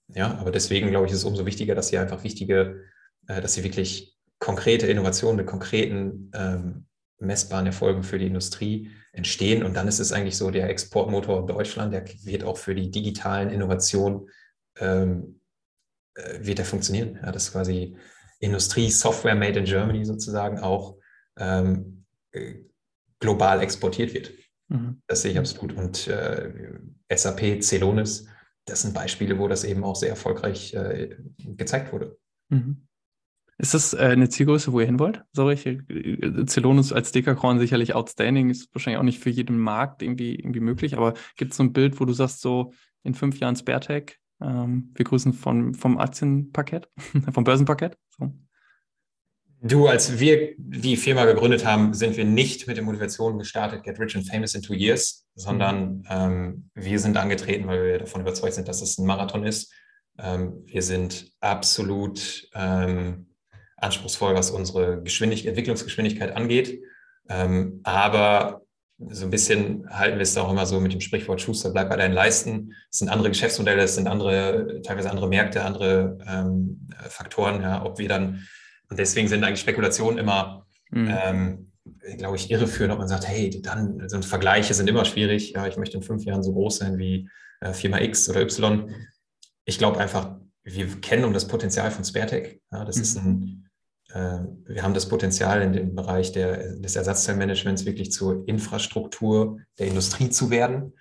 ja, 0.10 0.38
aber 0.38 0.52
deswegen 0.52 0.90
glaube 0.90 1.08
ich, 1.08 1.14
ist 1.14 1.20
es 1.20 1.26
umso 1.26 1.46
wichtiger, 1.46 1.74
dass 1.74 1.90
hier 1.90 2.02
einfach 2.02 2.24
wichtige, 2.24 2.84
äh, 3.28 3.42
dass 3.42 3.56
hier 3.56 3.64
wirklich 3.64 4.16
konkrete 4.40 4.88
Innovationen 4.88 5.38
mit 5.38 5.48
konkreten 5.48 6.32
ähm, 6.34 6.86
messbaren 7.20 7.68
Erfolgen 7.68 8.04
für 8.04 8.20
die 8.20 8.28
Industrie 8.28 8.92
entstehen. 9.12 9.64
Und 9.64 9.76
dann 9.76 9.88
ist 9.88 10.00
es 10.00 10.12
eigentlich 10.12 10.38
so, 10.38 10.52
der 10.52 10.70
Exportmotor 10.70 11.46
Deutschland, 11.46 11.94
der 11.94 12.06
wird 12.24 12.44
auch 12.44 12.58
für 12.58 12.76
die 12.76 12.92
digitalen 12.92 13.50
Innovationen 13.50 14.30
ähm, 14.78 15.42
äh, 16.16 16.40
wird 16.46 16.60
er 16.60 16.66
funktionieren. 16.66 17.20
Ja, 17.22 17.32
das 17.32 17.46
ist 17.46 17.52
quasi 17.52 17.96
Industrie, 18.40 18.90
Software 18.90 19.36
made 19.36 19.60
in 19.60 19.66
Germany 19.66 20.06
sozusagen 20.06 20.60
auch 20.60 20.98
ähm, 21.38 22.06
äh, 22.32 22.56
global 23.20 23.62
exportiert 23.62 24.14
wird. 24.14 24.32
Mhm. 24.70 25.02
Das 25.08 25.22
sehe 25.22 25.32
ich 25.32 25.38
absolut. 25.38 25.74
Und 25.74 26.08
äh, 26.08 26.52
SAP, 27.14 27.62
Celonis, 27.62 28.28
das 28.66 28.82
sind 28.82 28.94
Beispiele, 28.94 29.38
wo 29.38 29.48
das 29.48 29.64
eben 29.64 29.84
auch 29.84 29.96
sehr 29.96 30.10
erfolgreich 30.10 30.74
äh, 30.74 31.16
gezeigt 31.38 31.92
wurde. 31.92 32.18
Mhm. 32.50 32.88
Ist 33.62 33.76
das 33.76 33.94
äh, 33.94 33.98
eine 34.00 34.28
Zielgröße, 34.28 34.74
wo 34.74 34.80
ihr 34.80 34.88
hin 34.88 34.98
wollt? 34.98 35.24
Sorry, 35.34 35.54
äh, 35.54 36.46
Celonis 36.48 36.92
als 36.92 37.12
Dekakron 37.12 37.60
sicherlich 37.60 37.94
outstanding, 37.94 38.50
ist 38.50 38.74
wahrscheinlich 38.74 38.98
auch 38.98 39.04
nicht 39.04 39.20
für 39.20 39.30
jeden 39.30 39.60
Markt 39.60 40.02
irgendwie, 40.02 40.34
irgendwie 40.34 40.62
möglich, 40.62 40.98
aber 40.98 41.14
gibt 41.38 41.52
es 41.52 41.58
so 41.58 41.64
ein 41.64 41.72
Bild, 41.72 42.00
wo 42.00 42.06
du 42.06 42.14
sagst, 42.14 42.42
so 42.42 42.74
in 43.04 43.14
fünf 43.14 43.40
Jahren 43.40 43.56
Sparetech, 43.56 44.18
ähm, 44.42 44.92
wir 44.96 45.06
grüßen 45.06 45.34
von, 45.34 45.76
vom 45.76 46.00
Aktienparkett, 46.00 46.90
vom 47.32 47.44
Börsenparkett? 47.44 47.96
So. 48.18 48.34
Du, 49.62 49.86
als 49.86 50.20
wir 50.20 50.56
die 50.58 50.98
Firma 50.98 51.26
gegründet 51.26 51.64
haben, 51.64 51.94
sind 51.94 52.18
wir 52.18 52.26
nicht 52.26 52.66
mit 52.66 52.78
der 52.78 52.84
Motivation 52.84 53.38
gestartet, 53.38 53.84
get 53.84 54.00
rich 54.00 54.16
and 54.16 54.28
famous 54.28 54.56
in 54.56 54.64
two 54.64 54.74
years, 54.74 55.28
sondern 55.36 55.98
mhm. 55.98 56.06
ähm, 56.10 56.70
wir 56.74 56.98
sind 56.98 57.16
angetreten, 57.16 57.68
weil 57.68 57.84
wir 57.84 58.00
davon 58.00 58.22
überzeugt 58.22 58.56
sind, 58.56 58.68
dass 58.68 58.82
es 58.82 58.98
ein 58.98 59.06
Marathon 59.06 59.44
ist. 59.44 59.72
Ähm, 60.18 60.64
wir 60.66 60.82
sind 60.82 61.32
absolut 61.42 62.50
ähm, 62.56 63.28
anspruchsvoll, 63.82 64.36
was 64.36 64.52
unsere 64.52 64.94
Entwicklungsgeschwindigkeit 64.94 66.36
angeht. 66.36 66.82
Ähm, 67.30 67.82
aber 67.84 68.62
so 69.10 69.26
ein 69.26 69.32
bisschen 69.32 69.90
halten 69.90 70.18
wir 70.18 70.24
es 70.24 70.38
auch 70.38 70.52
immer 70.52 70.66
so 70.66 70.80
mit 70.80 70.94
dem 70.94 71.02
Sprichwort 71.02 71.42
Schuster, 71.42 71.72
bleib 71.72 71.90
bei 71.90 71.96
deinen 71.96 72.14
Leisten. 72.14 72.74
Es 72.92 73.00
sind 73.00 73.10
andere 73.10 73.30
Geschäftsmodelle, 73.30 73.82
es 73.82 73.96
sind 73.96 74.08
andere, 74.08 74.82
teilweise 74.84 75.10
andere 75.10 75.28
Märkte, 75.28 75.64
andere 75.64 76.20
ähm, 76.28 76.88
Faktoren, 77.10 77.62
ja, 77.62 77.84
ob 77.84 77.98
wir 77.98 78.08
dann 78.08 78.48
und 78.92 79.00
deswegen 79.00 79.30
sind 79.30 79.44
eigentlich 79.44 79.62
Spekulationen 79.62 80.20
immer, 80.20 80.68
mhm. 80.92 81.18
ähm, 81.24 81.72
glaube 82.18 82.36
ich, 82.36 82.52
irreführend, 82.52 82.92
ob 82.92 83.00
man 83.00 83.08
sagt, 83.08 83.26
hey, 83.26 83.62
dann 83.62 84.08
so 84.10 84.22
Vergleiche 84.22 84.74
sind 84.74 84.90
immer 84.90 85.06
schwierig. 85.06 85.54
Ja, 85.54 85.66
ich 85.66 85.78
möchte 85.78 85.96
in 85.96 86.04
fünf 86.04 86.26
Jahren 86.26 86.44
so 86.44 86.52
groß 86.52 86.78
sein 86.78 86.98
wie 86.98 87.30
äh, 87.62 87.72
Firma 87.72 88.02
X 88.02 88.30
oder 88.30 88.42
Y. 88.42 88.94
Ich 89.64 89.78
glaube 89.78 89.98
einfach, 89.98 90.36
wir 90.64 90.88
kennen 91.00 91.24
um 91.24 91.34
das 91.34 91.48
Potenzial 91.48 91.90
von 91.90 92.04
Sparetech. 92.04 92.60
Ja, 92.70 92.84
das 92.84 92.98
mhm. 92.98 93.02
ist 93.02 93.18
ein, 93.18 93.61
wir 94.14 94.84
haben 94.84 94.94
das 94.94 95.08
Potenzial 95.08 95.62
in 95.62 95.74
dem 95.74 95.96
Bereich 95.96 96.32
der, 96.32 96.76
des 96.76 96.96
Ersatzteilmanagements 96.96 97.86
wirklich 97.86 98.12
zur 98.12 98.48
Infrastruktur 98.48 99.60
der 99.80 99.88
Industrie 99.88 100.30
zu 100.30 100.50
werden. 100.50 100.94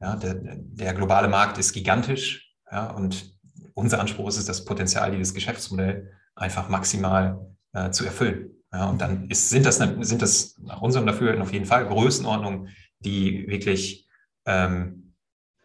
Ja, 0.00 0.16
der, 0.16 0.34
der 0.34 0.94
globale 0.94 1.28
Markt 1.28 1.58
ist 1.58 1.72
gigantisch. 1.72 2.54
Ja, 2.70 2.90
und 2.90 3.36
unser 3.74 4.00
Anspruch 4.00 4.28
ist 4.28 4.38
es, 4.38 4.46
das 4.46 4.64
Potenzial 4.64 5.10
dieses 5.10 5.34
Geschäftsmodells 5.34 6.08
einfach 6.34 6.68
maximal 6.68 7.54
äh, 7.72 7.90
zu 7.90 8.04
erfüllen. 8.04 8.50
Ja, 8.72 8.88
und 8.90 9.00
dann 9.00 9.28
ist, 9.30 9.48
sind, 9.48 9.64
das, 9.64 9.76
sind 9.76 10.22
das 10.22 10.56
nach 10.58 10.82
unserem 10.82 11.06
Dafürhalten 11.06 11.42
auf 11.42 11.52
jeden 11.52 11.66
Fall 11.66 11.86
Größenordnungen, 11.86 12.68
die 13.00 13.46
wirklich 13.48 14.08
ähm, 14.44 15.14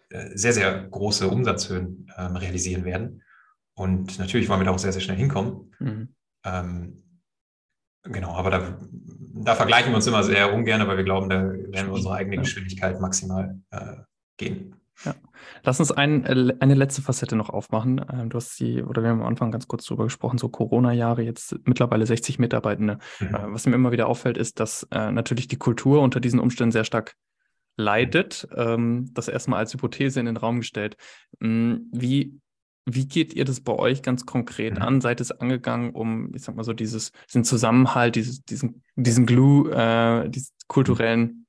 äh, 0.10 0.30
sehr, 0.36 0.54
sehr 0.54 0.88
große 0.88 1.28
Umsatzhöhen 1.28 2.08
ähm, 2.18 2.36
realisieren 2.36 2.86
werden. 2.86 3.24
Und 3.74 4.20
natürlich 4.20 4.50
wollen 4.50 4.60
wir 4.60 4.66
da 4.66 4.72
auch 4.72 4.80
sehr, 4.80 4.94
sehr 4.94 5.02
schnell 5.02 5.18
hinkommen. 5.18 5.74
Mhm. 5.80 6.16
Ähm, 6.44 7.04
genau, 8.04 8.34
aber 8.34 8.50
da, 8.50 8.78
da, 9.44 9.56
vergleichen 9.56 9.92
wir 9.92 9.96
uns 9.96 10.08
immer 10.08 10.24
sehr 10.24 10.54
ungern, 10.54 10.88
weil 10.88 10.98
wir 10.98 11.04
glauben, 11.04 11.30
da 11.30 11.42
werden 11.42 11.88
wir 11.88 11.94
unsere 11.94 12.16
eigene 12.16 12.38
Geschwindigkeit 12.38 13.00
maximal 13.00 13.60
äh, 13.72 13.98
gehen. 14.38 14.76
Ja. 15.06 15.16
Lass 15.64 15.80
uns 15.80 15.92
ein, 15.92 16.26
äh, 16.26 16.54
eine 16.60 16.76
letzte 16.76 17.02
Facette 17.02 17.36
noch 17.36 17.50
aufmachen. 17.50 18.06
Ähm, 18.12 18.30
du 18.30 18.38
hast 18.38 18.56
sie, 18.56 18.84
oder 18.84 19.02
wir 19.02 19.10
haben 19.10 19.22
am 19.22 19.28
Anfang 19.28 19.52
ganz 19.52 19.68
kurz 19.68 19.86
drüber 19.86 20.04
gesprochen, 20.04 20.38
so 20.38 20.50
Corona-Jahre, 20.50 21.24
jetzt 21.24 21.56
mittlerweile 21.66 22.06
60 22.06 22.40
Mitarbeitende. 22.40 23.00
Mhm. 23.20 23.28
Äh, 23.28 23.54
was 23.54 23.66
mir 23.66 23.76
immer 23.76 23.92
wieder 23.92 24.08
auffällt, 24.08 24.38
ist, 24.38 24.60
dass 24.60 24.88
äh, 24.92 25.12
natürlich 25.12 25.48
die 25.48 25.58
Kultur 25.58 26.02
unter 26.02 26.20
diesen 26.20 26.40
Umständen 26.40 26.72
sehr 26.72 26.84
stark 26.84 27.16
leidet. 27.78 28.48
Ähm, 28.56 29.10
das 29.14 29.28
erstmal 29.28 29.60
als 29.60 29.74
Hypothese 29.74 30.20
in 30.20 30.26
den 30.26 30.38
Raum 30.38 30.60
gestellt. 30.60 30.98
Hm, 31.40 31.90
wie, 31.92 32.40
wie 32.86 33.08
geht 33.08 33.34
ihr 33.34 33.46
das 33.46 33.62
bei 33.62 33.74
euch 33.74 34.02
ganz 34.02 34.26
konkret 34.26 34.76
mhm. 34.76 34.82
an? 34.82 35.02
Seid 35.02 35.22
es 35.22 35.32
angegangen, 35.32 35.92
um, 35.92 36.34
ich 36.34 36.44
sag 36.44 36.56
mal 36.56 36.64
so, 36.64 36.74
dieses, 36.74 37.12
diesen 37.28 37.44
Zusammenhalt, 37.44 38.16
dieses, 38.16 38.44
diesen, 38.44 38.84
diesen 38.96 39.26
Glue, 39.26 39.72
äh, 39.72 40.30
diesen 40.30 40.52
kulturellen 40.68 41.42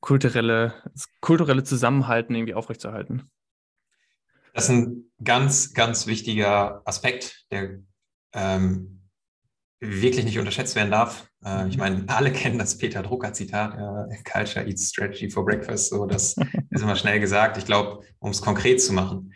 kulturelle, 0.00 0.74
kulturelle 1.20 1.64
Zusammenhalten 1.64 2.34
irgendwie 2.34 2.54
aufrechtzuerhalten. 2.54 3.30
Das 4.54 4.64
ist 4.64 4.70
ein 4.70 5.10
ganz, 5.22 5.74
ganz 5.74 6.06
wichtiger 6.06 6.82
Aspekt, 6.84 7.46
der 7.50 7.80
ähm, 8.32 9.02
wirklich 9.80 10.24
nicht 10.24 10.38
unterschätzt 10.38 10.74
werden 10.74 10.90
darf. 10.90 11.30
Äh, 11.44 11.68
ich 11.68 11.76
mhm. 11.76 11.80
meine, 11.80 12.04
alle 12.08 12.32
kennen 12.32 12.58
das 12.58 12.78
Peter 12.78 13.02
Drucker-Zitat, 13.02 13.74
äh, 13.74 14.22
Culture 14.24 14.66
eats 14.66 14.88
strategy 14.88 15.30
for 15.30 15.44
breakfast. 15.44 15.90
So, 15.90 16.06
das 16.06 16.36
ist 16.70 16.82
immer 16.82 16.96
schnell 16.96 17.20
gesagt. 17.20 17.56
Ich 17.56 17.66
glaube, 17.66 18.04
um 18.18 18.30
es 18.30 18.40
konkret 18.40 18.82
zu 18.82 18.92
machen, 18.92 19.32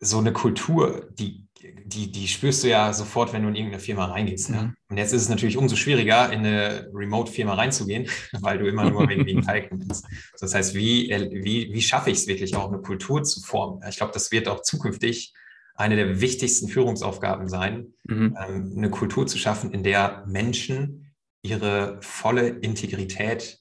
so 0.00 0.18
eine 0.18 0.32
Kultur, 0.32 1.08
die 1.12 1.46
die, 1.62 2.10
die 2.10 2.28
spürst 2.28 2.64
du 2.64 2.68
ja 2.68 2.92
sofort, 2.92 3.32
wenn 3.32 3.42
du 3.42 3.48
in 3.48 3.54
irgendeine 3.54 3.82
Firma 3.82 4.06
reingehst. 4.06 4.50
Ne? 4.50 4.74
Und 4.88 4.96
jetzt 4.96 5.12
ist 5.12 5.22
es 5.22 5.28
natürlich 5.28 5.56
umso 5.56 5.76
schwieriger, 5.76 6.32
in 6.32 6.40
eine 6.40 6.88
Remote-Firma 6.92 7.54
reinzugehen, 7.54 8.08
weil 8.40 8.58
du 8.58 8.66
immer 8.66 8.88
nur 8.88 9.10
irgendwie 9.10 9.32
einen 9.32 9.42
Teig 9.42 9.72
nimmst. 9.72 10.06
Das 10.40 10.54
heißt, 10.54 10.74
wie, 10.74 11.10
wie, 11.10 11.72
wie 11.72 11.82
schaffe 11.82 12.10
ich 12.10 12.18
es 12.18 12.26
wirklich 12.26 12.56
auch, 12.56 12.68
eine 12.72 12.80
Kultur 12.80 13.22
zu 13.22 13.40
formen? 13.40 13.82
Ich 13.88 13.96
glaube, 13.96 14.12
das 14.12 14.32
wird 14.32 14.48
auch 14.48 14.62
zukünftig 14.62 15.34
eine 15.74 15.96
der 15.96 16.20
wichtigsten 16.20 16.68
Führungsaufgaben 16.68 17.48
sein, 17.48 17.94
mhm. 18.04 18.36
ähm, 18.46 18.74
eine 18.76 18.90
Kultur 18.90 19.26
zu 19.26 19.38
schaffen, 19.38 19.72
in 19.72 19.82
der 19.82 20.24
Menschen 20.26 21.12
ihre 21.42 21.98
volle 22.02 22.48
Integrität 22.48 23.60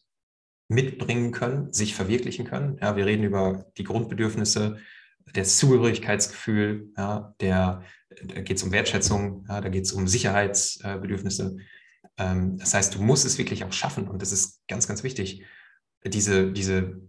mitbringen 0.67 1.31
können, 1.31 1.73
sich 1.73 1.95
verwirklichen 1.95 2.45
können. 2.45 2.77
Ja, 2.81 2.95
wir 2.95 3.05
reden 3.05 3.23
über 3.23 3.65
die 3.77 3.83
Grundbedürfnisse 3.83 4.77
das 5.33 5.57
Zugehörigkeitsgefühl, 5.57 6.91
ja, 6.97 7.35
der, 7.39 7.83
da 8.23 8.41
geht 8.41 8.57
es 8.57 8.63
um 8.63 8.71
Wertschätzung, 8.71 9.45
ja, 9.47 9.61
da 9.61 9.69
geht 9.69 9.85
es 9.85 9.91
um 9.91 10.07
Sicherheitsbedürfnisse. 10.07 11.57
Ähm, 12.17 12.57
das 12.57 12.73
heißt, 12.73 12.95
du 12.95 13.01
musst 13.01 13.25
es 13.25 13.37
wirklich 13.37 13.63
auch 13.63 13.73
schaffen 13.73 14.07
und 14.07 14.21
das 14.21 14.31
ist 14.31 14.61
ganz, 14.67 14.87
ganz 14.87 15.03
wichtig, 15.03 15.43
diese, 16.05 16.51
diese, 16.51 17.01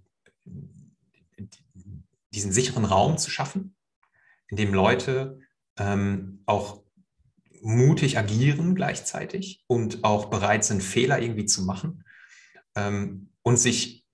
diesen 2.33 2.53
sicheren 2.53 2.85
Raum 2.85 3.19
zu 3.19 3.31
schaffen, 3.31 3.77
in 4.49 4.57
dem 4.57 4.75
Leute 4.75 5.41
ähm, 5.79 6.43
auch 6.47 6.83
mutig 7.63 8.19
agieren 8.19 8.75
gleichzeitig 8.75 9.63
und 9.67 10.05
auch 10.05 10.27
bereit 10.27 10.65
sind, 10.65 10.83
Fehler 10.83 11.21
irgendwie 11.21 11.45
zu 11.45 11.63
machen 11.63 12.05
ähm, 12.75 13.31
und 13.43 13.59
sich, 13.59 14.05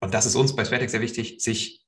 und 0.00 0.14
das 0.14 0.26
ist 0.26 0.34
uns 0.34 0.54
bei 0.54 0.64
Svertex 0.64 0.92
sehr 0.92 1.00
wichtig, 1.00 1.40
sich 1.40 1.79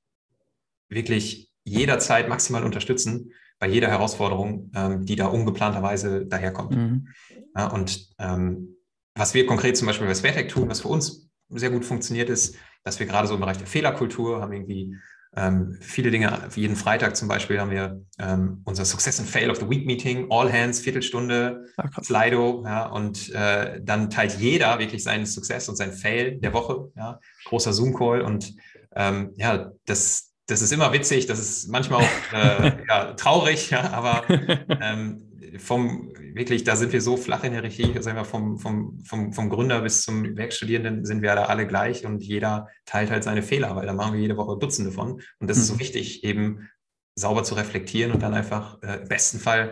wirklich 0.89 1.51
jederzeit 1.63 2.29
maximal 2.29 2.63
unterstützen 2.63 3.31
bei 3.59 3.67
jeder 3.67 3.87
Herausforderung, 3.87 4.71
ähm, 4.75 5.05
die 5.05 5.15
da 5.15 5.27
ungeplanterweise 5.27 6.25
daherkommt. 6.25 6.75
Mhm. 6.75 7.07
Ja, 7.55 7.67
und 7.67 8.09
ähm, 8.19 8.75
was 9.15 9.33
wir 9.33 9.45
konkret 9.45 9.77
zum 9.77 9.87
Beispiel 9.87 10.07
bei 10.07 10.13
Svertec 10.13 10.49
tun, 10.49 10.69
was 10.69 10.81
für 10.81 10.87
uns 10.87 11.29
sehr 11.49 11.69
gut 11.69 11.85
funktioniert, 11.85 12.29
ist, 12.29 12.55
dass 12.83 12.99
wir 12.99 13.05
gerade 13.05 13.27
so 13.27 13.35
im 13.35 13.39
Bereich 13.39 13.57
der 13.57 13.67
Fehlerkultur 13.67 14.41
haben 14.41 14.53
irgendwie 14.53 14.95
ähm, 15.35 15.77
viele 15.81 16.11
Dinge, 16.11 16.47
jeden 16.55 16.75
Freitag 16.75 17.15
zum 17.15 17.27
Beispiel 17.27 17.59
haben 17.59 17.71
wir 17.71 18.03
ähm, 18.19 18.61
unser 18.65 18.85
Success 18.85 19.19
and 19.19 19.27
Fail 19.27 19.49
of 19.49 19.57
the 19.57 19.69
Week 19.69 19.85
Meeting, 19.85 20.27
All 20.29 20.51
Hands, 20.51 20.79
Viertelstunde. 20.79 21.65
Ah, 21.77 21.89
Slido, 22.03 22.63
ja, 22.65 22.85
und 22.85 23.31
äh, 23.33 23.81
dann 23.81 24.09
teilt 24.09 24.39
jeder 24.39 24.77
wirklich 24.77 25.03
seinen 25.03 25.25
Success 25.25 25.69
und 25.69 25.75
sein 25.75 25.91
Fail 25.91 26.39
der 26.39 26.53
Woche, 26.53 26.91
ja, 26.95 27.19
großer 27.45 27.73
Zoom-Call 27.73 28.21
und 28.21 28.53
ähm, 28.95 29.33
ja, 29.35 29.71
das, 29.85 30.32
das 30.47 30.61
ist 30.61 30.71
immer 30.71 30.91
witzig, 30.91 31.25
das 31.25 31.39
ist 31.39 31.69
manchmal 31.69 32.03
auch 32.03 32.33
äh, 32.33 32.77
ja, 32.87 33.13
traurig, 33.13 33.69
ja, 33.69 33.91
aber 33.91 34.23
ähm, 34.81 35.29
vom 35.57 36.11
wirklich, 36.33 36.63
da 36.63 36.75
sind 36.75 36.93
wir 36.93 37.01
so 37.01 37.15
flach 37.15 37.43
in 37.43 37.53
der 37.53 37.61
Hierarchie, 37.61 38.01
sagen 38.01 38.17
wir 38.17 38.25
vom, 38.25 38.57
vom, 38.57 38.99
vom, 39.05 39.33
vom 39.33 39.49
Gründer 39.49 39.81
bis 39.81 40.01
zum 40.01 40.35
Werkstudierenden 40.35 41.05
sind 41.05 41.21
wir 41.21 41.35
da 41.35 41.45
alle 41.45 41.67
gleich 41.67 42.05
und 42.05 42.23
jeder 42.23 42.69
teilt 42.85 43.11
halt 43.11 43.23
seine 43.23 43.43
Fehler, 43.43 43.75
weil 43.75 43.85
da 43.85 43.93
machen 43.93 44.13
wir 44.13 44.19
jede 44.19 44.37
Woche 44.37 44.57
Dutzende 44.57 44.91
von. 44.91 45.21
Und 45.39 45.49
das 45.49 45.57
ist 45.57 45.67
so 45.67 45.75
mhm. 45.75 45.79
wichtig, 45.79 46.23
eben 46.23 46.69
sauber 47.15 47.43
zu 47.43 47.53
reflektieren 47.55 48.11
und 48.11 48.23
dann 48.23 48.33
einfach 48.33 48.81
äh, 48.81 49.01
im 49.01 49.07
besten 49.07 49.39
Fall 49.39 49.69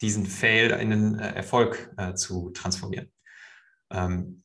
diesen 0.00 0.26
Fail 0.26 0.70
in 0.70 0.92
einen 0.92 1.18
äh, 1.18 1.34
Erfolg 1.34 1.92
äh, 1.96 2.14
zu 2.14 2.50
transformieren. 2.50 3.12
Ähm, 3.92 4.42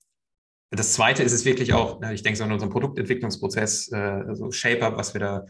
das 0.69 0.93
zweite 0.93 1.23
ist 1.23 1.31
es 1.31 1.45
wirklich 1.45 1.73
auch, 1.73 2.01
ich 2.11 2.21
denke 2.21 2.37
so 2.37 2.43
an 2.43 2.51
unseren 2.51 2.69
Produktentwicklungsprozess, 2.69 3.91
äh, 3.91 3.95
also 3.95 4.51
Shape-Up, 4.51 4.97
was 4.97 5.13
wir 5.13 5.21
da 5.21 5.45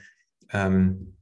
ähm, 0.52 1.16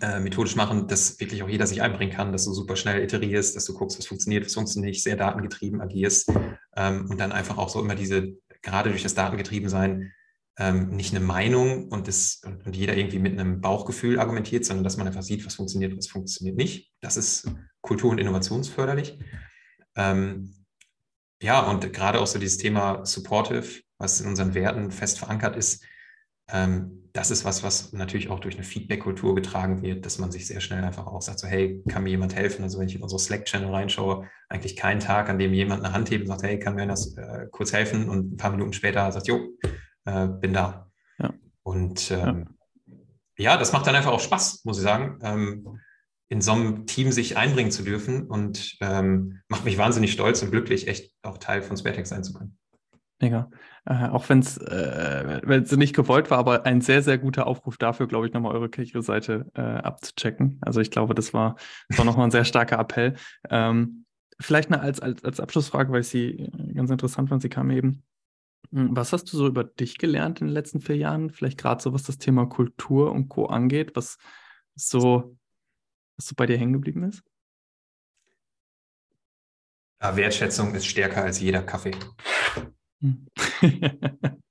äh, 0.00 0.20
methodisch 0.20 0.54
machen, 0.54 0.86
dass 0.86 1.18
wirklich 1.18 1.42
auch 1.42 1.48
jeder 1.48 1.66
sich 1.66 1.82
einbringen 1.82 2.12
kann, 2.12 2.32
dass 2.32 2.44
du 2.44 2.52
super 2.52 2.76
schnell 2.76 3.02
iterierst, 3.02 3.56
dass 3.56 3.64
du 3.64 3.74
guckst, 3.74 3.98
was 3.98 4.06
funktioniert, 4.06 4.44
was 4.44 4.54
funktioniert 4.54 4.90
nicht, 4.90 5.02
sehr 5.02 5.16
datengetrieben 5.16 5.80
agierst 5.80 6.32
ähm, 6.76 7.06
und 7.10 7.18
dann 7.18 7.32
einfach 7.32 7.58
auch 7.58 7.68
so 7.68 7.80
immer 7.80 7.94
diese, 7.94 8.34
gerade 8.62 8.90
durch 8.90 9.02
das 9.02 9.14
Datengetriebensein, 9.14 10.12
ähm, 10.58 10.90
nicht 10.90 11.14
eine 11.14 11.24
Meinung 11.24 11.88
und, 11.88 12.08
das, 12.08 12.42
und, 12.44 12.76
jeder 12.76 12.96
irgendwie 12.96 13.18
mit 13.18 13.32
einem 13.32 13.60
Bauchgefühl 13.60 14.18
argumentiert, 14.18 14.64
sondern 14.64 14.84
dass 14.84 14.96
man 14.96 15.06
einfach 15.06 15.22
sieht, 15.22 15.46
was 15.46 15.54
funktioniert, 15.54 15.96
was 15.96 16.08
funktioniert 16.08 16.56
nicht. 16.56 16.92
Das 17.00 17.16
ist 17.16 17.50
kultur- 17.80 18.10
und 18.10 18.18
innovationsförderlich. 18.18 19.18
Ähm, 19.96 20.54
ja, 21.40 21.60
und 21.60 21.92
gerade 21.92 22.20
auch 22.20 22.26
so 22.26 22.38
dieses 22.38 22.58
Thema 22.58 23.04
Supportive, 23.06 23.82
was 23.98 24.20
in 24.20 24.28
unseren 24.28 24.54
Werten 24.54 24.90
fest 24.90 25.18
verankert 25.18 25.56
ist, 25.56 25.84
das 26.50 27.30
ist 27.30 27.44
was, 27.44 27.62
was 27.62 27.92
natürlich 27.92 28.30
auch 28.30 28.38
durch 28.38 28.54
eine 28.54 28.64
Feedback-Kultur 28.64 29.34
getragen 29.34 29.82
wird, 29.82 30.06
dass 30.06 30.18
man 30.18 30.30
sich 30.30 30.46
sehr 30.46 30.60
schnell 30.60 30.84
einfach 30.84 31.06
auch 31.06 31.20
sagt, 31.20 31.40
so, 31.40 31.48
hey, 31.48 31.82
kann 31.88 32.04
mir 32.04 32.10
jemand 32.10 32.34
helfen? 32.34 32.62
Also 32.62 32.78
wenn 32.78 32.88
ich 32.88 32.94
in 32.94 33.02
unsere 33.02 33.18
Slack-Channel 33.18 33.70
reinschaue, 33.70 34.28
eigentlich 34.48 34.76
kein 34.76 35.00
Tag, 35.00 35.28
an 35.28 35.38
dem 35.38 35.52
jemand 35.52 35.84
eine 35.84 35.92
Hand 35.92 36.10
hebt 36.10 36.22
und 36.22 36.28
sagt, 36.28 36.42
hey, 36.44 36.58
kann 36.58 36.76
mir 36.76 36.86
das 36.86 37.16
äh, 37.16 37.46
kurz 37.50 37.72
helfen? 37.72 38.08
Und 38.08 38.34
ein 38.34 38.36
paar 38.36 38.50
Minuten 38.50 38.72
später 38.72 39.10
sagt, 39.10 39.26
jo, 39.26 39.40
äh, 40.04 40.28
bin 40.28 40.52
da. 40.52 40.90
Ja. 41.18 41.34
Und 41.62 42.10
ähm, 42.10 42.50
ja. 43.36 43.52
ja. 43.52 43.56
das 43.56 43.72
macht 43.72 43.86
dann 43.86 43.96
einfach 43.96 44.12
auch 44.12 44.20
Spaß, 44.20 44.64
muss 44.64 44.78
ich 44.78 44.84
sagen, 44.84 45.18
ähm, 45.22 45.80
in 46.28 46.40
so 46.40 46.52
einem 46.52 46.86
Team 46.86 47.10
sich 47.10 47.36
einbringen 47.36 47.70
zu 47.70 47.82
dürfen 47.82 48.26
und 48.26 48.76
ähm, 48.80 49.40
macht 49.48 49.64
mich 49.64 49.78
wahnsinnig 49.78 50.12
stolz 50.12 50.42
und 50.42 50.50
glücklich, 50.50 50.86
echt 50.86 51.12
auch 51.22 51.38
Teil 51.38 51.62
von 51.62 51.76
Spertex 51.76 52.10
sein 52.10 52.22
zu 52.22 52.34
können. 52.34 52.58
Mega. 53.20 53.50
Äh, 53.88 54.08
auch 54.08 54.28
wenn 54.28 54.40
es 54.40 54.58
äh, 54.58 55.76
nicht 55.76 55.96
gewollt 55.96 56.30
war, 56.30 56.36
aber 56.36 56.66
ein 56.66 56.82
sehr, 56.82 57.02
sehr 57.02 57.16
guter 57.16 57.46
Aufruf 57.46 57.78
dafür, 57.78 58.06
glaube 58.06 58.26
ich, 58.26 58.34
nochmal 58.34 58.54
eure 58.54 58.68
Karriereseite 58.68 59.50
äh, 59.54 59.60
abzuchecken. 59.62 60.58
Also 60.60 60.82
ich 60.82 60.90
glaube, 60.90 61.14
das 61.14 61.32
war, 61.32 61.56
war 61.96 62.04
nochmal 62.04 62.26
ein 62.26 62.30
sehr 62.30 62.44
starker 62.44 62.78
Appell. 62.78 63.14
Ähm, 63.48 64.04
vielleicht 64.38 64.70
eine 64.70 64.82
als, 64.82 65.00
als, 65.00 65.24
als 65.24 65.40
Abschlussfrage, 65.40 65.90
weil 65.90 66.02
ich 66.02 66.08
sie 66.08 66.38
äh, 66.38 66.74
ganz 66.74 66.90
interessant 66.90 67.30
fand, 67.30 67.40
sie 67.40 67.48
kam 67.48 67.70
eben. 67.70 68.02
Hm, 68.72 68.94
was 68.94 69.14
hast 69.14 69.32
du 69.32 69.38
so 69.38 69.46
über 69.46 69.64
dich 69.64 69.96
gelernt 69.96 70.42
in 70.42 70.48
den 70.48 70.54
letzten 70.54 70.82
vier 70.82 70.96
Jahren? 70.96 71.30
Vielleicht 71.30 71.56
gerade 71.56 71.82
so, 71.82 71.94
was 71.94 72.02
das 72.02 72.18
Thema 72.18 72.44
Kultur 72.44 73.10
und 73.10 73.30
Co. 73.30 73.46
angeht, 73.46 73.92
was 73.96 74.18
so, 74.74 75.34
was 76.18 76.26
so 76.26 76.34
bei 76.36 76.44
dir 76.44 76.58
hängen 76.58 76.74
geblieben 76.74 77.04
ist? 77.04 77.22
Ja, 80.02 80.14
Wertschätzung 80.14 80.74
ist 80.74 80.84
stärker 80.84 81.24
als 81.24 81.40
jeder 81.40 81.62
Kaffee. 81.62 81.92
Hm. 83.00 83.26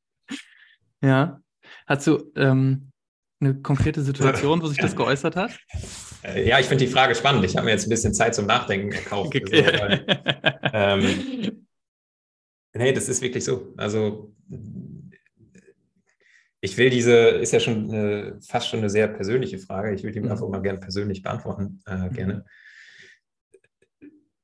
ja. 1.02 1.42
Hast 1.86 2.08
du 2.08 2.32
ähm, 2.36 2.92
eine 3.40 3.62
konkrete 3.62 4.02
Situation, 4.02 4.62
wo 4.62 4.68
sich 4.68 4.78
das 4.78 4.96
geäußert 4.96 5.36
hat? 5.36 5.52
Äh, 6.24 6.48
ja, 6.48 6.60
ich 6.60 6.66
finde 6.66 6.86
die 6.86 6.92
Frage 6.92 7.16
spannend. 7.16 7.46
Ich 7.46 7.56
habe 7.56 7.66
mir 7.66 7.72
jetzt 7.72 7.86
ein 7.86 7.90
bisschen 7.90 8.14
Zeit 8.14 8.36
zum 8.36 8.46
Nachdenken 8.46 8.90
gekauft. 8.90 9.34
Also, 9.36 9.54
weil, 9.54 10.06
ähm, 10.74 11.68
nee, 12.74 12.94
das 12.94 13.10
ist 13.10 13.22
wirklich 13.22 13.44
so. 13.44 13.74
Also 13.78 14.34
ich 16.62 16.78
will 16.78 16.90
diese, 16.90 17.14
ist 17.14 17.54
ja 17.54 17.60
schon 17.60 17.92
eine, 17.92 18.40
fast 18.42 18.70
schon 18.70 18.80
eine 18.80 18.90
sehr 18.90 19.08
persönliche 19.08 19.60
Frage. 19.60 19.94
Ich 19.94 20.04
will 20.04 20.12
die 20.12 20.20
mhm. 20.20 20.32
einfach 20.32 20.48
mal 20.50 20.62
gerne 20.62 20.80
persönlich 20.80 21.22
beantworten, 21.22 21.82
äh, 21.86 21.96
mhm. 21.96 22.14
gerne. 22.14 22.46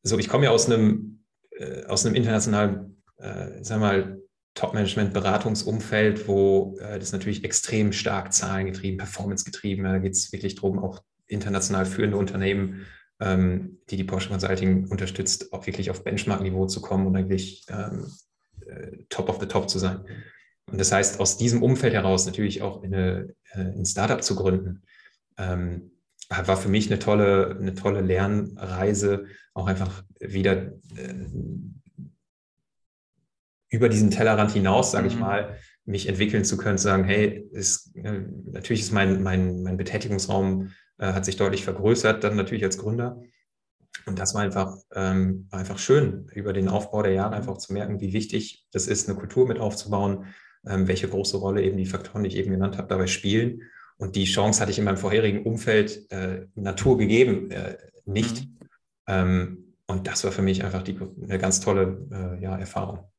So, 0.03 0.19
ich 0.19 0.29
komme 0.29 0.45
ja 0.45 0.51
aus 0.51 0.69
einem, 0.69 1.23
äh, 1.51 1.85
aus 1.85 2.05
einem 2.05 2.15
internationalen 2.15 2.92
äh, 3.23 3.63
sag 3.63 3.79
mal, 3.79 4.19
Top-Management-Beratungsumfeld, 4.55 6.27
wo 6.27 6.77
äh, 6.79 6.99
das 6.99 7.11
natürlich 7.11 7.43
extrem 7.43 7.91
stark 7.91 8.33
zahlengetrieben, 8.33 8.97
performancegetrieben, 8.97 9.83
da 9.83 9.97
geht 9.97 10.13
es 10.13 10.31
wirklich 10.31 10.55
darum, 10.55 10.79
auch 10.79 11.01
international 11.27 11.85
führende 11.85 12.17
Unternehmen, 12.17 12.85
ähm, 13.19 13.79
die 13.89 13.97
die 13.97 14.03
Porsche 14.03 14.29
Consulting 14.29 14.87
unterstützt, 14.89 15.53
auch 15.53 15.65
wirklich 15.65 15.89
auf 15.89 16.03
Benchmark-Niveau 16.03 16.67
zu 16.67 16.81
kommen 16.81 17.07
und 17.07 17.15
eigentlich 17.15 17.65
ähm, 17.69 18.11
äh, 18.67 18.97
top 19.09 19.29
of 19.29 19.39
the 19.39 19.47
top 19.47 19.69
zu 19.69 19.79
sein. 19.79 20.05
Und 20.71 20.79
das 20.79 20.91
heißt, 20.91 21.19
aus 21.19 21.37
diesem 21.37 21.63
Umfeld 21.63 21.93
heraus 21.93 22.25
natürlich 22.25 22.61
auch 22.61 22.83
eine, 22.83 23.33
äh, 23.53 23.59
ein 23.59 23.85
Startup 23.85 24.23
zu 24.23 24.35
gründen, 24.35 24.83
ähm, 25.37 25.91
war 26.29 26.57
für 26.57 26.69
mich 26.69 26.89
eine 26.89 26.99
tolle, 26.99 27.57
eine 27.59 27.73
tolle 27.73 28.01
Lernreise, 28.01 29.25
auch 29.53 29.67
einfach 29.67 30.03
wieder 30.19 30.73
äh, 30.95 31.13
über 33.73 33.89
diesen 33.89 34.11
Tellerrand 34.11 34.51
hinaus, 34.51 34.91
sage 34.91 35.07
ich 35.07 35.15
mhm. 35.15 35.21
mal, 35.21 35.57
mich 35.83 36.07
entwickeln 36.07 36.45
zu 36.45 36.57
können, 36.57 36.77
zu 36.77 36.83
sagen, 36.83 37.03
hey, 37.05 37.49
ist, 37.51 37.95
äh, 37.95 38.21
natürlich 38.45 38.83
ist 38.83 38.93
mein, 38.93 39.23
mein, 39.23 39.63
mein 39.63 39.77
Betätigungsraum 39.77 40.71
äh, 40.99 41.11
hat 41.11 41.25
sich 41.25 41.37
deutlich 41.37 41.63
vergrößert, 41.63 42.23
dann 42.23 42.35
natürlich 42.35 42.63
als 42.63 42.77
Gründer. 42.77 43.19
Und 44.05 44.19
das 44.19 44.35
war 44.35 44.43
einfach, 44.43 44.75
ähm, 44.93 45.47
war 45.49 45.59
einfach 45.59 45.79
schön, 45.79 46.29
über 46.35 46.53
den 46.53 46.69
Aufbau 46.69 47.01
der 47.01 47.13
Jahre 47.13 47.35
einfach 47.35 47.57
zu 47.57 47.73
merken, 47.73 47.99
wie 47.99 48.13
wichtig 48.13 48.67
das 48.71 48.87
ist, 48.87 49.09
eine 49.09 49.17
Kultur 49.17 49.47
mit 49.47 49.59
aufzubauen, 49.59 50.27
ähm, 50.67 50.87
welche 50.87 51.09
große 51.09 51.37
Rolle 51.37 51.63
eben 51.63 51.77
die 51.77 51.87
Faktoren, 51.87 52.23
die 52.23 52.29
ich 52.29 52.37
eben 52.37 52.51
genannt 52.51 52.77
habe, 52.77 52.87
dabei 52.87 53.07
spielen. 53.07 53.63
Und 53.97 54.15
die 54.15 54.25
Chance 54.25 54.61
hatte 54.61 54.71
ich 54.71 54.77
in 54.77 54.85
meinem 54.85 54.97
vorherigen 54.97 55.43
Umfeld 55.43 56.11
äh, 56.11 56.45
Natur 56.53 56.99
gegeben, 56.99 57.49
äh, 57.49 57.75
nicht. 58.05 58.45
Mhm. 58.45 58.57
Ähm, 59.07 59.75
und 59.87 60.05
das 60.07 60.23
war 60.23 60.31
für 60.31 60.43
mich 60.43 60.63
einfach 60.63 60.83
die, 60.83 60.95
eine 61.23 61.39
ganz 61.39 61.59
tolle 61.59 62.07
äh, 62.11 62.43
ja, 62.43 62.55
Erfahrung 62.55 63.11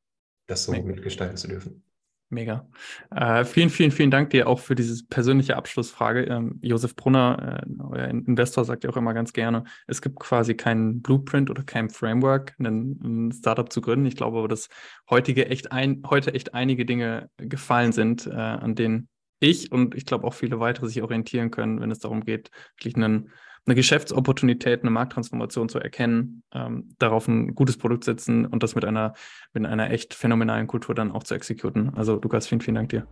das 0.47 0.65
so 0.65 0.71
Mega. 0.71 0.85
mitgestalten 0.85 1.37
zu 1.37 1.47
dürfen. 1.47 1.83
Mega. 2.29 2.67
Äh, 3.11 3.45
vielen, 3.45 3.69
vielen, 3.69 3.91
vielen 3.91 4.09
Dank 4.09 4.31
dir 4.31 4.47
auch 4.47 4.59
für 4.59 4.73
diese 4.73 5.05
persönliche 5.05 5.55
Abschlussfrage. 5.55 6.23
Ähm, 6.23 6.59
Josef 6.61 6.95
Brunner, 6.95 7.63
äh, 7.63 7.83
euer 7.83 8.07
Investor, 8.07 8.65
sagt 8.65 8.83
ja 8.83 8.89
auch 8.89 8.97
immer 8.97 9.13
ganz 9.13 9.31
gerne, 9.31 9.63
es 9.85 10.01
gibt 10.01 10.19
quasi 10.19 10.55
keinen 10.55 11.01
Blueprint 11.03 11.51
oder 11.51 11.61
kein 11.63 11.89
Framework, 11.89 12.55
ein, 12.59 12.99
ein 13.03 13.31
Startup 13.31 13.71
zu 13.71 13.79
gründen. 13.79 14.07
Ich 14.07 14.15
glaube 14.15 14.39
aber, 14.39 14.47
dass 14.47 14.69
heutige 15.09 15.47
echt 15.47 15.71
ein, 15.71 16.01
heute 16.09 16.33
echt 16.33 16.55
einige 16.55 16.85
Dinge 16.85 17.29
gefallen 17.37 17.91
sind, 17.91 18.25
äh, 18.25 18.31
an 18.31 18.73
denen 18.73 19.07
ich 19.39 19.71
und 19.71 19.93
ich 19.93 20.05
glaube 20.05 20.25
auch 20.25 20.33
viele 20.33 20.59
weitere 20.59 20.87
sich 20.87 21.03
orientieren 21.03 21.51
können, 21.51 21.79
wenn 21.79 21.91
es 21.91 21.99
darum 21.99 22.25
geht, 22.25 22.49
wirklich 22.75 22.95
einen 22.95 23.29
eine 23.65 23.75
Geschäftsopportunität, 23.75 24.81
eine 24.81 24.91
Markttransformation 24.91 25.69
zu 25.69 25.79
erkennen, 25.79 26.43
ähm, 26.53 26.95
darauf 26.99 27.27
ein 27.27 27.55
gutes 27.55 27.77
Produkt 27.77 28.03
setzen 28.03 28.45
und 28.45 28.63
das 28.63 28.75
mit 28.75 28.85
einer, 28.85 29.13
mit 29.53 29.65
einer 29.65 29.89
echt 29.91 30.13
phänomenalen 30.13 30.67
Kultur 30.67 30.93
dann 30.93 31.11
auch 31.11 31.23
zu 31.23 31.33
exekutieren. 31.33 31.93
Also 31.95 32.19
Lukas, 32.21 32.47
vielen, 32.47 32.61
vielen 32.61 32.75
Dank 32.75 32.89
dir. 32.89 33.07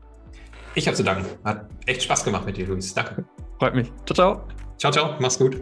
Ich 0.75 0.87
habe 0.87 0.95
zu 0.95 1.03
danken. 1.03 1.25
Hat 1.43 1.69
echt 1.85 2.03
Spaß 2.03 2.23
gemacht 2.23 2.45
mit 2.45 2.57
dir, 2.57 2.67
Luis. 2.67 2.93
Danke. 2.93 3.25
Freut 3.59 3.75
mich. 3.75 3.91
Ciao, 4.05 4.15
ciao. 4.15 4.47
Ciao, 4.77 4.91
ciao. 4.91 5.15
Mach's 5.19 5.37
gut. 5.37 5.61